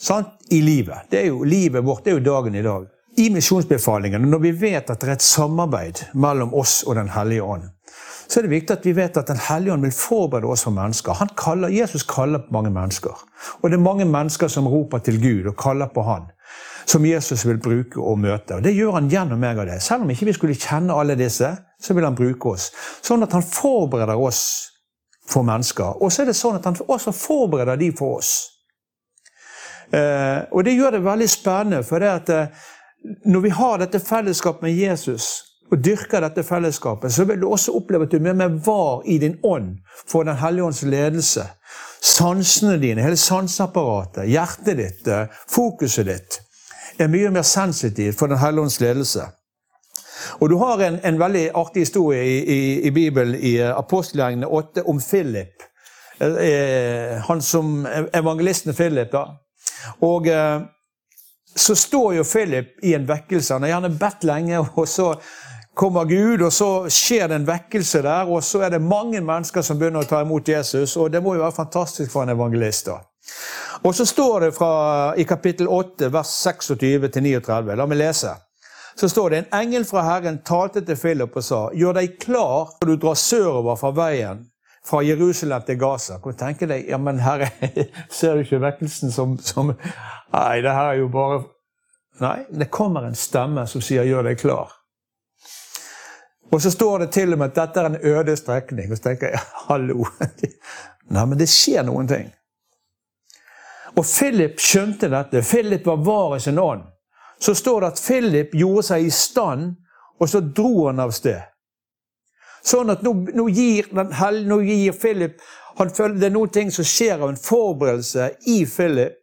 Sant? 0.00 0.28
I 0.50 0.60
livet. 0.62 1.08
Det 1.10 1.20
er 1.20 1.26
jo 1.26 1.44
Livet 1.44 1.84
vårt 1.84 2.04
det 2.04 2.10
er 2.10 2.18
jo 2.18 2.24
dagen 2.26 2.54
i 2.54 2.62
dag. 2.62 2.86
I 3.16 3.28
misjonsbefalingene, 3.30 4.26
når 4.26 4.38
vi 4.38 4.50
vet 4.56 4.90
at 4.90 5.00
det 5.00 5.08
er 5.08 5.14
et 5.18 5.24
samarbeid 5.24 6.00
mellom 6.14 6.54
oss 6.54 6.82
og 6.86 6.96
Den 6.96 7.10
hellige 7.12 7.42
ånd, 7.42 7.68
så 8.26 8.40
er 8.40 8.46
det 8.46 8.54
viktig 8.54 8.72
at 8.72 8.86
vi 8.86 8.94
vet 8.96 9.16
at 9.16 9.28
Den 9.28 9.40
hellige 9.48 9.72
ånd 9.72 9.84
vil 9.84 9.92
forberede 9.92 10.48
oss 10.48 10.64
for 10.64 10.72
mennesker. 10.72 11.26
Kaller, 11.36 11.68
Jesus 11.68 12.02
kaller 12.02 12.38
på 12.38 12.54
mange 12.56 12.70
mennesker. 12.70 13.12
Og 13.60 13.70
det 13.70 13.76
er 13.76 13.84
mange 13.84 14.04
mennesker 14.04 14.48
som 14.48 14.68
roper 14.68 14.98
til 14.98 15.20
Gud 15.20 15.50
og 15.50 15.56
kaller 15.56 15.92
på 15.92 16.02
Han 16.02 16.30
som 16.84 17.06
Jesus 17.06 17.46
vil 17.46 17.60
bruke 17.62 18.00
og 18.00 18.18
møte. 18.18 18.56
Og 18.56 18.62
Det 18.62 18.74
gjør 18.74 18.98
han 18.98 19.10
gjennom 19.10 19.40
meg 19.40 19.58
og 19.58 19.66
det. 19.66 19.80
Selv 19.82 20.02
om 20.02 20.10
ikke 20.10 20.28
vi 20.30 20.36
skulle 20.36 20.58
kjenne 20.58 20.94
alle 20.94 21.16
disse, 21.18 21.50
så 21.82 21.94
vil 21.94 22.04
han 22.04 22.18
bruke 22.18 22.54
oss. 22.54 22.70
Sånn 23.02 23.22
at 23.22 23.32
han 23.32 23.44
forbereder 23.46 24.18
oss 24.18 24.42
for 25.28 25.46
mennesker. 25.46 26.02
Og 26.02 26.12
så 26.12 26.22
er 26.22 26.32
det 26.32 26.38
sånn 26.38 26.58
at 26.58 26.66
han 26.68 26.78
også 26.86 27.14
forbereder 27.14 27.78
de 27.80 27.92
for 27.96 28.18
oss. 28.18 28.34
Eh, 29.92 30.42
og 30.50 30.64
det 30.64 30.76
gjør 30.76 30.96
det 30.96 31.04
veldig 31.04 31.28
spennende, 31.28 31.82
for 31.84 32.00
det 32.00 32.10
at 32.10 32.30
eh, 32.32 32.68
når 33.28 33.40
vi 33.44 33.56
har 33.56 33.80
dette 33.82 34.00
fellesskapet 34.00 34.64
med 34.64 34.78
Jesus, 34.78 35.30
og 35.72 35.80
dyrker 35.80 36.20
dette 36.20 36.44
fellesskapet, 36.44 37.12
så 37.12 37.24
vil 37.24 37.40
du 37.40 37.46
også 37.48 37.72
oppleve 37.78 38.04
at 38.04 38.12
du 38.12 38.18
er 38.18 38.36
med 38.36 38.58
var 38.64 39.06
i 39.08 39.16
din 39.18 39.38
ånd 39.42 39.78
for 39.88 40.28
Den 40.28 40.36
hellige 40.36 40.64
ånds 40.68 40.82
ledelse. 40.84 41.46
Sansene 42.02 42.76
dine, 42.76 43.00
hele 43.00 43.16
sanseapparatet, 43.16 44.28
hjertet 44.28 44.76
ditt, 44.76 45.08
eh, 45.08 45.32
fokuset 45.48 46.06
ditt 46.06 46.42
er 47.04 47.12
mye 47.12 47.30
mer 47.30 47.46
sensitiv 47.46 48.12
for 48.18 48.26
Den 48.26 48.38
hellige 48.38 48.62
ånds 48.62 48.80
ledelse. 48.80 49.28
Og 50.40 50.50
Du 50.50 50.56
har 50.56 50.78
en, 50.78 50.98
en 51.04 51.18
veldig 51.18 51.50
artig 51.54 51.82
historie 51.82 52.24
i, 52.24 52.38
i, 52.38 52.82
i 52.86 52.90
Bibelen, 52.90 53.34
i 53.34 53.56
eh, 53.58 53.78
apostelgjengene 53.78 54.46
8, 54.46 54.82
om 54.86 55.00
Philip. 55.00 55.62
Eh, 56.20 57.18
han 57.26 57.42
som 57.42 57.86
evangelisten 58.12 58.74
Philip. 58.74 59.12
da. 59.12 59.26
Og 60.00 60.26
eh, 60.26 60.60
så 61.56 61.76
står 61.76 62.14
jo 62.14 62.24
Philip 62.24 62.66
i 62.82 62.94
en 62.94 63.08
vekkelse. 63.08 63.54
Han 63.54 63.62
har 63.62 63.68
gjerne 63.74 63.96
bedt 63.98 64.24
lenge, 64.24 64.60
og 64.80 64.88
så 64.88 65.14
kommer 65.74 66.04
Gud, 66.04 66.42
og 66.42 66.52
så 66.52 66.70
skjer 66.88 67.28
det 67.28 67.40
en 67.40 67.48
vekkelse 67.48 68.02
der. 68.02 68.30
Og 68.30 68.44
så 68.44 68.62
er 68.62 68.76
det 68.76 68.82
mange 68.82 69.20
mennesker 69.20 69.62
som 69.62 69.78
begynner 69.78 70.04
å 70.04 70.10
ta 70.10 70.22
imot 70.22 70.48
Jesus, 70.48 70.96
og 70.96 71.12
det 71.12 71.22
må 71.22 71.34
jo 71.34 71.44
være 71.44 71.58
fantastisk 71.62 72.12
for 72.12 72.22
en 72.22 72.36
evangelist. 72.36 72.86
da. 72.86 73.00
Og 73.82 73.94
så 73.94 74.06
står 74.06 74.40
det 74.40 74.52
fra, 74.52 75.16
i 75.16 75.24
kapittel 75.24 75.68
8, 75.68 76.08
vers 76.08 76.46
26-39. 76.46 77.74
La 77.74 77.86
meg 77.86 77.98
lese. 77.98 78.36
Så 78.94 79.08
står 79.08 79.30
det 79.30 79.38
en 79.38 79.54
engel 79.58 79.84
fra 79.88 80.04
Herren 80.06 80.38
talte 80.46 80.84
til 80.86 80.96
Philip 80.96 81.36
og 81.36 81.44
sa:" 81.44 81.62
Gjør 81.74 81.96
deg 81.98 82.18
klar 82.20 82.76
når 82.80 82.88
du 82.88 82.96
drar 82.96 83.16
sørover 83.18 83.78
fra 83.80 83.90
veien 83.96 84.44
fra 84.86 85.02
Jerusalem 85.02 85.62
til 85.66 85.78
Gaza. 85.78 86.18
Kan 86.22 86.32
du 86.32 86.38
tenke 86.38 86.68
deg 86.70 86.86
Ja, 86.88 86.98
men 86.98 87.18
herre, 87.18 87.48
ser 88.10 88.34
du 88.34 88.44
ikke 88.44 88.60
vekkelsen 88.62 89.10
som, 89.10 89.38
som 89.38 89.72
Nei, 89.72 90.60
det 90.62 90.76
her 90.76 90.92
er 90.92 91.00
jo 91.00 91.08
bare 91.08 91.42
Nei, 92.20 92.44
det 92.50 92.70
kommer 92.70 93.08
en 93.08 93.18
stemme 93.18 93.64
som 93.66 93.82
sier 93.82 94.04
'gjør 94.04 94.28
deg 94.28 94.38
klar'. 94.38 94.70
Og 96.52 96.60
så 96.62 96.70
står 96.70 96.98
det 96.98 97.10
til 97.16 97.32
og 97.32 97.38
med 97.38 97.50
at 97.50 97.56
dette 97.56 97.80
er 97.80 97.86
en 97.86 97.98
øde 98.02 98.36
strekning. 98.36 98.90
Og 98.92 98.96
så 98.96 99.02
tenker 99.02 99.32
jeg 99.32 99.40
hallo. 99.66 100.04
Nei, 101.14 101.24
men 101.24 101.38
det 101.38 101.48
skjer 101.48 101.82
noen 101.88 102.08
ting. 102.08 102.28
Og 103.96 104.04
Philip 104.06 104.60
skjønte 104.60 105.10
dette. 105.12 105.42
Philip 105.44 105.86
var 105.86 105.96
var 106.04 106.36
i 106.36 106.40
sin 106.40 106.58
ånd. 106.58 106.82
Så 107.40 107.54
står 107.54 107.80
det 107.80 107.86
at 107.92 108.02
Philip 108.06 108.54
gjorde 108.54 108.82
seg 108.86 109.06
i 109.06 109.10
stand, 109.10 109.74
og 110.20 110.28
så 110.28 110.40
dro 110.40 110.86
han 110.86 111.02
av 111.02 111.10
sted. 111.12 111.42
Sånn 112.62 112.92
at 112.94 113.02
nå, 113.02 113.12
nå, 113.34 113.48
gir, 113.50 113.88
nå 113.92 114.60
gir, 114.62 114.94
Philip 114.94 115.40
han 115.80 115.90
føler 115.90 116.18
Det 116.20 116.26
er 116.28 116.34
noen 116.34 116.52
ting 116.52 116.70
som 116.70 116.84
skjer 116.84 117.16
av 117.16 117.30
en 117.32 117.40
forberedelse 117.40 118.28
i 118.46 118.62
Philip. 118.68 119.16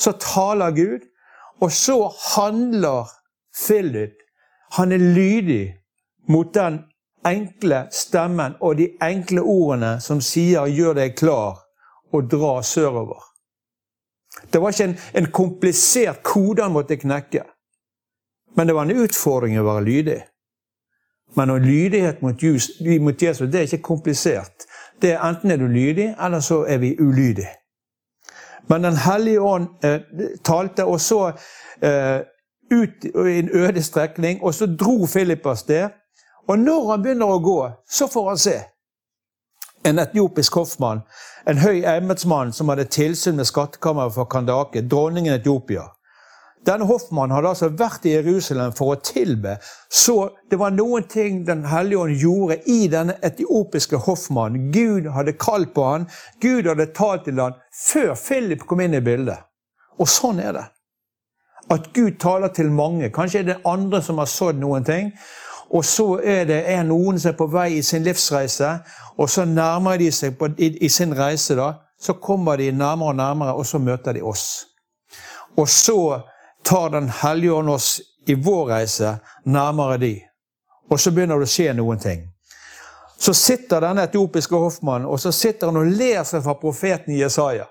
Så 0.00 0.14
taler 0.16 0.72
Gud, 0.72 1.04
og 1.60 1.72
så 1.72 2.08
handler 2.34 3.10
Philip. 3.66 4.16
Han 4.78 4.92
er 4.92 4.98
lydig 4.98 5.74
mot 6.28 6.54
den 6.54 6.80
enkle 7.26 7.84
stemmen 7.92 8.56
og 8.60 8.78
de 8.78 8.88
enkle 9.02 9.42
ordene 9.44 9.98
som 10.00 10.20
sier 10.24 10.66
'gjør 10.66 10.94
deg 10.94 11.18
klar' 11.18 11.60
og 12.12 12.30
dra 12.30 12.62
sørover. 12.62 13.29
Det 14.52 14.60
var 14.60 14.72
ikke 14.72 14.84
en, 14.84 14.98
en 15.14 15.30
komplisert 15.32 16.22
kode 16.22 16.62
han 16.62 16.72
måtte 16.72 16.96
knekke. 16.96 17.44
Men 18.56 18.66
det 18.66 18.74
var 18.74 18.88
en 18.88 19.02
utfordring 19.04 19.58
å 19.60 19.66
være 19.66 19.84
lydig. 19.84 20.18
Men 21.38 21.54
lydighet 21.62 22.22
mot 22.22 22.42
Jesus, 22.42 23.48
det 23.50 23.58
er 23.58 23.68
ikke 23.68 23.82
komplisert. 23.82 24.66
det 25.02 25.12
er 25.12 25.22
enten 25.24 25.50
er 25.50 25.56
du 25.56 25.66
lydig, 25.66 26.14
eller 26.20 26.40
så 26.40 26.64
er 26.68 26.78
vi 26.78 26.96
ulydige. 27.00 27.48
Men 28.68 28.84
Den 28.84 28.96
hellige 28.96 29.40
ånd 29.40 29.66
eh, 29.84 30.00
talte, 30.44 30.84
og 30.84 31.00
så 31.00 31.32
eh, 31.82 32.20
ut 32.70 33.04
i 33.04 33.38
en 33.38 33.50
øde 33.52 33.82
strekning, 33.82 34.42
og 34.42 34.54
så 34.54 34.66
dro 34.66 35.06
Philip 35.06 35.46
av 35.46 35.56
sted. 35.56 35.88
Og 36.48 36.58
når 36.58 36.90
han 36.90 37.02
begynner 37.02 37.26
å 37.26 37.38
gå, 37.38 37.70
så 37.90 38.06
får 38.06 38.28
han 38.28 38.38
se 38.38 38.58
en 39.84 39.98
etiopisk 39.98 40.58
hoffmann, 40.60 41.00
en 41.48 41.60
høy 41.62 41.84
embetsmann 41.88 42.52
som 42.52 42.68
hadde 42.72 42.88
tilsyn 42.92 43.38
med 43.38 43.48
skattkammeret 43.48 44.14
for 44.14 44.28
Kandake, 44.30 44.84
dronningen 44.88 45.38
Etiopia. 45.38 45.88
Denne 46.66 46.84
hoffmannen 46.84 47.32
hadde 47.32 47.52
altså 47.54 47.70
vært 47.72 48.04
i 48.04 48.12
Jerusalem 48.18 48.74
for 48.76 48.92
å 48.92 49.00
tilbe. 49.00 49.54
Så 49.88 50.16
det 50.52 50.58
var 50.60 50.74
noen 50.74 51.06
ting 51.08 51.38
Den 51.48 51.62
hellige 51.64 52.02
ånd 52.02 52.20
gjorde 52.20 52.58
i 52.68 52.82
denne 52.92 53.16
etiopiske 53.24 53.96
hoffmannen. 54.04 54.68
Gud 54.74 55.08
hadde 55.14 55.38
kalt 55.40 55.72
på 55.74 55.86
han, 55.86 56.04
Gud 56.40 56.68
hadde 56.68 56.90
talt 56.92 57.24
til 57.24 57.40
han 57.40 57.56
før 57.72 58.12
Philip 58.12 58.66
kom 58.68 58.84
inn 58.84 58.98
i 58.98 59.00
bildet. 59.00 59.40
Og 59.96 60.08
sånn 60.08 60.40
er 60.44 60.52
det. 60.58 60.66
At 61.72 61.92
Gud 61.96 62.18
taler 62.20 62.52
til 62.52 62.68
mange. 62.74 63.08
Kanskje 63.14 63.40
er 63.40 63.48
det 63.48 63.60
andre 63.64 64.02
som 64.04 64.20
har 64.20 64.28
sådd 64.28 64.60
noen 64.60 64.84
ting. 64.84 65.14
Og 65.70 65.84
så 65.84 66.20
er 66.24 66.44
det 66.44 66.64
er 66.66 66.82
noen 66.82 67.18
som 67.20 67.30
er 67.30 67.36
på 67.38 67.46
vei 67.46 67.68
i 67.78 67.82
sin 67.82 68.02
livsreise, 68.02 68.72
og 69.18 69.30
så 69.30 69.44
nærmer 69.44 69.98
de 70.00 70.10
seg 70.12 70.38
på, 70.38 70.48
i, 70.58 70.72
i, 70.84 70.88
sin 70.88 71.14
reise. 71.14 71.54
da, 71.54 71.72
Så 72.00 72.12
kommer 72.12 72.56
de 72.56 72.72
nærmere 72.72 73.08
og 73.08 73.16
nærmere, 73.16 73.54
og 73.54 73.66
så 73.66 73.78
møter 73.78 74.12
de 74.12 74.22
oss. 74.22 74.66
Og 75.56 75.68
så 75.68 76.20
tar 76.64 76.88
Den 76.88 77.08
hellige 77.08 77.52
ånd 77.52 77.70
oss 77.70 78.00
i 78.26 78.34
vår 78.34 78.66
reise 78.68 79.18
nærmere 79.44 79.98
de. 79.98 80.20
Og 80.90 81.00
så 81.00 81.10
begynner 81.10 81.38
det 81.38 81.46
å 81.46 81.50
skje 81.50 81.72
noen 81.74 81.98
ting. 81.98 82.26
Så 83.18 83.34
sitter 83.34 83.80
denne 83.80 84.02
etiopiske 84.08 84.56
hoffmannen 84.56 85.08
og 85.08 85.20
så 85.20 85.32
sitter 85.32 85.66
han 85.66 85.76
og 85.76 85.86
leser 85.86 86.40
fra 86.40 86.54
profeten 86.54 87.16
Jesaja. 87.16 87.66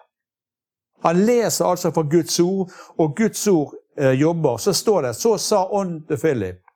Han 1.03 1.25
leser 1.25 1.65
altså 1.65 1.91
fra 1.91 2.01
Guds 2.01 2.39
ord, 2.39 2.71
og 2.97 3.15
Guds 3.17 3.47
ord 3.47 3.73
eh, 3.97 4.11
jobber. 4.19 4.57
Så 4.57 4.73
står 4.73 5.01
det 5.01 5.15
Så 5.15 5.37
sa 5.37 5.65
ånden 5.65 6.05
til 6.07 6.17
Philip. 6.17 6.68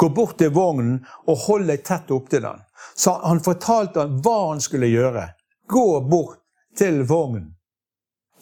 Gå 0.00 0.08
bort 0.16 0.38
til 0.40 0.52
vognen 0.56 1.00
og 1.28 1.42
hold 1.44 1.66
deg 1.68 1.82
tett 1.84 2.08
opptil 2.14 2.46
den. 2.46 2.60
Så 2.96 3.18
han 3.20 3.42
fortalte 3.44 4.00
han 4.00 4.20
hva 4.24 4.36
han 4.46 4.62
skulle 4.64 4.88
gjøre. 4.88 5.26
Gå 5.68 5.88
bort 6.08 6.38
til 6.78 7.02
vognen. 7.08 7.50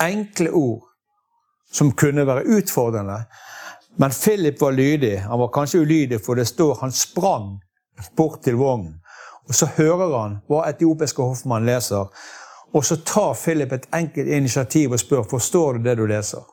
Enkle 0.03 0.53
ord 0.55 0.85
som 1.75 1.91
kunne 1.99 2.27
være 2.29 2.47
utfordrende. 2.59 3.25
Men 3.99 4.15
Philip 4.15 4.61
var 4.61 4.73
lydig. 4.73 5.19
Han 5.27 5.39
var 5.39 5.51
kanskje 5.53 5.81
ulydig, 5.83 6.21
for 6.25 6.39
det 6.39 6.47
står 6.47 6.79
han 6.81 6.93
sprang 6.95 7.57
bort 8.17 8.43
til 8.47 8.55
vognen. 8.55 9.01
Og 9.49 9.55
Så 9.55 9.67
hører 9.67 10.15
han 10.19 10.39
hva 10.47 10.63
etiopiske 10.69 11.23
hoffmann 11.23 11.67
leser, 11.67 12.07
og 12.73 12.85
så 12.85 12.97
tar 13.03 13.35
Philip 13.35 13.73
et 13.73 13.89
enkelt 13.95 14.29
initiativ 14.29 14.93
og 14.93 15.01
spør 15.01 15.25
forstår 15.31 15.73
du 15.73 15.89
det 15.89 15.97
du 15.99 16.07
leser. 16.07 16.45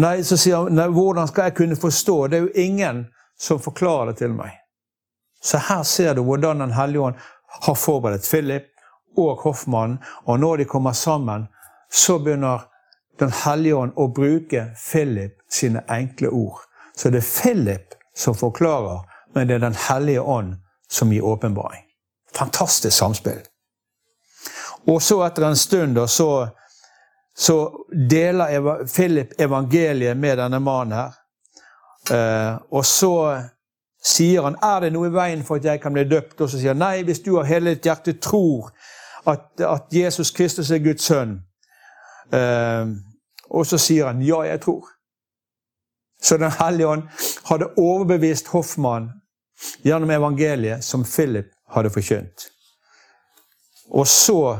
Nei, 0.00 0.24
så 0.24 0.36
sier 0.36 0.56
han, 0.56 0.74
nei, 0.74 0.88
hvordan 0.88 1.28
skal 1.28 1.48
jeg 1.48 1.56
kunne 1.58 1.76
forstå? 1.76 2.16
Det 2.26 2.38
er 2.38 2.46
jo 2.46 2.64
ingen 2.66 3.04
som 3.40 3.60
forklarer 3.60 4.12
det 4.12 4.20
til 4.22 4.34
meg. 4.36 4.56
Så 5.42 5.58
her 5.68 5.82
ser 5.82 6.14
du 6.14 6.22
hvordan 6.22 6.60
Den 6.60 6.72
hellige 6.72 7.00
ånd 7.00 7.14
har 7.66 7.74
forberedt 7.74 8.28
Philip 8.28 8.66
og 9.18 9.40
hoffmannen, 9.42 9.98
og 10.24 10.40
når 10.40 10.56
de 10.56 10.64
kommer 10.64 10.92
sammen, 10.92 11.48
så 11.92 12.18
begynner 12.18 12.66
Den 13.18 13.32
hellige 13.44 13.76
ånd 13.76 13.92
å 13.96 14.06
bruke 14.08 14.70
Philip 14.80 15.32
sine 15.52 15.82
enkle 15.88 16.28
ord. 16.28 16.60
Så 16.96 17.10
det 17.10 17.20
er 17.20 17.28
Philip 17.42 17.94
som 18.16 18.34
forklarer, 18.34 19.00
men 19.34 19.48
det 19.48 19.54
er 19.54 19.58
Den 19.66 19.76
hellige 19.88 20.20
ånd 20.20 20.54
som 20.88 21.12
gir 21.12 21.24
åpenbaring. 21.24 21.82
Fantastisk 22.34 22.96
samspill. 22.96 23.42
Og 24.86 25.02
så 25.02 25.20
etter 25.26 25.44
en 25.44 25.56
stund 25.56 25.94
da, 25.94 26.06
så 26.06 26.48
så 27.38 27.86
deler 28.10 28.84
Philip 28.86 29.32
evangeliet 29.40 30.16
med 30.16 30.38
denne 30.38 30.60
mannen 30.60 30.98
her. 30.98 31.16
Eh, 32.10 32.54
og 32.70 32.84
så 32.86 33.14
sier 34.04 34.42
han 34.42 34.56
er 34.64 34.86
det 34.86 34.92
noe 34.94 35.10
i 35.10 35.14
veien 35.14 35.44
for 35.44 35.60
at 35.60 35.68
jeg 35.68 35.80
kan 35.82 35.94
bli 35.94 36.04
døpt. 36.08 36.40
Og 36.40 36.50
så 36.50 36.58
sier 36.58 36.74
han 36.74 36.82
nei, 36.82 37.02
hvis 37.06 37.22
du 37.24 37.36
av 37.38 37.48
hele 37.48 37.74
ditt 37.74 37.86
hjerte 37.86 38.16
tror 38.20 38.72
at, 39.28 39.60
at 39.60 39.92
Jesus 39.92 40.32
Kristus 40.36 40.70
er 40.70 40.82
Guds 40.84 41.06
sønn. 41.08 41.38
Eh, 42.32 42.96
og 43.50 43.66
så 43.66 43.78
sier 43.80 44.10
han 44.10 44.22
ja, 44.24 44.42
jeg 44.46 44.62
tror. 44.64 44.88
Så 46.22 46.36
Den 46.36 46.52
hellige 46.52 46.88
ånd 46.88 47.02
hadde 47.48 47.72
overbevist 47.80 48.50
hoffmannen 48.52 49.14
gjennom 49.84 50.10
evangeliet 50.10 50.84
som 50.84 51.04
Philip 51.04 51.48
hadde 51.72 51.90
forkynt. 51.90 52.50
Og 53.90 54.06
så 54.06 54.58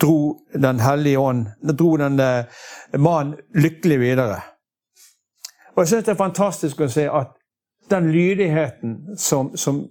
dro 0.00 0.38
Den 0.52 0.80
hellige 0.80 1.18
ånd 1.18 1.46
dro 1.78 1.96
den 1.96 2.20
eh, 2.20 2.44
mannen 2.98 3.36
lykkelig 3.54 4.00
videre. 4.00 4.40
Og 5.74 5.82
Jeg 5.82 5.88
syns 5.88 6.04
det 6.04 6.12
er 6.12 6.22
fantastisk 6.22 6.80
å 6.80 6.88
se 6.90 7.04
at 7.10 7.34
den 7.90 8.10
lydigheten 8.12 9.16
som, 9.16 9.56
som 9.56 9.88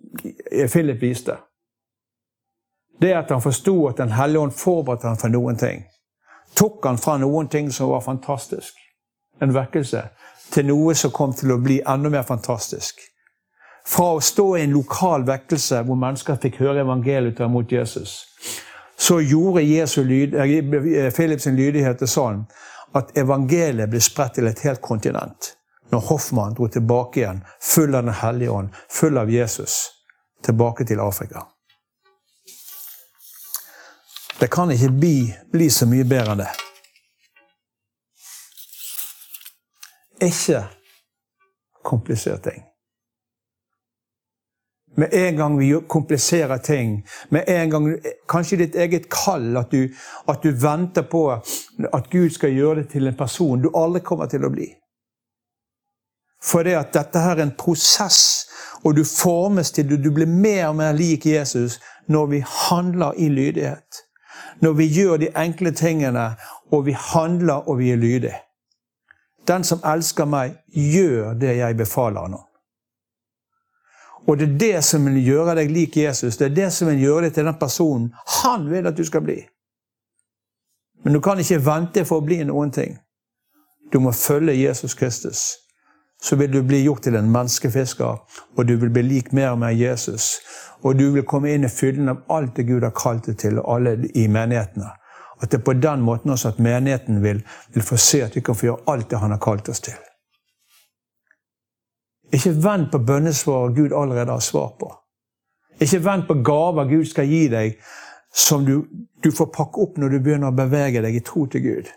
Philip 0.71 1.01
viste 1.01 1.37
Det 3.01 3.13
at 3.13 3.29
han 3.31 3.41
forsto 3.41 3.87
at 3.87 3.97
Den 3.97 4.11
hellige 4.11 4.41
ånd 4.41 4.51
forberedte 4.51 5.07
han 5.07 5.17
for 5.17 5.29
noen 5.29 5.57
ting. 5.57 5.85
Tok 6.57 6.85
han 6.85 6.97
fra 6.97 7.17
noen 7.17 7.47
ting 7.47 7.71
som 7.71 7.89
var 7.89 8.01
fantastisk, 8.01 8.73
en 9.41 9.53
vekkelse, 9.53 10.01
til 10.51 10.65
noe 10.65 10.95
som 10.95 11.11
kom 11.11 11.33
til 11.33 11.51
å 11.53 11.59
bli 11.61 11.81
enda 11.85 12.09
mer 12.09 12.23
fantastisk. 12.25 12.99
Fra 13.87 14.15
å 14.15 14.23
stå 14.23 14.55
i 14.57 14.63
en 14.63 14.73
lokal 14.73 15.27
vekkelse 15.27 15.83
hvor 15.85 15.99
mennesker 15.99 16.39
fikk 16.41 16.57
høre 16.63 16.81
evangeliet 16.81 17.39
mot 17.51 17.71
Jesus, 17.71 18.25
så 18.99 19.21
gjorde 19.21 19.61
Jesu 19.61 20.03
lyd, 20.03 20.35
eh, 20.35 21.11
Philips 21.13 21.45
lydighet 21.45 22.01
sånn 22.09 22.45
at 22.97 23.17
evangeliet 23.17 23.89
ble 23.89 24.01
spredt 24.01 24.37
til 24.39 24.47
et 24.47 24.59
helt 24.65 24.81
kontinent. 24.81 25.53
Når 25.91 25.99
Hoffmann 26.09 26.55
dro 26.57 26.67
tilbake 26.67 27.21
igjen, 27.21 27.43
full 27.61 27.95
av 27.95 28.03
Den 28.03 28.13
hellige 28.13 28.49
ånd, 28.51 28.69
full 28.89 29.17
av 29.17 29.29
Jesus, 29.31 29.89
tilbake 30.43 30.85
til 30.85 30.99
Afrika. 30.99 31.45
Det 34.39 34.49
kan 34.51 34.71
ikke 34.71 34.89
bli, 34.89 35.35
bli 35.51 35.69
så 35.69 35.85
mye 35.89 36.05
bedre 36.05 36.33
enn 36.33 36.41
det. 36.43 36.49
Ikke 40.27 40.63
komplisert 41.85 42.43
ting. 42.43 42.63
Med 44.97 45.13
en 45.13 45.37
gang 45.37 45.59
vi 45.59 45.69
kompliserer 45.87 46.57
ting, 46.57 47.07
med 47.29 47.43
en 47.47 47.69
gang 47.69 47.89
Kanskje 48.29 48.57
ditt 48.57 48.75
eget 48.75 49.09
kall, 49.13 49.57
at 49.57 49.71
du, 49.71 49.93
at 50.27 50.41
du 50.41 50.51
venter 50.51 51.05
på 51.05 51.21
at 51.93 52.09
Gud 52.09 52.33
skal 52.33 52.55
gjøre 52.55 52.81
det 52.81 52.89
til 52.95 53.07
en 53.07 53.17
person 53.17 53.61
du 53.61 53.69
aldri 53.77 54.01
kommer 54.01 54.25
til 54.25 54.47
å 54.47 54.49
bli. 54.49 54.71
For 56.43 56.65
det 56.65 56.77
at 56.79 56.93
dette 56.97 57.21
her 57.21 57.37
er 57.37 57.45
en 57.45 57.53
prosess, 57.57 58.47
og 58.83 58.95
du 58.97 59.03
formes 59.05 59.71
til 59.71 59.93
du 60.01 60.09
blir 60.13 60.29
mer 60.29 60.71
og 60.71 60.79
mer 60.81 60.97
lik 60.97 61.25
Jesus 61.25 61.79
når 62.07 62.25
vi 62.33 62.43
handler 62.69 63.13
i 63.17 63.29
lydighet. 63.29 64.03
Når 64.61 64.73
vi 64.73 64.85
gjør 64.85 65.17
de 65.17 65.29
enkle 65.37 65.71
tingene, 65.71 66.31
og 66.71 66.85
vi 66.85 66.97
handler 66.97 67.69
og 67.69 67.77
vi 67.77 67.91
er 67.91 68.01
lydige. 68.01 68.37
Den 69.47 69.63
som 69.63 69.81
elsker 69.85 70.25
meg, 70.25 70.57
gjør 70.73 71.33
det 71.37 71.57
jeg 71.57 71.77
befaler 71.77 72.27
nå. 72.33 72.46
Og 74.27 74.37
det 74.37 74.47
er 74.47 74.57
det 74.59 74.83
som 74.83 75.05
vil 75.07 75.19
gjøre 75.23 75.55
deg 75.61 75.71
lik 75.71 75.97
Jesus. 75.97 76.37
Det 76.37 76.49
er 76.49 76.55
det 76.55 76.71
som 76.75 76.89
vil 76.91 76.99
gjøre 76.99 77.27
deg 77.27 77.37
til 77.37 77.47
den 77.47 77.59
personen 77.59 78.09
han 78.41 78.67
vil 78.69 78.87
at 78.89 78.97
du 78.97 79.05
skal 79.07 79.23
bli. 79.23 79.37
Men 81.03 81.13
du 81.13 81.21
kan 81.23 81.39
ikke 81.39 81.61
vente 81.63 82.03
for 82.05 82.19
å 82.19 82.25
bli 82.25 82.41
noen 82.43 82.73
ting. 82.75 82.97
Du 83.91 84.01
må 84.03 84.11
følge 84.11 84.57
Jesus 84.57 84.97
Kristus. 84.99 85.45
Så 86.21 86.35
vil 86.35 86.51
du 86.51 86.63
bli 86.65 86.81
gjort 86.81 87.05
til 87.05 87.15
en 87.15 87.29
menneskefisker, 87.31 88.17
og 88.57 88.67
du 88.67 88.73
vil 88.81 88.89
bli 88.89 89.03
lik 89.05 89.29
mer 89.37 89.51
og 89.53 89.59
mer 89.61 89.75
Jesus. 89.77 90.39
Og 90.81 90.97
du 90.97 91.11
vil 91.13 91.23
komme 91.23 91.53
inn 91.53 91.63
i 91.63 91.71
fylden 91.71 92.09
av 92.09 92.23
alt 92.33 92.55
det 92.57 92.65
Gud 92.67 92.83
har 92.83 92.95
kalt 92.97 93.29
deg 93.29 93.37
til, 93.37 93.61
og 93.61 93.77
alle 93.77 94.09
i 94.17 94.25
menighetene. 94.27 94.89
At 95.37 95.51
det 95.51 95.59
er 95.59 95.65
på 95.69 95.77
den 95.77 96.01
måten 96.01 96.33
også 96.33 96.55
at 96.55 96.59
menigheten 96.59 97.21
vil, 97.23 97.43
vil 97.73 97.85
få 97.85 98.01
se 98.01 98.23
at 98.25 98.35
vi 98.35 98.41
kan 98.41 98.57
få 98.57 98.71
gjøre 98.71 98.89
alt 98.89 99.09
det 99.11 99.21
han 99.21 99.35
har 99.35 99.43
kalt 99.45 99.69
oss 99.69 99.85
til. 99.85 100.06
Ikke 102.33 102.51
vent 102.63 102.91
på 102.91 102.99
bønnesvaret 103.07 103.75
Gud 103.75 103.93
allerede 103.95 104.31
har 104.31 104.43
svar 104.43 104.73
på. 104.79 104.89
Ikke 105.79 106.01
vent 106.03 106.27
på 106.27 106.39
gaver 106.43 106.89
Gud 106.89 107.05
skal 107.05 107.29
gi 107.29 107.45
deg, 107.51 107.77
som 108.33 108.65
du, 108.65 108.81
du 109.23 109.31
får 109.31 109.51
pakke 109.53 109.81
opp 109.81 109.97
når 110.01 110.13
du 110.13 110.19
begynner 110.19 110.51
å 110.51 110.57
bevege 110.57 111.01
deg 111.05 111.15
i 111.15 111.23
tro 111.25 111.45
til 111.47 111.63
Gud. 111.63 111.93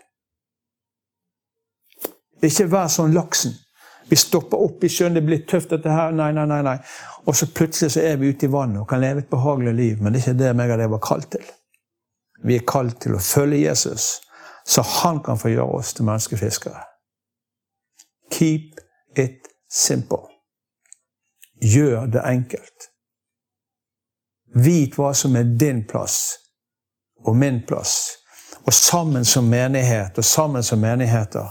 Ikke 2.41 2.69
vær 2.71 2.89
sånn 2.89 3.13
laksen. 3.13 3.53
Vi 4.09 4.17
stopper 4.17 4.59
opp, 4.59 4.83
i 4.83 4.89
sjøen, 4.89 5.13
det 5.15 5.23
blir 5.23 5.43
tøft, 5.47 5.69
dette 5.71 5.91
her. 5.91 6.11
Nei, 6.15 6.31
nei, 6.35 6.47
nei. 6.49 6.61
nei. 6.65 6.77
Og 7.29 7.37
så 7.37 7.47
plutselig 7.47 7.93
så 7.93 8.01
er 8.03 8.17
vi 8.19 8.31
ute 8.33 8.47
i 8.47 8.51
vannet 8.51 8.81
og 8.81 8.89
kan 8.89 9.01
leve 9.03 9.21
et 9.21 9.29
behagelig 9.31 9.73
liv. 9.77 10.01
Men 10.01 10.13
det 10.13 10.21
er 10.21 10.25
ikke 10.25 10.39
det 10.41 10.55
meg 10.57 10.73
og 10.73 10.81
deg 10.81 10.91
var 10.95 11.03
kalt 11.05 11.29
til. 11.35 11.45
Vi 12.41 12.57
er 12.57 12.65
kalt 12.67 12.97
til 13.03 13.15
å 13.15 13.21
følge 13.21 13.61
Jesus, 13.61 14.07
så 14.65 14.83
han 15.03 15.21
kan 15.23 15.37
få 15.37 15.53
gjøre 15.53 15.77
oss 15.77 15.93
til 15.93 16.07
menneskefiskere. 16.09 16.81
Keep 18.33 18.81
it 19.21 19.50
simple. 19.71 20.27
Gjør 21.61 22.05
det 22.05 22.23
enkelt. 22.25 22.87
Vit 24.55 24.97
hva 24.99 25.13
som 25.15 25.35
er 25.39 25.47
din 25.59 25.85
plass 25.87 26.37
og 27.25 27.37
min 27.37 27.61
plass. 27.67 28.17
Og 28.65 28.73
sammen 28.73 29.25
som 29.25 29.47
menighet 29.49 30.17
og 30.17 30.25
sammen 30.25 30.63
som 30.63 30.81
menigheter. 30.81 31.47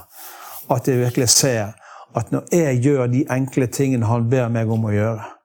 At 0.69 0.87
jeg 0.87 0.99
virkelig 0.99 1.29
ser 1.29 1.73
at 2.15 2.31
når 2.31 2.47
jeg 2.51 2.81
gjør 2.83 3.07
de 3.07 3.25
enkle 3.31 3.67
tingene 3.67 4.05
han 4.05 4.29
ber 4.29 4.51
meg 4.51 4.69
om 4.71 4.85
å 4.85 4.93
gjøre 4.93 5.40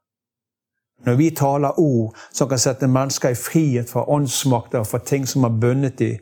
Når 1.07 1.15
vi 1.15 1.31
taler 1.31 1.81
ord 1.81 2.17
som 2.35 2.49
kan 2.49 2.59
sette 2.59 2.89
mennesker 2.91 3.31
i 3.31 3.39
frihet 3.39 3.91
fra 3.91 4.03
åndsmakter 4.11 4.83
og 4.83 4.89
fra 4.91 4.99
ting 4.99 5.27
som 5.27 5.47
har 5.47 5.55
bundet 5.61 5.99
dem 5.99 6.19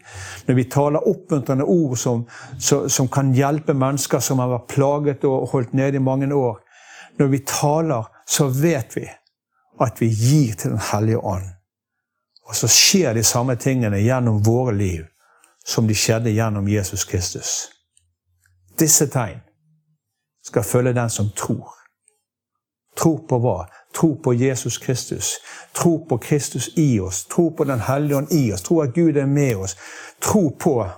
Når 0.46 0.54
vi 0.54 0.64
taler 0.64 1.08
oppmuntrende 1.08 1.64
ord 1.64 1.96
som, 1.98 2.26
som, 2.58 2.88
som 2.88 3.08
kan 3.08 3.32
hjelpe 3.34 3.74
mennesker 3.74 4.20
som 4.20 4.38
har 4.38 4.52
vært 4.52 4.68
plaget 4.74 5.24
og 5.24 5.48
holdt 5.52 5.72
nede 5.72 5.96
i 5.96 6.04
mange 6.04 6.28
år 6.34 6.60
Når 7.18 7.26
vi 7.26 7.38
taler, 7.46 8.04
så 8.26 8.48
vet 8.48 8.96
vi 8.96 9.08
at 9.80 10.00
vi 10.00 10.06
gir 10.06 10.54
til 10.54 10.70
Den 10.70 10.80
hellige 10.92 11.18
ånd. 11.18 11.48
Og 12.46 12.54
så 12.54 12.68
skjer 12.68 13.14
de 13.14 13.24
samme 13.24 13.56
tingene 13.56 13.98
gjennom 13.98 14.42
våre 14.44 14.74
liv 14.76 15.04
som 15.66 15.86
de 15.88 15.94
skjedde 15.96 16.30
gjennom 16.30 16.68
Jesus 16.68 17.04
Kristus. 17.04 17.68
Disse 18.78 19.06
tegn 19.06 19.40
skal 20.44 20.62
følge 20.62 20.92
den 20.92 21.10
som 21.10 21.30
tror. 21.36 21.72
Tro 22.96 23.16
på 23.28 23.38
hva? 23.40 23.64
Tro 23.94 24.14
på 24.24 24.34
Jesus 24.34 24.78
Kristus. 24.78 25.34
Tro 25.74 26.06
på 26.08 26.18
Kristus 26.18 26.70
i 26.76 27.00
oss. 27.00 27.24
Tro 27.24 27.50
på 27.50 27.64
Den 27.64 27.80
hellige 27.80 28.16
ånd 28.16 28.32
i 28.32 28.52
oss. 28.52 28.62
Tro 28.62 28.80
at 28.80 28.94
Gud 28.94 29.16
er 29.16 29.26
med 29.26 29.56
oss. 29.56 29.76
Tro 30.22 30.50
på 30.50 30.90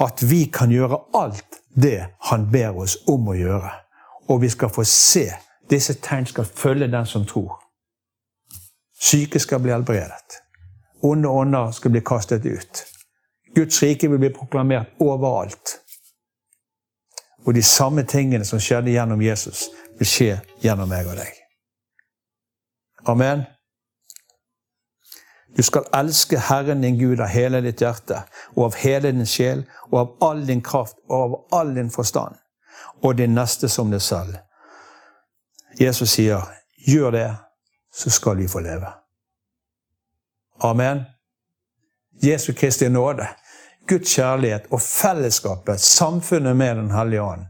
at 0.00 0.22
vi 0.22 0.44
kan 0.44 0.70
gjøre 0.70 0.98
alt 1.14 1.44
det 1.74 2.06
Han 2.18 2.50
ber 2.52 2.78
oss 2.78 2.96
om 3.06 3.28
å 3.28 3.34
gjøre. 3.34 3.70
Og 4.28 4.42
vi 4.42 4.48
skal 4.48 4.70
få 4.70 4.84
se. 4.84 5.30
Disse 5.70 5.94
tegn 5.94 6.26
skal 6.26 6.44
følge 6.44 6.90
den 6.90 7.06
som 7.06 7.26
tror. 7.26 7.58
Syke 9.00 9.38
skal 9.38 9.60
bli 9.60 9.72
helbredet. 9.72 10.42
Onde 11.02 11.28
ånder 11.28 11.70
skal 11.70 11.90
bli 11.90 12.00
kastet 12.00 12.46
ut. 12.46 12.84
Guds 13.54 13.82
rike 13.82 14.10
vil 14.10 14.18
bli 14.18 14.30
proklamert 14.34 14.86
overalt. 15.00 15.78
Og 17.46 17.54
de 17.54 17.62
samme 17.62 18.02
tingene 18.02 18.44
som 18.44 18.60
skjedde 18.60 18.90
gjennom 18.90 19.22
Jesus, 19.22 19.68
vil 19.98 20.06
skje 20.06 20.32
gjennom 20.62 20.90
meg 20.90 21.06
og 21.06 21.16
deg. 21.16 21.47
Amen. 23.08 23.42
Du 25.56 25.62
skal 25.62 25.84
elske 25.94 26.38
Herren 26.38 26.80
din 26.80 26.98
Gud 26.98 27.20
av 27.20 27.26
hele 27.32 27.60
ditt 27.64 27.80
hjerte 27.80 28.20
og 28.54 28.64
av 28.66 28.76
hele 28.82 29.12
din 29.12 29.26
sjel 29.26 29.64
og 29.88 29.98
av 30.00 30.28
all 30.28 30.44
din 30.46 30.60
kraft 30.62 30.98
og 31.08 31.22
av 31.22 31.60
all 31.60 31.72
din 31.74 31.88
forstand, 31.90 32.36
og 33.02 33.16
din 33.16 33.34
neste 33.34 33.68
som 33.68 33.90
deg 33.90 34.02
selv. 34.04 34.36
Jesus 35.80 36.10
sier, 36.10 36.44
'Gjør 36.88 37.10
det, 37.10 37.36
så 37.92 38.10
skal 38.10 38.36
vi 38.36 38.48
få 38.48 38.60
leve'. 38.60 38.92
Amen. 40.60 41.04
Jesu 42.22 42.52
Kristi 42.52 42.88
nåde, 42.88 43.28
Guds 43.86 44.14
kjærlighet 44.14 44.66
og 44.70 44.80
fellesskapet, 44.80 45.80
samfunnet 45.80 46.56
med 46.56 46.76
Den 46.76 46.90
hellige 46.90 47.22
ånd, 47.22 47.46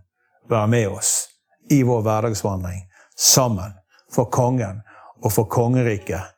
være 0.48 0.68
med 0.68 0.88
oss 0.88 1.28
i 1.70 1.82
vår 1.82 2.02
hverdagsvandring 2.02 2.82
sammen 3.16 3.72
for 4.14 4.24
kongen 4.24 4.82
og 5.22 5.32
for 5.32 5.48
kongeriket 5.50 6.34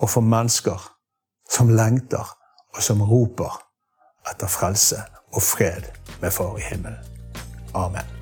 og 0.00 0.10
for 0.10 0.24
mennesker 0.24 0.90
som 1.50 1.72
lengter 1.74 2.36
og 2.74 2.82
som 2.82 3.02
roper 3.02 3.58
etter 4.30 4.50
frelse 4.50 5.02
og 5.34 5.42
fred 5.42 5.90
med 6.22 6.30
Far 6.30 6.58
i 6.58 6.64
himmelen. 6.70 6.98
Amen. 7.74 8.19